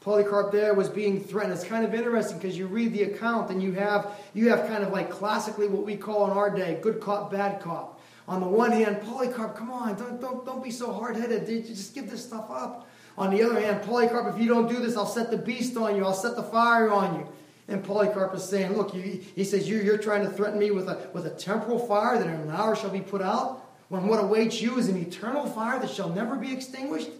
Polycarp 0.00 0.50
there 0.50 0.72
was 0.72 0.88
being 0.88 1.22
threatened. 1.22 1.54
It's 1.54 1.64
kind 1.64 1.84
of 1.84 1.94
interesting 1.94 2.38
because 2.38 2.56
you 2.56 2.66
read 2.66 2.94
the 2.94 3.02
account 3.02 3.50
and 3.50 3.62
you 3.62 3.72
have 3.72 4.10
you 4.32 4.48
have 4.48 4.66
kind 4.66 4.82
of 4.82 4.92
like 4.92 5.10
classically 5.10 5.68
what 5.68 5.84
we 5.84 5.94
call 5.94 6.30
in 6.30 6.36
our 6.36 6.48
day 6.48 6.78
good 6.80 7.00
cop, 7.00 7.30
bad 7.30 7.60
cop 7.60 7.99
on 8.30 8.40
the 8.40 8.46
one 8.46 8.70
hand, 8.70 9.02
Polycarp, 9.02 9.56
come 9.56 9.72
on, 9.72 9.96
don't, 9.96 10.20
don't, 10.20 10.46
don't 10.46 10.62
be 10.62 10.70
so 10.70 10.92
hard 10.92 11.16
headed. 11.16 11.48
Just 11.66 11.96
give 11.96 12.08
this 12.08 12.24
stuff 12.24 12.48
up. 12.48 12.88
On 13.18 13.28
the 13.28 13.42
other 13.42 13.60
hand, 13.60 13.82
Polycarp, 13.82 14.32
if 14.32 14.40
you 14.40 14.46
don't 14.46 14.68
do 14.68 14.78
this, 14.78 14.96
I'll 14.96 15.04
set 15.04 15.32
the 15.32 15.36
beast 15.36 15.76
on 15.76 15.96
you, 15.96 16.04
I'll 16.04 16.14
set 16.14 16.36
the 16.36 16.44
fire 16.44 16.92
on 16.92 17.16
you. 17.16 17.28
And 17.66 17.82
Polycarp 17.82 18.32
is 18.36 18.44
saying, 18.44 18.76
Look, 18.76 18.94
you, 18.94 19.02
he 19.02 19.42
says, 19.42 19.68
you're, 19.68 19.82
you're 19.82 19.98
trying 19.98 20.22
to 20.22 20.30
threaten 20.30 20.60
me 20.60 20.70
with 20.70 20.88
a, 20.88 21.10
with 21.12 21.26
a 21.26 21.30
temporal 21.30 21.80
fire 21.80 22.18
that 22.18 22.26
in 22.28 22.34
an 22.34 22.50
hour 22.50 22.76
shall 22.76 22.90
be 22.90 23.00
put 23.00 23.20
out, 23.20 23.68
when 23.88 24.06
what 24.06 24.22
awaits 24.22 24.62
you 24.62 24.78
is 24.78 24.86
an 24.86 24.96
eternal 24.96 25.46
fire 25.46 25.80
that 25.80 25.90
shall 25.90 26.08
never 26.08 26.36
be 26.36 26.52
extinguished. 26.52 27.10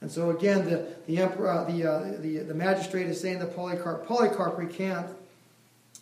And 0.00 0.10
so 0.10 0.30
again, 0.30 0.64
the, 0.64 0.88
the 1.06 1.18
emperor, 1.18 1.50
uh, 1.50 1.64
the, 1.64 1.84
uh, 1.84 2.20
the, 2.20 2.38
the 2.38 2.54
magistrate 2.54 3.08
is 3.08 3.20
saying 3.20 3.40
to 3.40 3.46
Polycarp, 3.46 4.06
Polycarp, 4.06 4.56
recant. 4.56 5.14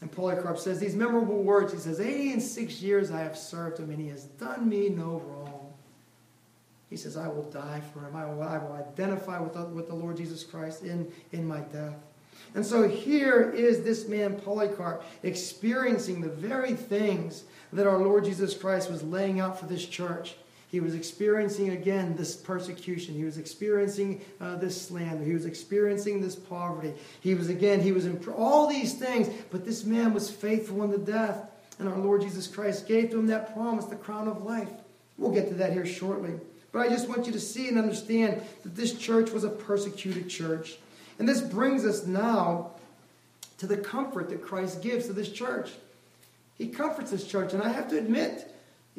And 0.01 0.12
Polycarp 0.12 0.59
says 0.59 0.78
these 0.78 0.94
memorable 0.94 1.42
words. 1.42 1.72
He 1.72 1.78
says, 1.78 2.01
80 2.01 2.32
and 2.32 2.42
six 2.42 2.82
years 2.82 3.11
I 3.11 3.20
have 3.20 3.36
served 3.36 3.78
him, 3.78 3.90
and 3.90 4.01
he 4.01 4.09
has 4.09 4.24
done 4.24 4.68
me 4.68 4.88
no 4.88 5.22
wrong. 5.26 5.72
He 6.90 6.97
says, 6.97 7.16
I 7.16 7.28
will 7.28 7.51
die 7.51 7.80
for 7.92 8.01
him. 8.01 8.14
I 8.14 8.26
will, 8.26 8.42
I 8.42 8.59
will 8.59 8.72
identify 8.72 9.40
with 9.40 9.55
the, 9.55 9.64
with 9.64 9.88
the 9.88 9.94
Lord 9.94 10.18
Jesus 10.18 10.44
Christ 10.44 10.82
in, 10.84 11.11
in 11.32 11.47
my 11.47 11.61
death. 11.61 11.97
And 12.55 12.64
so 12.64 12.88
here 12.88 13.51
is 13.51 13.82
this 13.82 14.07
man, 14.07 14.38
Polycarp, 14.38 15.03
experiencing 15.22 16.20
the 16.20 16.28
very 16.28 16.74
things 16.74 17.44
that 17.72 17.86
our 17.86 17.99
Lord 17.99 18.24
Jesus 18.24 18.55
Christ 18.55 18.90
was 18.90 19.03
laying 19.03 19.40
out 19.40 19.59
for 19.59 19.66
this 19.66 19.84
church. 19.84 20.36
He 20.71 20.81
was 20.81 20.95
experiencing 20.95 21.71
again 21.71 22.17
this 22.17 22.35
persecution. 22.35 23.14
He 23.14 23.25
was 23.25 23.39
experiencing 23.39 24.21
uh, 24.41 24.57
this 24.57 24.81
slander. 24.81 25.25
He 25.25 25.33
was 25.33 25.47
experiencing 25.47 26.21
this 26.21 26.35
poverty. 26.35 26.93
He 27.21 27.35
was 27.35 27.49
again, 27.49 27.81
he 27.81 27.93
was 27.93 28.05
in 28.05 28.23
all 28.37 28.67
these 28.67 28.95
things, 28.95 29.29
but 29.51 29.64
this 29.64 29.85
man 29.85 30.12
was 30.12 30.31
faithful 30.31 30.83
unto 30.83 30.99
death. 30.99 31.49
And 31.79 31.89
our 31.89 31.99
Lord 31.99 32.23
Jesus 32.23 32.47
Christ 32.47 32.89
gave 32.89 33.11
to 33.11 33.19
him 33.19 33.27
that 33.29 33.55
promise, 33.55 33.85
the 33.85 33.97
crown 33.97 34.29
of 34.29 34.43
life. 34.43 34.71
We'll 35.19 35.33
get 35.33 35.49
to 35.49 35.55
that 35.55 35.73
here 35.73 35.87
shortly. 35.87 36.33
But 36.73 36.81
I 36.81 36.89
just 36.89 37.09
want 37.09 37.27
you 37.27 37.33
to 37.33 37.41
see 37.41 37.69
and 37.69 37.79
understand 37.79 38.43
that 38.62 38.75
this 38.75 38.93
church 38.99 39.31
was 39.31 39.45
a 39.45 39.49
persecuted 39.49 40.29
church. 40.29 40.77
And 41.19 41.29
this 41.29 41.41
brings 41.41 41.85
us 41.85 42.07
now 42.07 42.73
to 43.59 43.67
the 43.67 43.77
comfort 43.77 44.29
that 44.31 44.43
Christ 44.43 44.83
gives 44.83 45.07
to 45.07 45.12
this 45.12 45.31
church. 45.31 45.71
He 46.59 46.69
comforts 46.69 47.11
this 47.11 47.27
church. 47.27 47.53
And 47.53 47.62
I 47.62 47.71
have 47.71 47.89
to 47.91 47.99
admit, 47.99 48.55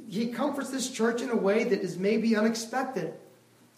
he 0.09 0.27
comforts 0.27 0.69
this 0.69 0.89
church 0.89 1.21
in 1.21 1.29
a 1.29 1.35
way 1.35 1.63
that 1.63 1.81
is 1.81 1.97
maybe 1.97 2.35
unexpected. 2.35 3.13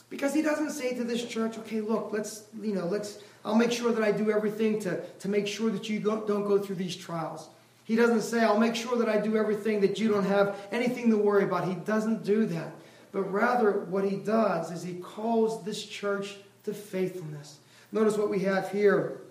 Because 0.10 0.34
he 0.34 0.42
doesn't 0.42 0.72
say 0.72 0.96
to 0.96 1.04
this 1.04 1.24
church, 1.26 1.58
okay, 1.60 1.82
look, 1.82 2.10
let's, 2.12 2.44
you 2.60 2.74
know, 2.74 2.86
let's, 2.86 3.20
I'll 3.46 3.56
make 3.56 3.72
sure 3.72 3.92
that 3.92 4.04
I 4.04 4.12
do 4.12 4.32
everything 4.32 4.80
to, 4.82 5.02
to 5.20 5.30
make 5.30 5.48
sure 5.48 5.70
that 5.70 5.88
you 5.88 6.00
don't, 6.00 6.28
don't 6.28 6.48
go 6.48 6.58
through 6.58 6.78
these 6.78 6.96
trials. 6.96 7.50
He 7.84 7.96
doesn't 7.96 8.22
say, 8.22 8.42
I'll 8.42 8.60
make 8.60 8.76
sure 8.76 8.98
that 8.98 9.10
I 9.10 9.20
do 9.20 9.38
everything 9.38 9.82
that 9.82 10.00
you 10.00 10.10
don't 10.10 10.26
have 10.26 10.60
anything 10.72 11.10
to 11.12 11.18
worry 11.18 11.44
about. 11.44 11.68
He 11.68 11.76
doesn't 11.76 12.24
do 12.24 12.46
that. 12.48 12.72
But 13.12 13.24
rather, 13.32 13.72
what 13.72 14.04
he 14.04 14.18
does 14.18 14.72
is 14.72 14.84
he 14.84 14.96
calls 14.96 15.64
this 15.64 15.84
church 15.84 16.36
to 16.66 16.74
faithfulness. 16.74 17.58
Notice 17.92 18.18
what 18.18 18.30
we 18.30 18.40
have 18.40 18.72
here 18.72 19.22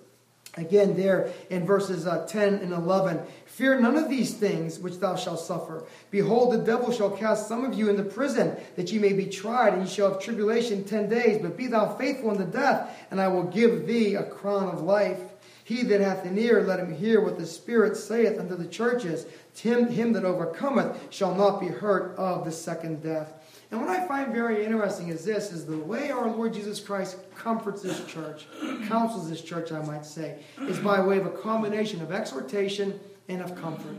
again 0.59 0.97
there 0.97 1.31
in 1.51 1.65
verses 1.65 2.07
uh, 2.07 2.27
10 2.27 2.55
and 2.55 2.73
11 2.73 3.21
Fear 3.59 3.81
none 3.81 3.97
of 3.97 4.09
these 4.09 4.35
things 4.35 4.79
which 4.79 5.01
thou 5.01 5.17
shalt 5.17 5.41
suffer. 5.41 5.83
Behold, 6.13 6.53
the 6.53 6.65
devil 6.65 6.93
shall 6.93 7.11
cast 7.11 7.49
some 7.49 7.65
of 7.65 7.75
you 7.75 7.91
into 7.91 8.05
prison, 8.05 8.57
that 8.77 8.93
ye 8.93 9.01
may 9.01 9.13
be 9.13 9.27
tried, 9.27 9.73
and 9.73 9.83
ye 9.83 9.93
shall 9.93 10.13
have 10.13 10.23
tribulation 10.23 10.85
ten 10.85 11.09
days. 11.09 11.43
But 11.43 11.57
be 11.57 11.67
thou 11.67 11.97
faithful 11.97 12.31
unto 12.31 12.45
death, 12.45 12.97
and 13.11 13.21
I 13.21 13.27
will 13.27 13.43
give 13.43 13.85
thee 13.85 14.15
a 14.15 14.23
crown 14.23 14.69
of 14.69 14.83
life. 14.83 15.19
He 15.65 15.83
that 15.83 16.01
hath 16.01 16.25
an 16.25 16.39
ear, 16.39 16.63
let 16.63 16.79
him 16.79 16.95
hear 16.95 17.21
what 17.21 17.37
the 17.37 17.47
Spirit 17.47 17.97
saith 17.97 18.39
unto 18.39 18.55
the 18.55 18.69
churches. 18.69 19.27
Him, 19.57 19.89
him 19.89 20.13
that 20.13 20.25
overcometh 20.25 21.13
shall 21.13 21.35
not 21.35 21.61
be 21.61 21.67
hurt 21.67 22.15
of 22.17 22.45
the 22.45 22.53
second 22.53 23.03
death. 23.03 23.38
And 23.71 23.81
what 23.81 23.91
I 23.91 24.07
find 24.07 24.33
very 24.33 24.64
interesting 24.64 25.09
is 25.09 25.25
this, 25.25 25.53
is 25.53 25.66
the 25.66 25.77
way 25.77 26.11
our 26.11 26.31
Lord 26.31 26.55
Jesus 26.55 26.81
Christ 26.81 27.19
comforts 27.35 27.83
this 27.83 28.05
church, 28.07 28.47
counsels 28.87 29.29
this 29.29 29.43
church, 29.43 29.73
I 29.73 29.83
might 29.83 30.07
say, 30.07 30.39
is 30.62 30.79
by 30.79 31.05
way 31.05 31.19
of 31.19 31.27
a 31.27 31.31
combination 31.31 32.01
of 32.01 32.11
exhortation 32.11 32.99
and 33.29 33.43
of 33.43 33.55
comfort. 33.55 33.97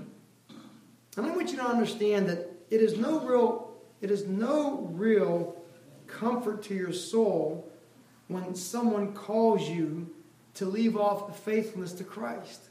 And 1.17 1.26
I 1.26 1.32
want 1.32 1.51
you 1.51 1.57
to 1.57 1.65
understand 1.65 2.28
that 2.30 2.51
it 2.72 2.82
is 2.82 2.97
no 2.97 3.20
real, 3.20 3.72
it 4.01 4.09
is 4.09 4.26
no 4.26 4.89
real 4.93 5.55
comfort 6.07 6.63
to 6.63 6.74
your 6.74 6.91
soul 6.91 7.70
when 8.28 8.55
someone 8.55 9.13
calls 9.13 9.70
you 9.70 10.09
to 10.55 10.65
leave 10.65 10.97
off 10.97 11.28
the 11.28 11.34
faithfulness 11.34 11.93
to 11.93 12.03
Christ. 12.03 12.61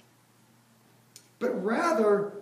But 1.38 1.64
rather, 1.64 2.32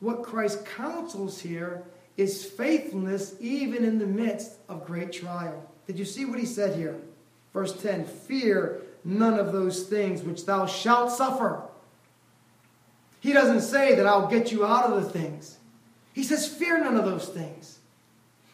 what 0.00 0.22
Christ 0.22 0.66
counsels 0.66 1.40
here 1.40 1.84
is 2.16 2.44
faithfulness 2.44 3.34
even 3.40 3.84
in 3.84 3.98
the 3.98 4.06
midst 4.06 4.52
of 4.68 4.86
great 4.86 5.12
trial. 5.12 5.68
Did 5.86 5.98
you 5.98 6.04
see 6.04 6.24
what 6.24 6.38
he 6.38 6.46
said 6.46 6.76
here? 6.76 7.00
Verse 7.52 7.80
10 7.80 8.04
Fear 8.04 8.82
none 9.04 9.38
of 9.38 9.52
those 9.52 9.84
things 9.84 10.22
which 10.22 10.46
thou 10.46 10.66
shalt 10.66 11.10
suffer. 11.10 11.62
He 13.20 13.32
doesn't 13.32 13.62
say 13.62 13.94
that 13.94 14.06
I'll 14.06 14.26
get 14.26 14.50
you 14.50 14.66
out 14.66 14.90
of 14.90 15.02
the 15.02 15.08
things. 15.08 15.58
He 16.12 16.22
says, 16.22 16.46
Fear 16.46 16.80
none 16.80 16.96
of 16.96 17.04
those 17.04 17.28
things. 17.28 17.78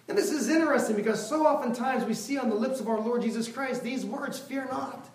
And 0.08 0.16
this 0.16 0.30
is 0.30 0.48
interesting 0.48 0.96
because 0.96 1.26
so 1.26 1.46
oftentimes 1.46 2.04
we 2.04 2.14
see 2.14 2.38
on 2.38 2.48
the 2.48 2.54
lips 2.54 2.80
of 2.80 2.88
our 2.88 3.00
Lord 3.00 3.22
Jesus 3.22 3.48
Christ 3.48 3.82
these 3.82 4.06
words, 4.06 4.38
Fear 4.38 4.68
not. 4.70 5.08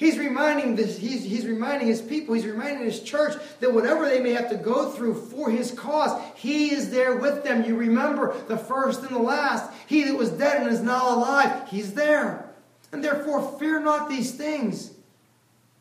He's 0.00 0.16
reminding 0.16 0.76
this, 0.76 0.96
he's, 0.96 1.22
he's 1.24 1.44
reminding 1.44 1.86
his 1.86 2.00
people, 2.00 2.34
he's 2.34 2.46
reminding 2.46 2.86
his 2.86 3.02
church 3.02 3.34
that 3.60 3.74
whatever 3.74 4.08
they 4.08 4.18
may 4.18 4.32
have 4.32 4.48
to 4.48 4.56
go 4.56 4.90
through 4.90 5.12
for 5.26 5.50
his 5.50 5.72
cause, 5.72 6.18
he 6.36 6.72
is 6.72 6.90
there 6.90 7.16
with 7.16 7.44
them. 7.44 7.66
You 7.66 7.76
remember 7.76 8.34
the 8.48 8.56
first 8.56 9.02
and 9.02 9.10
the 9.10 9.18
last. 9.18 9.70
He 9.86 10.04
that 10.04 10.16
was 10.16 10.30
dead 10.30 10.62
and 10.62 10.72
is 10.72 10.80
now 10.80 11.14
alive, 11.14 11.68
he's 11.68 11.92
there. 11.92 12.50
And 12.92 13.04
therefore, 13.04 13.58
fear 13.58 13.78
not 13.78 14.08
these 14.08 14.32
things. 14.32 14.92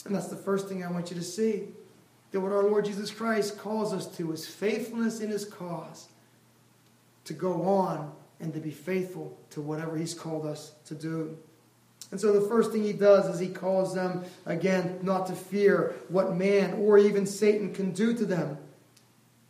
And 0.03 0.13
that's 0.13 0.27
the 0.27 0.35
first 0.35 0.67
thing 0.67 0.83
I 0.83 0.91
want 0.91 1.11
you 1.11 1.15
to 1.15 1.23
see. 1.23 1.69
That 2.31 2.41
what 2.41 2.51
our 2.51 2.63
Lord 2.63 2.83
Jesus 2.83 3.11
Christ 3.11 3.57
calls 3.57 3.93
us 3.93 4.05
to 4.17 4.33
is 4.33 4.45
faithfulness 4.45 5.21
in 5.21 5.29
his 5.29 5.45
cause. 5.45 6.09
To 7.23 7.31
go 7.33 7.63
on 7.63 8.11
and 8.41 8.53
to 8.53 8.59
be 8.59 8.71
faithful 8.71 9.37
to 9.51 9.61
whatever 9.61 9.95
he's 9.95 10.13
called 10.13 10.45
us 10.45 10.73
to 10.87 10.93
do. 10.93 11.37
And 12.11 12.19
so 12.19 12.33
the 12.33 12.47
first 12.47 12.71
thing 12.71 12.83
he 12.83 12.93
does 12.93 13.27
is 13.27 13.39
he 13.39 13.49
calls 13.49 13.93
them, 13.93 14.23
again, 14.45 14.99
not 15.03 15.27
to 15.27 15.33
fear 15.33 15.93
what 16.07 16.35
man 16.35 16.73
or 16.73 16.97
even 16.97 17.25
Satan 17.25 17.73
can 17.73 17.91
do 17.91 18.15
to 18.15 18.25
them. 18.25 18.57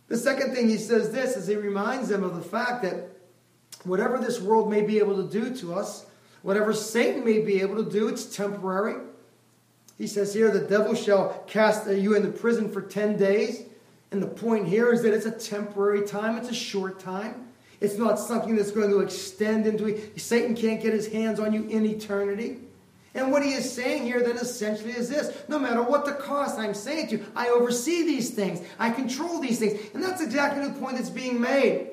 The 0.09 0.17
second 0.17 0.53
thing 0.53 0.67
he 0.67 0.77
says 0.77 1.11
this 1.11 1.37
is 1.37 1.47
he 1.47 1.55
reminds 1.55 2.09
them 2.09 2.23
of 2.23 2.35
the 2.35 2.41
fact 2.41 2.81
that 2.83 3.09
whatever 3.83 4.17
this 4.17 4.41
world 4.41 4.69
may 4.69 4.81
be 4.81 4.97
able 4.97 5.15
to 5.15 5.31
do 5.31 5.55
to 5.57 5.73
us, 5.73 6.05
whatever 6.41 6.73
Satan 6.73 7.23
may 7.23 7.39
be 7.39 7.61
able 7.61 7.83
to 7.83 7.89
do, 7.89 8.07
it's 8.07 8.35
temporary. 8.35 8.95
He 9.97 10.07
says 10.07 10.33
here, 10.33 10.49
the 10.49 10.61
devil 10.61 10.95
shall 10.95 11.43
cast 11.47 11.89
you 11.89 12.15
into 12.15 12.29
prison 12.29 12.71
for 12.71 12.81
10 12.81 13.17
days. 13.17 13.63
And 14.11 14.23
the 14.23 14.27
point 14.27 14.67
here 14.67 14.91
is 14.91 15.03
that 15.03 15.13
it's 15.13 15.25
a 15.25 15.31
temporary 15.31 16.05
time, 16.05 16.37
it's 16.37 16.49
a 16.49 16.53
short 16.53 16.99
time. 16.99 17.48
It's 17.81 17.97
not 17.97 18.19
something 18.19 18.55
that's 18.55 18.71
going 18.71 18.89
to 18.89 18.99
extend 18.99 19.65
into. 19.65 19.99
Satan 20.19 20.55
can't 20.55 20.81
get 20.81 20.93
his 20.93 21.07
hands 21.07 21.39
on 21.39 21.53
you 21.53 21.63
in 21.67 21.85
eternity. 21.85 22.57
And 23.15 23.31
what 23.31 23.43
he 23.43 23.53
is 23.53 23.71
saying 23.71 24.03
here 24.03 24.21
then 24.21 24.37
essentially 24.37 24.91
is 24.91 25.09
this 25.09 25.35
no 25.47 25.57
matter 25.57 25.81
what 25.81 26.05
the 26.05 26.13
cost, 26.13 26.59
I'm 26.59 26.73
saying 26.73 27.07
to 27.07 27.17
you, 27.17 27.25
I 27.35 27.49
oversee 27.49 28.03
these 28.03 28.31
things, 28.31 28.61
I 28.77 28.91
control 28.91 29.39
these 29.39 29.59
things. 29.59 29.79
And 29.93 30.03
that's 30.03 30.21
exactly 30.21 30.67
the 30.67 30.79
point 30.79 30.97
that's 30.97 31.09
being 31.09 31.39
made. 31.41 31.91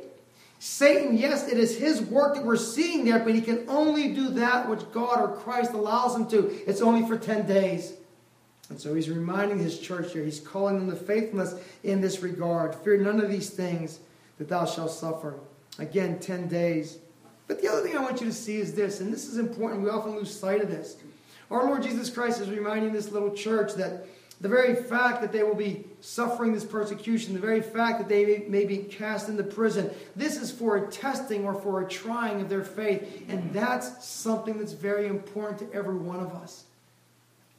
Satan, 0.59 1.17
yes, 1.17 1.49
it 1.49 1.59
is 1.59 1.77
his 1.77 2.01
work 2.01 2.35
that 2.35 2.45
we're 2.45 2.57
seeing 2.57 3.05
there, 3.05 3.19
but 3.19 3.35
he 3.35 3.41
can 3.41 3.65
only 3.69 4.15
do 4.15 4.31
that 4.31 4.69
which 4.69 4.81
God 4.91 5.21
or 5.21 5.37
Christ 5.37 5.73
allows 5.73 6.17
him 6.17 6.27
to. 6.29 6.49
It's 6.69 6.81
only 6.81 7.07
for 7.07 7.19
10 7.19 7.47
days. 7.47 7.93
And 8.69 8.81
so 8.81 8.95
he's 8.95 9.09
reminding 9.09 9.59
his 9.59 9.79
church 9.79 10.13
here, 10.13 10.25
he's 10.25 10.41
calling 10.41 10.79
them 10.79 10.91
to 10.91 10.97
faithfulness 10.97 11.55
in 11.85 12.01
this 12.01 12.21
regard. 12.21 12.75
Fear 12.75 12.99
none 12.99 13.21
of 13.21 13.31
these 13.31 13.51
things 13.51 14.01
that 14.39 14.49
thou 14.49 14.65
shalt 14.65 14.91
suffer. 14.91 15.35
Again, 15.79 16.19
10 16.19 16.49
days. 16.49 16.99
But 17.47 17.61
the 17.61 17.69
other 17.69 17.83
thing 17.83 17.97
I 17.97 18.03
want 18.03 18.21
you 18.21 18.27
to 18.27 18.33
see 18.33 18.57
is 18.57 18.75
this, 18.75 19.01
and 19.01 19.13
this 19.13 19.27
is 19.27 19.39
important. 19.39 19.83
We 19.83 19.91
often 19.91 20.17
lose 20.17 20.37
sight 20.37 20.63
of 20.63 20.69
this. 20.69 20.97
Our 21.51 21.65
Lord 21.65 21.83
Jesus 21.83 22.11
Christ 22.11 22.41
is 22.41 22.51
reminding 22.51 22.93
this 22.93 23.13
little 23.13 23.33
church 23.33 23.75
that 23.75 24.07
the 24.41 24.49
very 24.49 24.75
fact 24.75 25.23
that 25.23 25.33
they 25.33 25.43
will 25.43 25.55
be 25.55 25.85
suffering 26.01 26.53
this 26.53 26.65
persecution, 26.65 27.33
the 27.33 27.41
very 27.41 27.63
fact 27.63 27.99
that 27.99 28.09
they 28.09 28.45
may 28.49 28.65
be 28.67 28.79
cast 28.79 29.29
into 29.29 29.43
prison, 29.43 29.91
this 30.15 30.37
is 30.37 30.51
for 30.51 30.77
a 30.77 30.91
testing 30.91 31.45
or 31.45 31.55
for 31.55 31.83
a 31.83 31.89
trying 31.89 32.43
of 32.43 32.49
their 32.49 32.65
faith. 32.65 33.25
And 33.29 33.53
that's 33.53 34.05
something 34.05 34.59
that's 34.59 34.73
very 34.73 35.07
important 35.07 35.59
to 35.61 35.77
every 35.77 35.97
one 35.97 36.21
of 36.21 36.33
us. 36.35 36.65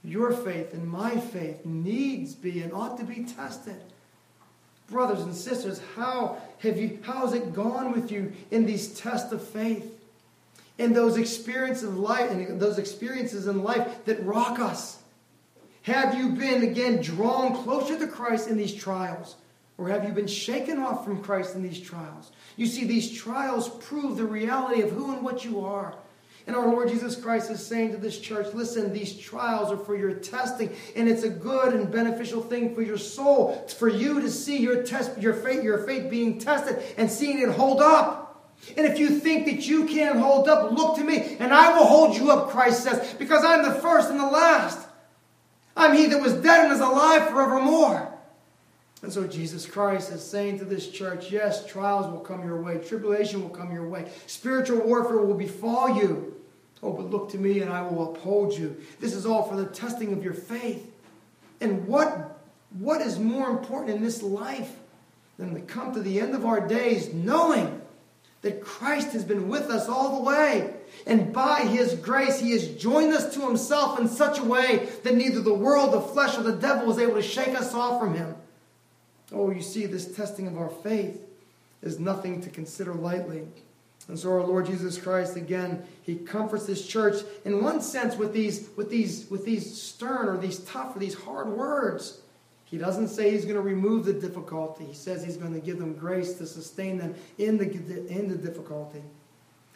Your 0.03 0.31
faith 0.31 0.73
and 0.73 0.87
my 0.87 1.17
faith 1.19 1.65
needs 1.65 2.35
be 2.35 2.61
and 2.61 2.71
ought 2.71 2.97
to 2.99 3.03
be 3.03 3.23
tested. 3.23 3.81
Brothers 4.89 5.21
and 5.21 5.35
sisters, 5.35 5.81
how 5.95 6.37
have 6.59 6.77
you 6.77 6.99
how 7.03 7.25
has 7.25 7.33
it 7.33 7.53
gone 7.53 7.91
with 7.91 8.11
you 8.11 8.33
in 8.51 8.65
these 8.65 8.89
tests 8.99 9.31
of 9.31 9.45
faith? 9.45 9.93
In 10.77 10.93
those 10.93 11.17
experiences 11.17 11.83
of 11.83 11.97
life 11.97 12.31
and 12.31 12.59
those 12.59 12.77
experiences 12.77 13.47
in 13.47 13.63
life 13.63 14.05
that 14.05 14.23
rock 14.23 14.59
us? 14.59 15.01
Have 15.83 16.15
you 16.15 16.29
been 16.29 16.63
again 16.63 17.01
drawn 17.01 17.63
closer 17.63 17.97
to 17.97 18.07
Christ 18.07 18.49
in 18.49 18.57
these 18.57 18.73
trials? 18.73 19.35
Or 19.77 19.89
have 19.89 20.05
you 20.05 20.11
been 20.11 20.27
shaken 20.27 20.79
off 20.79 21.05
from 21.05 21.21
Christ 21.21 21.55
in 21.55 21.63
these 21.63 21.79
trials? 21.79 22.31
You 22.55 22.65
see, 22.65 22.85
these 22.85 23.11
trials 23.11 23.69
prove 23.69 24.17
the 24.17 24.25
reality 24.25 24.81
of 24.81 24.91
who 24.91 25.13
and 25.13 25.23
what 25.23 25.45
you 25.45 25.61
are. 25.61 25.95
And 26.47 26.55
our 26.55 26.65
Lord 26.65 26.87
Jesus 26.87 27.17
Christ 27.17 27.51
is 27.51 27.63
saying 27.63 27.91
to 27.91 27.97
this 27.97 28.17
church, 28.17 28.53
listen, 28.53 28.93
these 28.93 29.13
trials 29.17 29.69
are 29.69 29.77
for 29.77 29.97
your 29.97 30.13
testing, 30.13 30.73
and 30.95 31.09
it's 31.09 31.23
a 31.23 31.29
good 31.29 31.73
and 31.73 31.91
beneficial 31.91 32.41
thing 32.41 32.73
for 32.73 32.81
your 32.81 32.97
soul. 32.97 33.59
It's 33.63 33.73
for 33.73 33.89
you 33.89 34.21
to 34.21 34.31
see 34.31 34.57
your 34.57 34.81
test, 34.83 35.17
your 35.17 35.33
faith, 35.33 35.61
your 35.61 35.85
faith 35.85 36.09
being 36.09 36.39
tested 36.39 36.81
and 36.97 37.11
seeing 37.11 37.39
it 37.39 37.49
hold 37.49 37.81
up. 37.81 38.23
And 38.77 38.85
if 38.85 38.97
you 38.97 39.09
think 39.19 39.45
that 39.45 39.67
you 39.67 39.87
can't 39.87 40.19
hold 40.19 40.47
up, 40.47 40.71
look 40.71 40.95
to 40.95 41.03
me, 41.03 41.35
and 41.37 41.53
I 41.53 41.77
will 41.77 41.85
hold 41.85 42.15
you 42.15 42.31
up, 42.31 42.49
Christ 42.49 42.81
says, 42.81 43.13
because 43.15 43.43
I'm 43.43 43.63
the 43.63 43.81
first 43.81 44.09
and 44.09 44.19
the 44.19 44.25
last. 44.25 44.87
I'm 45.75 45.95
he 45.97 46.07
that 46.07 46.21
was 46.21 46.33
dead 46.33 46.63
and 46.63 46.73
is 46.73 46.79
alive 46.79 47.27
forevermore. 47.29 48.13
And 49.03 49.11
so 49.11 49.27
Jesus 49.27 49.65
Christ 49.65 50.11
is 50.13 50.23
saying 50.23 50.59
to 50.59 50.65
this 50.65 50.89
church, 50.89 51.29
yes, 51.29 51.67
trials 51.67 52.11
will 52.11 52.21
come 52.21 52.43
your 52.43 52.61
way, 52.61 52.77
tribulation 52.79 53.43
will 53.43 53.49
come 53.49 53.71
your 53.73 53.87
way, 53.87 54.09
spiritual 54.25 54.79
warfare 54.79 55.17
will 55.17 55.35
befall 55.35 55.97
you. 56.01 56.35
Oh, 56.83 56.93
but 56.93 57.09
look 57.09 57.31
to 57.31 57.37
me 57.37 57.61
and 57.61 57.71
I 57.71 57.81
will 57.81 58.11
uphold 58.11 58.53
you. 58.53 58.77
This 58.99 59.13
is 59.13 59.25
all 59.25 59.43
for 59.43 59.55
the 59.55 59.65
testing 59.65 60.13
of 60.13 60.23
your 60.23 60.33
faith. 60.33 60.91
And 61.59 61.87
what, 61.87 62.39
what 62.77 63.01
is 63.01 63.17
more 63.17 63.49
important 63.49 63.95
in 63.95 64.03
this 64.03 64.21
life 64.21 64.75
than 65.37 65.53
to 65.55 65.61
come 65.61 65.93
to 65.93 66.01
the 66.01 66.19
end 66.19 66.35
of 66.35 66.45
our 66.45 66.67
days 66.67 67.13
knowing 67.13 67.81
that 68.43 68.63
Christ 68.63 69.13
has 69.13 69.23
been 69.23 69.47
with 69.47 69.69
us 69.71 69.89
all 69.89 70.17
the 70.17 70.23
way? 70.23 70.73
And 71.05 71.33
by 71.33 71.61
his 71.61 71.95
grace, 71.95 72.39
he 72.39 72.51
has 72.51 72.67
joined 72.67 73.13
us 73.13 73.33
to 73.33 73.41
himself 73.41 73.99
in 73.99 74.07
such 74.07 74.39
a 74.39 74.43
way 74.43 74.87
that 75.03 75.15
neither 75.15 75.41
the 75.41 75.53
world, 75.53 75.93
the 75.93 76.01
flesh, 76.01 76.37
or 76.37 76.43
the 76.43 76.55
devil 76.55 76.91
is 76.91 76.99
able 76.99 77.15
to 77.15 77.23
shake 77.23 77.55
us 77.59 77.73
off 77.73 77.99
from 77.99 78.13
him. 78.13 78.35
Oh, 79.31 79.49
you 79.51 79.61
see, 79.61 79.85
this 79.85 80.15
testing 80.15 80.47
of 80.47 80.57
our 80.57 80.69
faith 80.69 81.21
is 81.81 81.99
nothing 81.99 82.41
to 82.41 82.49
consider 82.49 82.93
lightly. 82.93 83.47
And 84.07 84.17
so 84.17 84.31
our 84.31 84.43
Lord 84.43 84.65
Jesus 84.65 84.97
Christ, 84.97 85.35
again, 85.35 85.83
he 86.01 86.15
comforts 86.15 86.65
this 86.65 86.85
church 86.87 87.23
in 87.43 87.61
one 87.61 87.81
sense 87.81 88.15
with 88.15 88.33
these, 88.33 88.69
with 88.77 88.89
these, 88.89 89.29
with 89.29 89.43
these 89.43 89.81
stern 89.81 90.29
or 90.29 90.37
these 90.37 90.59
tough 90.59 90.95
or 90.95 90.99
these 90.99 91.13
hard 91.13 91.49
words. 91.49 92.21
He 92.63 92.77
doesn't 92.77 93.09
say 93.09 93.31
he's 93.31 93.43
going 93.43 93.55
to 93.55 93.61
remove 93.61 94.05
the 94.05 94.13
difficulty. 94.13 94.85
He 94.85 94.93
says 94.93 95.23
he's 95.23 95.37
going 95.37 95.53
to 95.53 95.59
give 95.59 95.79
them 95.79 95.93
grace 95.93 96.33
to 96.35 96.45
sustain 96.45 96.97
them 96.97 97.15
in 97.37 97.57
the, 97.57 97.65
in 98.07 98.29
the 98.29 98.35
difficulty. 98.35 99.01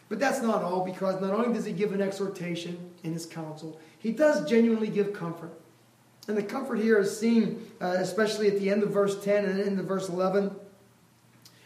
But 0.08 0.20
that's 0.20 0.42
not 0.42 0.62
all, 0.62 0.84
because 0.84 1.20
not 1.20 1.32
only 1.32 1.54
does 1.54 1.64
he 1.64 1.72
give 1.72 1.92
an 1.92 2.02
exhortation 2.02 2.90
in 3.02 3.14
his 3.14 3.24
counsel, 3.24 3.80
he 3.98 4.12
does 4.12 4.48
genuinely 4.48 4.88
give 4.88 5.14
comfort. 5.14 5.52
And 6.28 6.36
the 6.36 6.42
comfort 6.42 6.76
here 6.76 6.98
is 6.98 7.18
seen, 7.18 7.66
uh, 7.80 7.96
especially 7.98 8.48
at 8.48 8.58
the 8.58 8.70
end 8.70 8.82
of 8.82 8.90
verse 8.90 9.22
10 9.24 9.44
and 9.44 9.60
in 9.60 9.76
the 9.76 9.82
verse 9.82 10.08
11. 10.08 10.54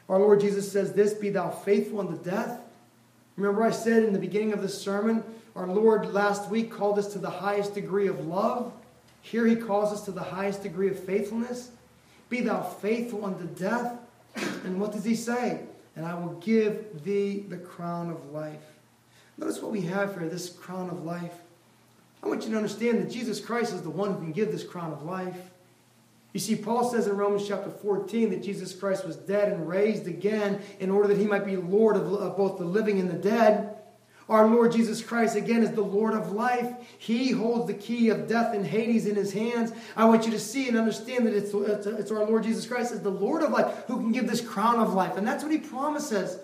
Our 0.08 0.18
Lord 0.18 0.40
Jesus 0.40 0.70
says, 0.70 0.92
This 0.92 1.14
be 1.14 1.30
thou 1.30 1.50
faithful 1.50 2.00
unto 2.00 2.16
death. 2.22 2.60
Remember, 3.36 3.62
I 3.62 3.70
said 3.70 4.02
in 4.02 4.12
the 4.12 4.18
beginning 4.18 4.52
of 4.52 4.62
this 4.62 4.80
sermon, 4.80 5.22
our 5.54 5.66
Lord 5.66 6.12
last 6.12 6.50
week 6.50 6.70
called 6.70 6.98
us 6.98 7.12
to 7.12 7.18
the 7.18 7.30
highest 7.30 7.74
degree 7.74 8.06
of 8.06 8.26
love. 8.26 8.72
Here 9.22 9.46
he 9.46 9.56
calls 9.56 9.92
us 9.92 10.04
to 10.04 10.12
the 10.12 10.22
highest 10.22 10.62
degree 10.62 10.88
of 10.88 10.98
faithfulness. 10.98 11.70
Be 12.28 12.40
thou 12.40 12.62
faithful 12.62 13.24
unto 13.24 13.46
death. 13.46 13.98
And 14.64 14.80
what 14.80 14.92
does 14.92 15.04
he 15.04 15.14
say? 15.14 15.60
And 15.96 16.04
I 16.04 16.14
will 16.14 16.34
give 16.40 17.02
thee 17.04 17.44
the 17.48 17.56
crown 17.56 18.10
of 18.10 18.32
life. 18.32 18.60
Notice 19.38 19.60
what 19.60 19.72
we 19.72 19.82
have 19.82 20.16
here 20.16 20.28
this 20.28 20.50
crown 20.50 20.90
of 20.90 21.04
life. 21.04 21.34
I 22.22 22.28
want 22.28 22.44
you 22.44 22.50
to 22.50 22.56
understand 22.56 23.00
that 23.00 23.10
Jesus 23.10 23.40
Christ 23.40 23.72
is 23.72 23.82
the 23.82 23.90
one 23.90 24.12
who 24.12 24.18
can 24.18 24.32
give 24.32 24.50
this 24.50 24.64
crown 24.64 24.92
of 24.92 25.02
life. 25.02 25.36
You 26.36 26.40
see, 26.40 26.54
Paul 26.54 26.84
says 26.84 27.06
in 27.06 27.16
Romans 27.16 27.48
chapter 27.48 27.70
14 27.70 28.28
that 28.28 28.42
Jesus 28.42 28.74
Christ 28.74 29.06
was 29.06 29.16
dead 29.16 29.50
and 29.50 29.66
raised 29.66 30.06
again 30.06 30.60
in 30.80 30.90
order 30.90 31.08
that 31.08 31.16
he 31.16 31.24
might 31.24 31.46
be 31.46 31.56
Lord 31.56 31.96
of, 31.96 32.36
both 32.36 32.58
the 32.58 32.64
living 32.66 33.00
and 33.00 33.08
the 33.08 33.14
dead. 33.14 33.74
Our 34.28 34.46
Lord 34.46 34.72
Jesus 34.72 35.00
Christ, 35.00 35.34
again, 35.34 35.62
is 35.62 35.72
the 35.72 35.80
Lord 35.80 36.12
of 36.12 36.32
life. 36.32 36.70
He 36.98 37.30
holds 37.30 37.68
the 37.68 37.72
key 37.72 38.10
of 38.10 38.28
death 38.28 38.54
and 38.54 38.66
Hades 38.66 39.06
in 39.06 39.16
his 39.16 39.32
hands. 39.32 39.72
I 39.96 40.04
want 40.04 40.26
you 40.26 40.30
to 40.32 40.38
see 40.38 40.68
and 40.68 40.76
understand 40.76 41.26
that 41.26 41.34
it's, 41.34 41.54
it's 41.54 42.10
our 42.10 42.26
Lord 42.26 42.42
Jesus 42.42 42.66
Christ 42.66 42.92
as 42.92 43.00
the 43.00 43.08
Lord 43.08 43.42
of 43.42 43.50
life 43.50 43.84
who 43.86 43.96
can 43.96 44.12
give 44.12 44.26
this 44.26 44.42
crown 44.42 44.78
of 44.78 44.92
life. 44.92 45.16
And 45.16 45.26
that's 45.26 45.42
what 45.42 45.52
he 45.52 45.58
promises. 45.58 46.38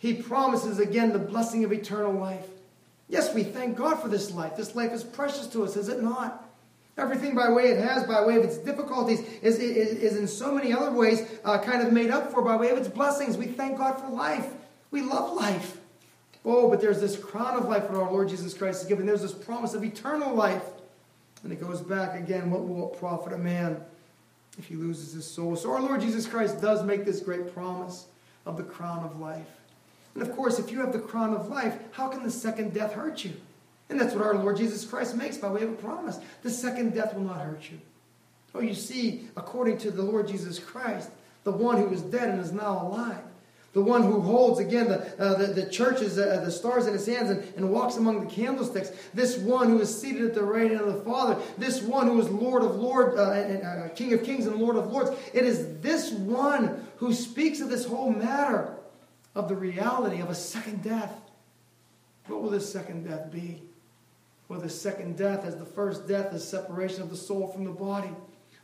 He 0.00 0.12
promises, 0.12 0.78
again, 0.78 1.14
the 1.14 1.18
blessing 1.18 1.64
of 1.64 1.72
eternal 1.72 2.12
life. 2.12 2.46
Yes, 3.08 3.32
we 3.32 3.42
thank 3.42 3.78
God 3.78 4.02
for 4.02 4.08
this 4.08 4.32
life. 4.32 4.54
This 4.54 4.74
life 4.74 4.92
is 4.92 5.02
precious 5.02 5.46
to 5.46 5.64
us, 5.64 5.78
is 5.78 5.88
it 5.88 6.02
not? 6.02 6.43
Everything 6.96 7.34
by 7.34 7.50
way 7.50 7.64
it 7.64 7.78
has, 7.84 8.04
by 8.04 8.24
way 8.24 8.36
of 8.36 8.44
its 8.44 8.58
difficulties, 8.58 9.20
is, 9.42 9.58
is, 9.58 9.98
is 9.98 10.16
in 10.16 10.28
so 10.28 10.54
many 10.54 10.72
other 10.72 10.92
ways 10.92 11.22
uh, 11.44 11.58
kind 11.58 11.82
of 11.82 11.92
made 11.92 12.10
up 12.10 12.30
for 12.30 12.40
by 12.40 12.56
way 12.56 12.70
of 12.70 12.78
its 12.78 12.88
blessings. 12.88 13.36
We 13.36 13.46
thank 13.46 13.78
God 13.78 13.98
for 13.98 14.08
life. 14.08 14.52
We 14.92 15.02
love 15.02 15.34
life. 15.34 15.78
Oh, 16.44 16.70
but 16.70 16.80
there's 16.80 17.00
this 17.00 17.16
crown 17.16 17.56
of 17.56 17.66
life 17.66 17.88
that 17.88 17.96
our 17.96 18.10
Lord 18.10 18.28
Jesus 18.28 18.54
Christ 18.54 18.82
has 18.82 18.88
given. 18.88 19.06
There's 19.06 19.22
this 19.22 19.32
promise 19.32 19.74
of 19.74 19.82
eternal 19.82 20.34
life. 20.34 20.62
And 21.42 21.52
it 21.52 21.60
goes 21.60 21.80
back 21.80 22.18
again 22.18 22.50
what 22.50 22.66
will 22.66 22.92
it 22.92 22.98
profit 22.98 23.32
a 23.32 23.38
man 23.38 23.82
if 24.56 24.66
he 24.66 24.76
loses 24.76 25.12
his 25.12 25.26
soul? 25.26 25.56
So 25.56 25.72
our 25.72 25.80
Lord 25.80 26.00
Jesus 26.00 26.26
Christ 26.26 26.60
does 26.60 26.84
make 26.84 27.04
this 27.04 27.20
great 27.20 27.52
promise 27.52 28.06
of 28.46 28.56
the 28.56 28.62
crown 28.62 29.04
of 29.04 29.18
life. 29.18 29.46
And 30.14 30.22
of 30.22 30.34
course, 30.36 30.58
if 30.58 30.70
you 30.70 30.80
have 30.80 30.92
the 30.92 31.00
crown 31.00 31.34
of 31.34 31.48
life, 31.48 31.76
how 31.92 32.08
can 32.08 32.22
the 32.22 32.30
second 32.30 32.72
death 32.72 32.92
hurt 32.92 33.24
you? 33.24 33.32
And 33.88 34.00
that's 34.00 34.14
what 34.14 34.24
our 34.24 34.34
Lord 34.34 34.56
Jesus 34.56 34.84
Christ 34.84 35.16
makes 35.16 35.36
by 35.36 35.48
way 35.48 35.62
of 35.62 35.70
a 35.70 35.76
promise. 35.76 36.18
The 36.42 36.50
second 36.50 36.94
death 36.94 37.14
will 37.14 37.22
not 37.22 37.40
hurt 37.40 37.70
you. 37.70 37.78
Oh, 38.54 38.60
you 38.60 38.74
see, 38.74 39.28
according 39.36 39.78
to 39.78 39.90
the 39.90 40.02
Lord 40.02 40.28
Jesus 40.28 40.58
Christ, 40.58 41.10
the 41.42 41.50
one 41.50 41.76
who 41.76 41.86
was 41.86 42.02
dead 42.02 42.28
and 42.28 42.40
is 42.40 42.52
now 42.52 42.86
alive, 42.86 43.22
the 43.72 43.82
one 43.82 44.04
who 44.04 44.20
holds, 44.20 44.60
again, 44.60 44.88
the, 44.88 45.00
uh, 45.20 45.36
the, 45.36 45.46
the, 45.48 45.66
churches, 45.68 46.16
uh, 46.16 46.40
the 46.44 46.50
stars 46.50 46.86
in 46.86 46.92
his 46.92 47.06
hands 47.06 47.30
and, 47.30 47.42
and 47.56 47.68
walks 47.68 47.96
among 47.96 48.24
the 48.24 48.30
candlesticks, 48.32 48.92
this 49.12 49.36
one 49.38 49.68
who 49.68 49.80
is 49.80 50.00
seated 50.00 50.24
at 50.24 50.34
the 50.34 50.42
right 50.44 50.70
hand 50.70 50.82
of 50.82 50.94
the 50.94 51.00
Father, 51.00 51.42
this 51.58 51.82
one 51.82 52.06
who 52.06 52.20
is 52.20 52.28
Lord 52.30 52.62
of 52.62 52.76
Lords, 52.76 53.18
uh, 53.18 53.32
and, 53.32 53.62
uh, 53.64 53.88
King 53.94 54.12
of 54.12 54.22
Kings 54.22 54.46
and 54.46 54.56
Lord 54.56 54.76
of 54.76 54.92
Lords. 54.92 55.10
It 55.32 55.44
is 55.44 55.80
this 55.80 56.12
one 56.12 56.86
who 56.98 57.12
speaks 57.12 57.60
of 57.60 57.68
this 57.68 57.84
whole 57.84 58.12
matter 58.12 58.76
of 59.34 59.48
the 59.48 59.56
reality 59.56 60.20
of 60.20 60.30
a 60.30 60.34
second 60.36 60.84
death. 60.84 61.12
What 62.28 62.40
will 62.40 62.50
this 62.50 62.72
second 62.72 63.08
death 63.08 63.32
be? 63.32 63.60
Well, 64.54 64.62
the 64.62 64.70
second 64.70 65.18
death, 65.18 65.44
as 65.44 65.56
the 65.56 65.64
first 65.64 66.06
death, 66.06 66.32
is 66.32 66.46
separation 66.46 67.02
of 67.02 67.10
the 67.10 67.16
soul 67.16 67.48
from 67.48 67.64
the 67.64 67.72
body. 67.72 68.10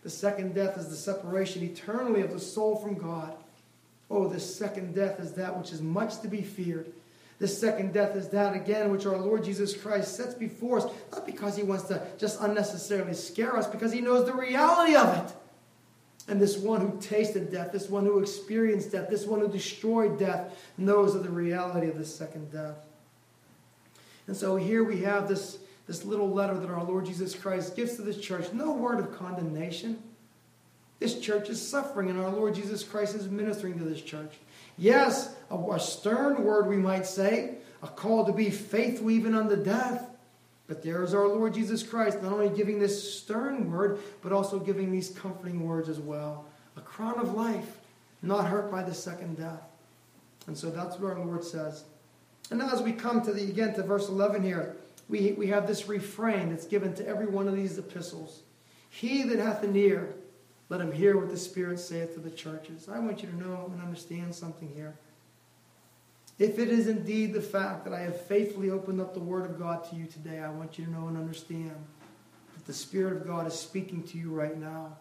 The 0.05 0.11
second 0.11 0.55
death 0.55 0.78
is 0.78 0.88
the 0.88 0.95
separation 0.95 1.64
eternally 1.64 2.20
of 2.20 2.30
the 2.30 2.38
soul 2.38 2.76
from 2.76 2.95
God. 2.95 3.34
Oh, 4.09 4.28
the 4.28 4.38
second 4.38 4.95
death 4.95 5.18
is 5.18 5.32
that 5.32 5.59
which 5.59 5.72
is 5.72 5.82
much 5.82 6.20
to 6.20 6.28
be 6.28 6.43
feared. 6.43 6.93
The 7.41 7.49
second 7.49 7.93
death 7.93 8.14
is 8.14 8.28
that, 8.28 8.55
again, 8.55 8.93
which 8.93 9.05
our 9.05 9.16
Lord 9.16 9.43
Jesus 9.43 9.76
Christ 9.76 10.16
sets 10.16 10.32
before 10.32 10.78
us, 10.78 10.86
not 11.11 11.26
because 11.26 11.57
he 11.57 11.64
wants 11.64 11.88
to 11.88 12.07
just 12.18 12.41
unnecessarily 12.41 13.14
scare 13.14 13.57
us, 13.57 13.66
because 13.66 13.93
he 13.93 14.01
knows 14.01 14.26
the 14.26 14.32
reality 14.32 14.95
of 14.95 15.12
it. 15.18 15.34
And 16.28 16.41
this 16.41 16.57
one 16.57 16.82
who 16.82 17.01
tasted 17.01 17.51
death, 17.51 17.72
this 17.72 17.88
one 17.88 18.05
who 18.05 18.20
experienced 18.20 18.93
death, 18.93 19.11
this 19.11 19.26
one 19.26 19.41
who 19.41 19.49
destroyed 19.49 20.20
death, 20.20 20.57
knows 20.78 21.16
of 21.16 21.24
the 21.24 21.30
reality 21.30 21.88
of 21.88 21.99
the 21.99 22.05
second 22.05 22.53
death. 22.53 22.76
And 24.28 24.36
so 24.36 24.55
here 24.55 24.84
we 24.84 25.01
have 25.01 25.26
this 25.26 25.59
this 25.91 26.05
little 26.05 26.30
letter 26.30 26.55
that 26.55 26.70
our 26.70 26.84
Lord 26.84 27.05
Jesus 27.05 27.34
Christ 27.34 27.74
gives 27.74 27.97
to 27.97 28.03
this 28.03 28.16
church, 28.16 28.53
no 28.53 28.70
word 28.70 29.01
of 29.01 29.18
condemnation. 29.18 30.01
This 31.01 31.18
church 31.18 31.51
is 31.51 31.61
suffering, 31.61 32.09
and 32.09 32.20
our 32.20 32.30
Lord 32.30 32.55
Jesus 32.55 32.84
Christ 32.84 33.16
is 33.16 33.28
ministering 33.28 33.76
to 33.76 33.84
this 33.84 34.01
church. 34.01 34.34
Yes, 34.78 35.34
a, 35.51 35.57
a 35.57 35.80
stern 35.80 36.45
word, 36.45 36.68
we 36.68 36.76
might 36.76 37.07
say, 37.07 37.57
a 37.82 37.88
call 37.88 38.24
to 38.26 38.32
be 38.32 38.51
faithful 38.51 39.11
even 39.11 39.34
unto 39.34 39.57
death. 39.57 40.07
But 40.68 40.84
there 40.84 41.03
is 41.03 41.12
our 41.12 41.26
Lord 41.26 41.55
Jesus 41.55 41.82
Christ, 41.82 42.22
not 42.22 42.34
only 42.34 42.51
giving 42.51 42.78
this 42.78 43.12
stern 43.18 43.68
word, 43.68 43.99
but 44.22 44.30
also 44.30 44.61
giving 44.61 44.93
these 44.93 45.11
comforting 45.11 45.66
words 45.66 45.88
as 45.88 45.99
well. 45.99 46.45
A 46.76 46.82
crown 46.82 47.18
of 47.18 47.34
life, 47.34 47.78
not 48.22 48.47
hurt 48.47 48.70
by 48.70 48.84
the 48.84 48.95
second 48.95 49.38
death. 49.38 49.64
And 50.47 50.57
so 50.57 50.70
that's 50.70 51.01
what 51.01 51.14
our 51.14 51.24
Lord 51.24 51.43
says. 51.43 51.82
And 52.51 52.61
now 52.61 52.70
as 52.72 52.80
we 52.80 52.93
come 52.93 53.22
to 53.22 53.32
the 53.32 53.43
again 53.43 53.74
to 53.74 53.82
verse 53.82 54.09
11 54.09 54.45
here, 54.45 54.76
we, 55.11 55.32
we 55.32 55.48
have 55.48 55.66
this 55.66 55.88
refrain 55.88 56.50
that's 56.50 56.66
given 56.66 56.94
to 56.94 57.06
every 57.06 57.26
one 57.26 57.48
of 57.48 57.56
these 57.56 57.76
epistles 57.76 58.42
He 58.88 59.24
that 59.24 59.38
hath 59.38 59.62
an 59.64 59.76
ear, 59.76 60.14
let 60.68 60.80
him 60.80 60.92
hear 60.92 61.18
what 61.18 61.30
the 61.30 61.36
Spirit 61.36 61.80
saith 61.80 62.14
to 62.14 62.20
the 62.20 62.30
churches. 62.30 62.88
I 62.88 63.00
want 63.00 63.22
you 63.22 63.28
to 63.28 63.36
know 63.36 63.70
and 63.72 63.82
understand 63.82 64.34
something 64.34 64.70
here. 64.74 64.94
If 66.38 66.58
it 66.58 66.68
is 66.68 66.86
indeed 66.86 67.34
the 67.34 67.42
fact 67.42 67.84
that 67.84 67.92
I 67.92 68.00
have 68.00 68.18
faithfully 68.22 68.70
opened 68.70 69.00
up 69.00 69.12
the 69.12 69.20
Word 69.20 69.50
of 69.50 69.58
God 69.58 69.88
to 69.90 69.96
you 69.96 70.06
today, 70.06 70.38
I 70.38 70.48
want 70.48 70.78
you 70.78 70.86
to 70.86 70.90
know 70.90 71.08
and 71.08 71.16
understand 71.16 71.74
that 72.54 72.66
the 72.66 72.72
Spirit 72.72 73.14
of 73.14 73.26
God 73.26 73.46
is 73.46 73.54
speaking 73.54 74.04
to 74.04 74.16
you 74.16 74.30
right 74.30 74.56
now. 74.56 74.96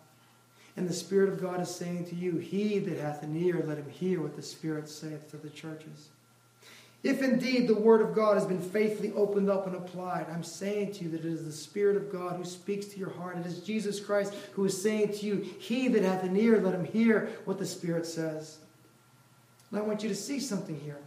And 0.76 0.88
the 0.88 0.94
Spirit 0.94 1.30
of 1.30 1.42
God 1.42 1.62
is 1.62 1.74
saying 1.74 2.08
to 2.08 2.16
you, 2.16 2.38
He 2.38 2.80
that 2.80 2.98
hath 2.98 3.22
an 3.24 3.36
ear, 3.36 3.64
let 3.66 3.78
him 3.78 3.90
hear 3.90 4.22
what 4.22 4.36
the 4.36 4.42
Spirit 4.42 4.90
saith 4.90 5.30
to 5.32 5.38
the 5.38 5.50
churches. 5.50 6.10
If 7.02 7.22
indeed 7.22 7.68
the 7.68 7.76
Word 7.76 8.02
of 8.02 8.14
God 8.14 8.36
has 8.36 8.46
been 8.46 8.62
faithfully 8.62 9.14
opened 9.14 9.50
up 9.50 9.68
and 9.68 9.76
applied, 9.76 10.26
I'm 10.30 10.44
saying 10.44 10.94
to 10.94 11.06
you 11.06 11.12
that 11.12 11.22
it 11.22 11.32
is 11.32 11.46
the 11.46 11.52
Spirit 11.52 11.96
of 11.96 12.12
God 12.12 12.36
who 12.36 12.44
speaks 12.44 12.88
to 12.88 13.00
your 13.00 13.12
heart. 13.12 13.38
It 13.38 13.46
is 13.46 13.62
Jesus 13.62 14.02
Christ 14.02 14.34
who 14.54 14.66
is 14.66 14.82
saying 14.82 15.14
to 15.14 15.26
you, 15.26 15.38
He 15.60 15.88
that 15.88 16.04
hath 16.04 16.24
an 16.24 16.36
ear, 16.36 16.60
let 16.60 16.74
him 16.74 16.84
hear 16.84 17.30
what 17.46 17.58
the 17.58 17.66
Spirit 17.66 18.06
says. 18.06 18.58
And 19.72 19.80
I 19.80 19.84
want 19.84 20.04
you 20.04 20.10
to 20.10 20.16
see 20.16 20.42
something 20.42 20.78
here. 20.78 21.00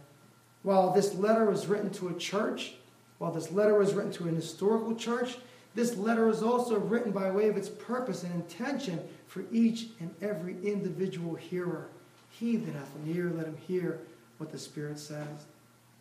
While 0.63 0.91
this 0.91 1.13
letter 1.13 1.45
was 1.45 1.67
written 1.67 1.91
to 1.91 2.07
a 2.07 2.13
church, 2.13 2.73
while 3.19 3.31
this 3.31 3.51
letter 3.51 3.77
was 3.77 3.93
written 3.93 4.11
to 4.13 4.27
an 4.27 4.35
historical 4.35 4.95
church, 4.95 5.37
this 5.75 5.95
letter 5.95 6.27
is 6.29 6.41
also 6.41 6.79
written 6.79 7.11
by 7.11 7.29
way 7.29 7.49
of 7.49 7.57
its 7.57 7.69
purpose 7.69 8.23
and 8.23 8.33
intention 8.33 8.99
for 9.27 9.43
each 9.51 9.87
and 9.99 10.13
every 10.21 10.55
individual 10.63 11.35
hearer. 11.35 11.89
He 12.29 12.55
that 12.57 12.73
hath 12.73 12.95
an 12.95 13.13
ear, 13.15 13.31
let 13.35 13.45
him 13.45 13.57
hear 13.67 13.99
what 14.37 14.51
the 14.51 14.57
Spirit 14.57 14.97
says. 14.97 15.45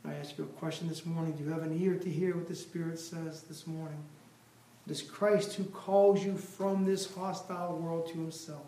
I 0.05 0.14
ask 0.14 0.36
you 0.36 0.44
a 0.44 0.59
question 0.59 0.88
this 0.88 1.07
morning. 1.07 1.32
Do 1.32 1.44
you 1.44 1.50
have 1.50 1.62
an 1.62 1.80
ear 1.80 1.94
to 1.94 2.11
hear 2.11 2.34
what 2.34 2.48
the 2.48 2.57
Spirit 2.57 2.98
says 2.98 3.42
this 3.42 3.66
morning? 3.66 4.03
It 4.86 4.92
is 4.92 5.03
Christ 5.03 5.55
who 5.55 5.64
calls 5.64 6.24
you 6.24 6.36
from 6.36 6.84
this 6.84 7.12
hostile 7.14 7.76
world 7.76 8.09
to 8.09 8.14
himself. 8.14 8.64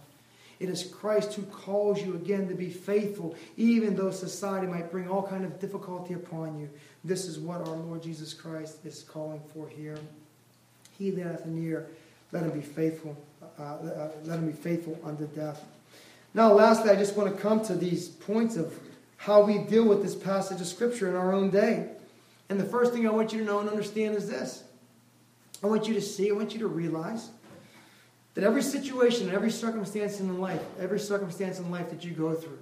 It 0.61 0.69
is 0.69 0.85
Christ 0.85 1.35
who 1.35 1.43
calls 1.43 2.01
you 2.01 2.15
again 2.15 2.49
to 2.49 2.55
be 2.55 2.71
faithful, 2.71 3.35
even 3.57 3.97
though 3.97 4.13
society 4.13 4.69
might 4.69 4.93
bring 4.93 5.09
all 5.09 5.27
kind 5.27 5.45
of 5.45 5.59
difficulty 5.59 6.15
upon 6.15 6.61
you. 6.61 6.71
This 7.03 7.27
is 7.27 7.41
what 7.41 7.67
our 7.67 7.75
Lord 7.75 8.05
Jesus 8.05 8.33
Christ 8.33 8.79
is 8.85 9.03
calling 9.03 9.43
for 9.53 9.69
here. 9.69 9.99
He 10.97 11.11
that 11.11 11.27
hath 11.27 11.45
an 11.47 11.61
ear, 11.61 11.89
let 12.31 12.45
him 12.45 12.53
be 12.53 12.61
faithful. 12.61 13.17
Uh, 13.59 13.63
uh, 13.63 14.11
let 14.25 14.39
him 14.39 14.47
be 14.47 14.53
faithful 14.53 14.99
unto 15.05 15.27
death. 15.27 15.65
Now, 16.33 16.53
lastly, 16.53 16.91
I 16.91 16.97
just 16.97 17.17
want 17.17 17.35
to 17.35 17.41
come 17.41 17.65
to 17.65 17.75
these 17.75 18.09
points 18.09 18.57
of 18.57 18.73
how 19.17 19.43
we 19.43 19.59
deal 19.59 19.85
with 19.85 20.03
this 20.03 20.15
passage 20.15 20.61
of 20.61 20.67
Scripture 20.67 21.09
in 21.09 21.17
our 21.17 21.33
own 21.33 21.51
day. 21.51 21.89
And 22.49 22.61
the 22.61 22.65
first 22.65 22.93
thing 22.93 23.07
I 23.07 23.11
want 23.11 23.33
you 23.33 23.39
to 23.41 23.45
know 23.45 23.61
and 23.61 23.69
understand 23.69 24.17
is 24.17 24.29
this 24.29 24.65
I 25.63 25.67
want 25.67 25.89
you 25.89 25.95
to 25.95 26.03
see, 26.03 26.31
I 26.31 26.35
want 26.35 26.53
you 26.53 26.61
to 26.61 26.69
realize 26.69 27.31
that 28.35 28.45
every 28.45 28.63
situation, 28.63 29.29
and 29.29 29.35
every 29.35 29.51
circumstance 29.51 30.21
in 30.21 30.41
life, 30.41 30.63
every 30.81 30.99
circumstance 30.99 31.59
in 31.59 31.71
life 31.71 31.89
that 31.91 32.05
you 32.05 32.11
go 32.11 32.35
through, 32.35 32.59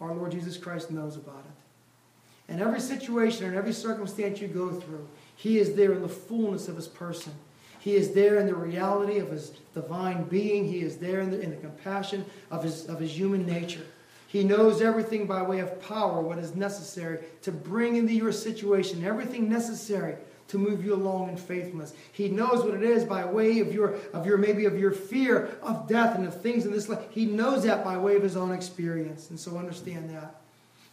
our 0.00 0.12
Lord 0.12 0.32
Jesus 0.32 0.56
Christ 0.56 0.90
knows 0.90 1.16
about 1.16 1.44
it. 1.46 2.52
And 2.52 2.60
every 2.60 2.80
situation 2.80 3.46
and 3.46 3.56
every 3.56 3.72
circumstance 3.72 4.40
you 4.40 4.48
go 4.48 4.70
through, 4.70 5.06
He 5.36 5.58
is 5.58 5.74
there 5.74 5.92
in 5.92 6.02
the 6.02 6.08
fullness 6.08 6.68
of 6.68 6.76
His 6.76 6.88
person. 6.88 7.32
He 7.78 7.94
is 7.94 8.12
there 8.12 8.38
in 8.38 8.46
the 8.46 8.54
reality 8.54 9.18
of 9.18 9.30
His 9.30 9.52
divine 9.72 10.24
being. 10.24 10.66
He 10.66 10.80
is 10.80 10.98
there 10.98 11.20
in 11.20 11.30
the, 11.30 11.40
in 11.40 11.50
the 11.50 11.56
compassion 11.56 12.24
of 12.50 12.62
his, 12.62 12.86
of 12.86 13.00
his 13.00 13.16
human 13.16 13.46
nature. 13.46 13.86
He 14.34 14.42
knows 14.42 14.82
everything 14.82 15.28
by 15.28 15.42
way 15.42 15.60
of 15.60 15.80
power, 15.80 16.20
what 16.20 16.40
is 16.40 16.56
necessary 16.56 17.20
to 17.42 17.52
bring 17.52 17.94
into 17.94 18.12
your 18.12 18.32
situation, 18.32 19.04
everything 19.04 19.48
necessary 19.48 20.16
to 20.48 20.58
move 20.58 20.84
you 20.84 20.92
along 20.92 21.28
in 21.28 21.36
faithfulness. 21.36 21.94
He 22.10 22.28
knows 22.28 22.64
what 22.64 22.74
it 22.74 22.82
is 22.82 23.04
by 23.04 23.24
way 23.26 23.60
of 23.60 23.72
your, 23.72 23.94
of 24.12 24.26
your 24.26 24.36
maybe 24.36 24.64
of 24.64 24.76
your 24.76 24.90
fear 24.90 25.56
of 25.62 25.86
death 25.86 26.16
and 26.16 26.26
of 26.26 26.42
things 26.42 26.66
in 26.66 26.72
this 26.72 26.88
life. 26.88 26.98
He 27.10 27.26
knows 27.26 27.62
that 27.62 27.84
by 27.84 27.96
way 27.96 28.16
of 28.16 28.24
his 28.24 28.36
own 28.36 28.50
experience. 28.50 29.30
And 29.30 29.38
so 29.38 29.56
understand 29.56 30.10
that. 30.10 30.40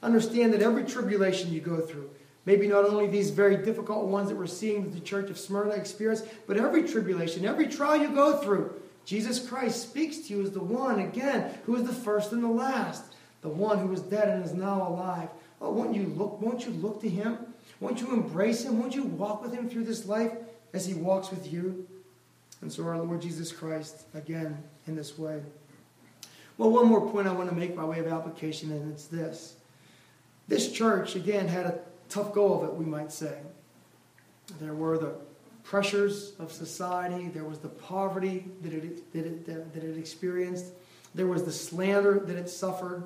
Understand 0.04 0.54
that 0.54 0.62
every 0.62 0.84
tribulation 0.84 1.52
you 1.52 1.62
go 1.62 1.80
through, 1.80 2.12
maybe 2.46 2.68
not 2.68 2.86
only 2.86 3.08
these 3.08 3.32
very 3.32 3.58
difficult 3.58 4.06
ones 4.06 4.30
that 4.30 4.38
we're 4.38 4.46
seeing 4.46 4.84
that 4.84 4.94
the 4.94 5.00
church 5.00 5.32
of 5.32 5.39
Smyrna 5.39 5.72
experienced, 5.72 6.28
but 6.46 6.58
every 6.58 6.88
tribulation, 6.88 7.44
every 7.44 7.70
trial 7.70 8.00
you 8.04 8.10
go 8.10 8.38
through, 8.38 8.80
Jesus 9.04 9.44
Christ 9.44 9.82
speaks 9.82 10.18
to 10.18 10.36
you 10.36 10.44
as 10.44 10.52
the 10.52 10.60
one, 10.60 11.00
again, 11.00 11.58
who 11.66 11.76
is 11.76 11.86
the 11.86 11.92
first 11.92 12.34
and 12.34 12.44
the 12.44 12.48
last 12.48 13.06
the 13.42 13.50
one 13.50 13.80
who 13.80 13.88
was 13.88 14.02
dead 14.02 14.30
and 14.30 14.46
is 14.46 14.54
now 14.54 14.88
alive. 14.88 15.30
Oh, 15.62 15.72
won't 15.72 15.96
you 15.96 16.08
look, 16.08 16.42
won't 16.42 16.66
you 16.66 16.72
look 16.72 17.02
to 17.02 17.10
him? 17.10 17.38
Won't 17.80 18.02
you 18.02 18.14
embrace 18.14 18.64
him? 18.64 18.80
Won't 18.80 18.96
you 18.96 19.04
walk 19.04 19.42
with 19.42 19.54
him 19.54 19.70
through 19.70 19.86
this 19.86 20.06
life 20.06 20.32
as 20.74 20.86
he 20.86 20.94
walks 20.94 21.32
with 21.32 21.52
you? 21.52 21.88
And 22.62 22.72
so 22.72 22.84
our 22.84 22.98
Lord 23.00 23.22
Jesus 23.22 23.52
Christ, 23.52 24.06
again, 24.14 24.58
in 24.88 24.96
this 24.96 25.18
way. 25.18 25.42
Well, 26.58 26.70
one 26.70 26.88
more 26.88 27.10
point 27.10 27.28
I 27.28 27.32
want 27.32 27.50
to 27.50 27.56
make 27.56 27.76
by 27.76 27.84
way 27.84 28.00
of 28.00 28.08
application, 28.08 28.72
and 28.72 28.92
it's 28.92 29.06
this. 29.06 29.56
This 30.48 30.72
church, 30.72 31.16
again, 31.16 31.48
had 31.48 31.66
a 31.66 31.80
tough 32.10 32.34
go 32.34 32.54
of 32.54 32.70
it, 32.70 32.76
we 32.76 32.86
might 32.86 33.12
say. 33.12 33.39
There 34.60 34.76
were 34.76 34.98
the 34.98 35.16
pressures 35.64 36.34
of 36.38 36.52
society, 36.52 37.30
there 37.30 37.46
was 37.46 37.60
the 37.60 37.70
poverty 37.70 38.46
that 38.62 38.74
it, 38.74 39.14
that 39.14 39.26
it, 39.26 39.46
that 39.74 39.84
it 39.84 39.98
experienced, 39.98 40.66
there 41.16 41.28
was 41.28 41.44
the 41.44 41.52
slander 41.52 42.20
that 42.20 42.36
it 42.36 42.50
suffered. 42.50 43.04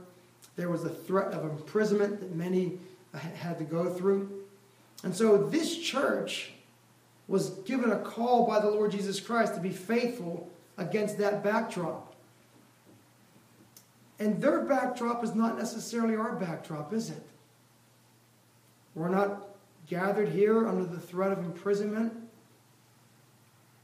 There 0.56 0.70
was 0.70 0.84
a 0.84 0.90
threat 0.90 1.34
of 1.34 1.44
imprisonment 1.44 2.20
that 2.22 2.36
many 2.36 2.80
uh, 3.14 3.18
had 3.20 3.58
to 3.60 3.66
go 3.66 3.90
through. 3.90 4.44
And 5.04 5.16
so 5.16 5.38
this 5.38 5.78
church 5.78 6.52
was 7.28 7.50
given 7.66 7.92
a 7.92 8.00
call 8.00 8.48
by 8.48 8.60
the 8.60 8.70
Lord 8.70 8.92
Jesus 8.92 9.20
Christ 9.20 9.56
to 9.56 9.60
be 9.60 9.70
faithful 9.70 10.50
against 10.78 11.18
that 11.18 11.44
backdrop. 11.44 12.16
And 14.20 14.42
their 14.42 14.62
backdrop 14.62 15.24
is 15.24 15.36
not 15.36 15.58
necessarily 15.58 16.16
our 16.16 16.36
backdrop, 16.36 16.94
is 16.94 17.10
it? 17.10 17.24
We're 18.94 19.10
not 19.10 19.48
gathered 19.88 20.30
here 20.30 20.68
under 20.68 20.86
the 20.86 21.00
threat 21.00 21.32
of 21.32 21.40
imprisonment. 21.40 22.14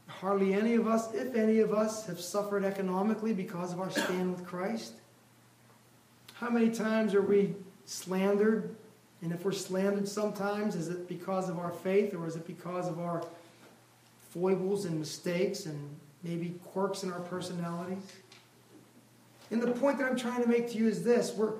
Hardly 0.06 0.54
any 0.54 0.74
of 0.74 0.86
us, 0.86 1.12
if 1.14 1.34
any 1.34 1.60
of 1.60 1.72
us, 1.74 2.06
have 2.06 2.20
suffered 2.20 2.64
economically 2.64 3.34
because 3.34 3.72
of 3.72 3.80
our 3.80 3.90
stand 3.90 4.36
with 4.36 4.46
Christ. 4.46 4.94
How 6.42 6.50
many 6.50 6.70
times 6.70 7.14
are 7.14 7.22
we 7.22 7.54
slandered 7.84 8.74
And 9.22 9.30
if 9.30 9.44
we're 9.44 9.52
slandered 9.52 10.08
sometimes, 10.08 10.74
is 10.74 10.88
it 10.88 11.06
because 11.06 11.48
of 11.48 11.60
our 11.60 11.70
faith 11.70 12.14
or 12.14 12.26
is 12.26 12.34
it 12.34 12.44
because 12.48 12.88
of 12.88 12.98
our 12.98 13.24
foibles 14.30 14.84
and 14.84 14.98
mistakes 14.98 15.66
and 15.66 15.78
maybe 16.24 16.58
quirks 16.64 17.04
in 17.04 17.12
our 17.12 17.20
personalities? 17.20 18.02
And 19.52 19.62
the 19.62 19.70
point 19.70 19.98
that 19.98 20.10
I'm 20.10 20.16
trying 20.16 20.42
to 20.42 20.48
make 20.48 20.68
to 20.72 20.78
you 20.78 20.88
is 20.88 21.04
this 21.04 21.32
we're, 21.32 21.52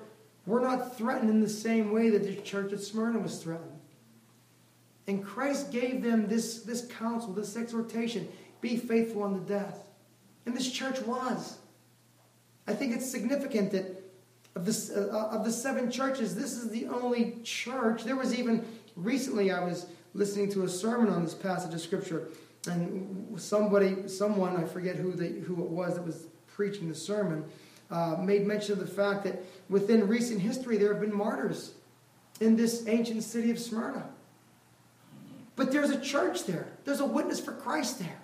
we're 0.47 0.61
not 0.61 0.99
threatened 0.99 1.31
in 1.31 1.41
the 1.41 1.49
same 1.49 1.93
way 1.93 2.11
that 2.11 2.25
the 2.25 2.35
church 2.35 2.73
at 2.73 2.81
Smyrna 2.81 3.21
was 3.21 3.41
threatened. 3.41 3.79
And 5.07 5.25
Christ 5.25 5.71
gave 5.71 6.03
them 6.03 6.27
this, 6.27 6.63
this 6.63 6.89
counsel, 6.99 7.33
this 7.33 7.57
exhortation 7.57 8.27
be 8.61 8.77
faithful 8.77 9.23
unto 9.23 9.47
death. 9.47 9.85
And 10.45 10.57
this 10.57 10.73
church 10.73 11.01
was. 11.03 11.59
I 12.67 12.73
think 12.75 12.97
it's 12.97 13.09
significant 13.09 13.71
that 13.71 14.02
of 14.55 14.67
the, 14.67 15.11
uh, 15.13 15.37
of 15.37 15.45
the 15.45 15.53
seven 15.53 15.91
churches, 15.91 16.35
this 16.35 16.53
is 16.53 16.71
the 16.71 16.87
only 16.87 17.39
church. 17.43 18.05
There 18.05 18.17
was 18.17 18.39
even 18.39 18.65
recently, 18.97 19.51
I 19.51 19.65
was 19.65 19.87
listening 20.15 20.51
to 20.53 20.65
a 20.65 20.69
sermon 20.69 21.09
on 21.09 21.25
this 21.25 21.35
passage 21.35 21.73
of 21.73 21.81
Scripture, 21.81 22.29
and 22.69 23.35
somebody, 23.41 24.09
someone, 24.09 24.57
I 24.57 24.65
forget 24.65 24.97
who, 24.97 25.13
they, 25.13 25.31
who 25.41 25.55
it 25.63 25.71
was 25.71 25.95
that 25.95 26.05
was 26.05 26.27
preaching 26.47 26.89
the 26.89 26.95
sermon, 26.95 27.45
uh, 27.91 28.17
made 28.19 28.47
mention 28.47 28.75
of 28.75 28.79
the 28.79 28.87
fact 28.87 29.25
that 29.25 29.43
within 29.69 30.07
recent 30.07 30.41
history 30.41 30.77
there 30.79 30.93
have 30.93 31.01
been 31.01 31.15
martyrs 31.15 31.73
in 32.41 32.57
this 32.57 32.87
ancient 32.87 33.23
city 33.23 33.51
of 33.51 33.59
Smyrna. 33.59 34.09
But 35.57 35.73
there's 35.73 35.91
a 35.91 36.01
church 36.01 36.45
there, 36.45 36.69
there's 36.85 37.01
a 37.01 37.07
witness 37.07 37.41
for 37.41 37.53
Christ 37.53 37.99
there. 37.99 38.21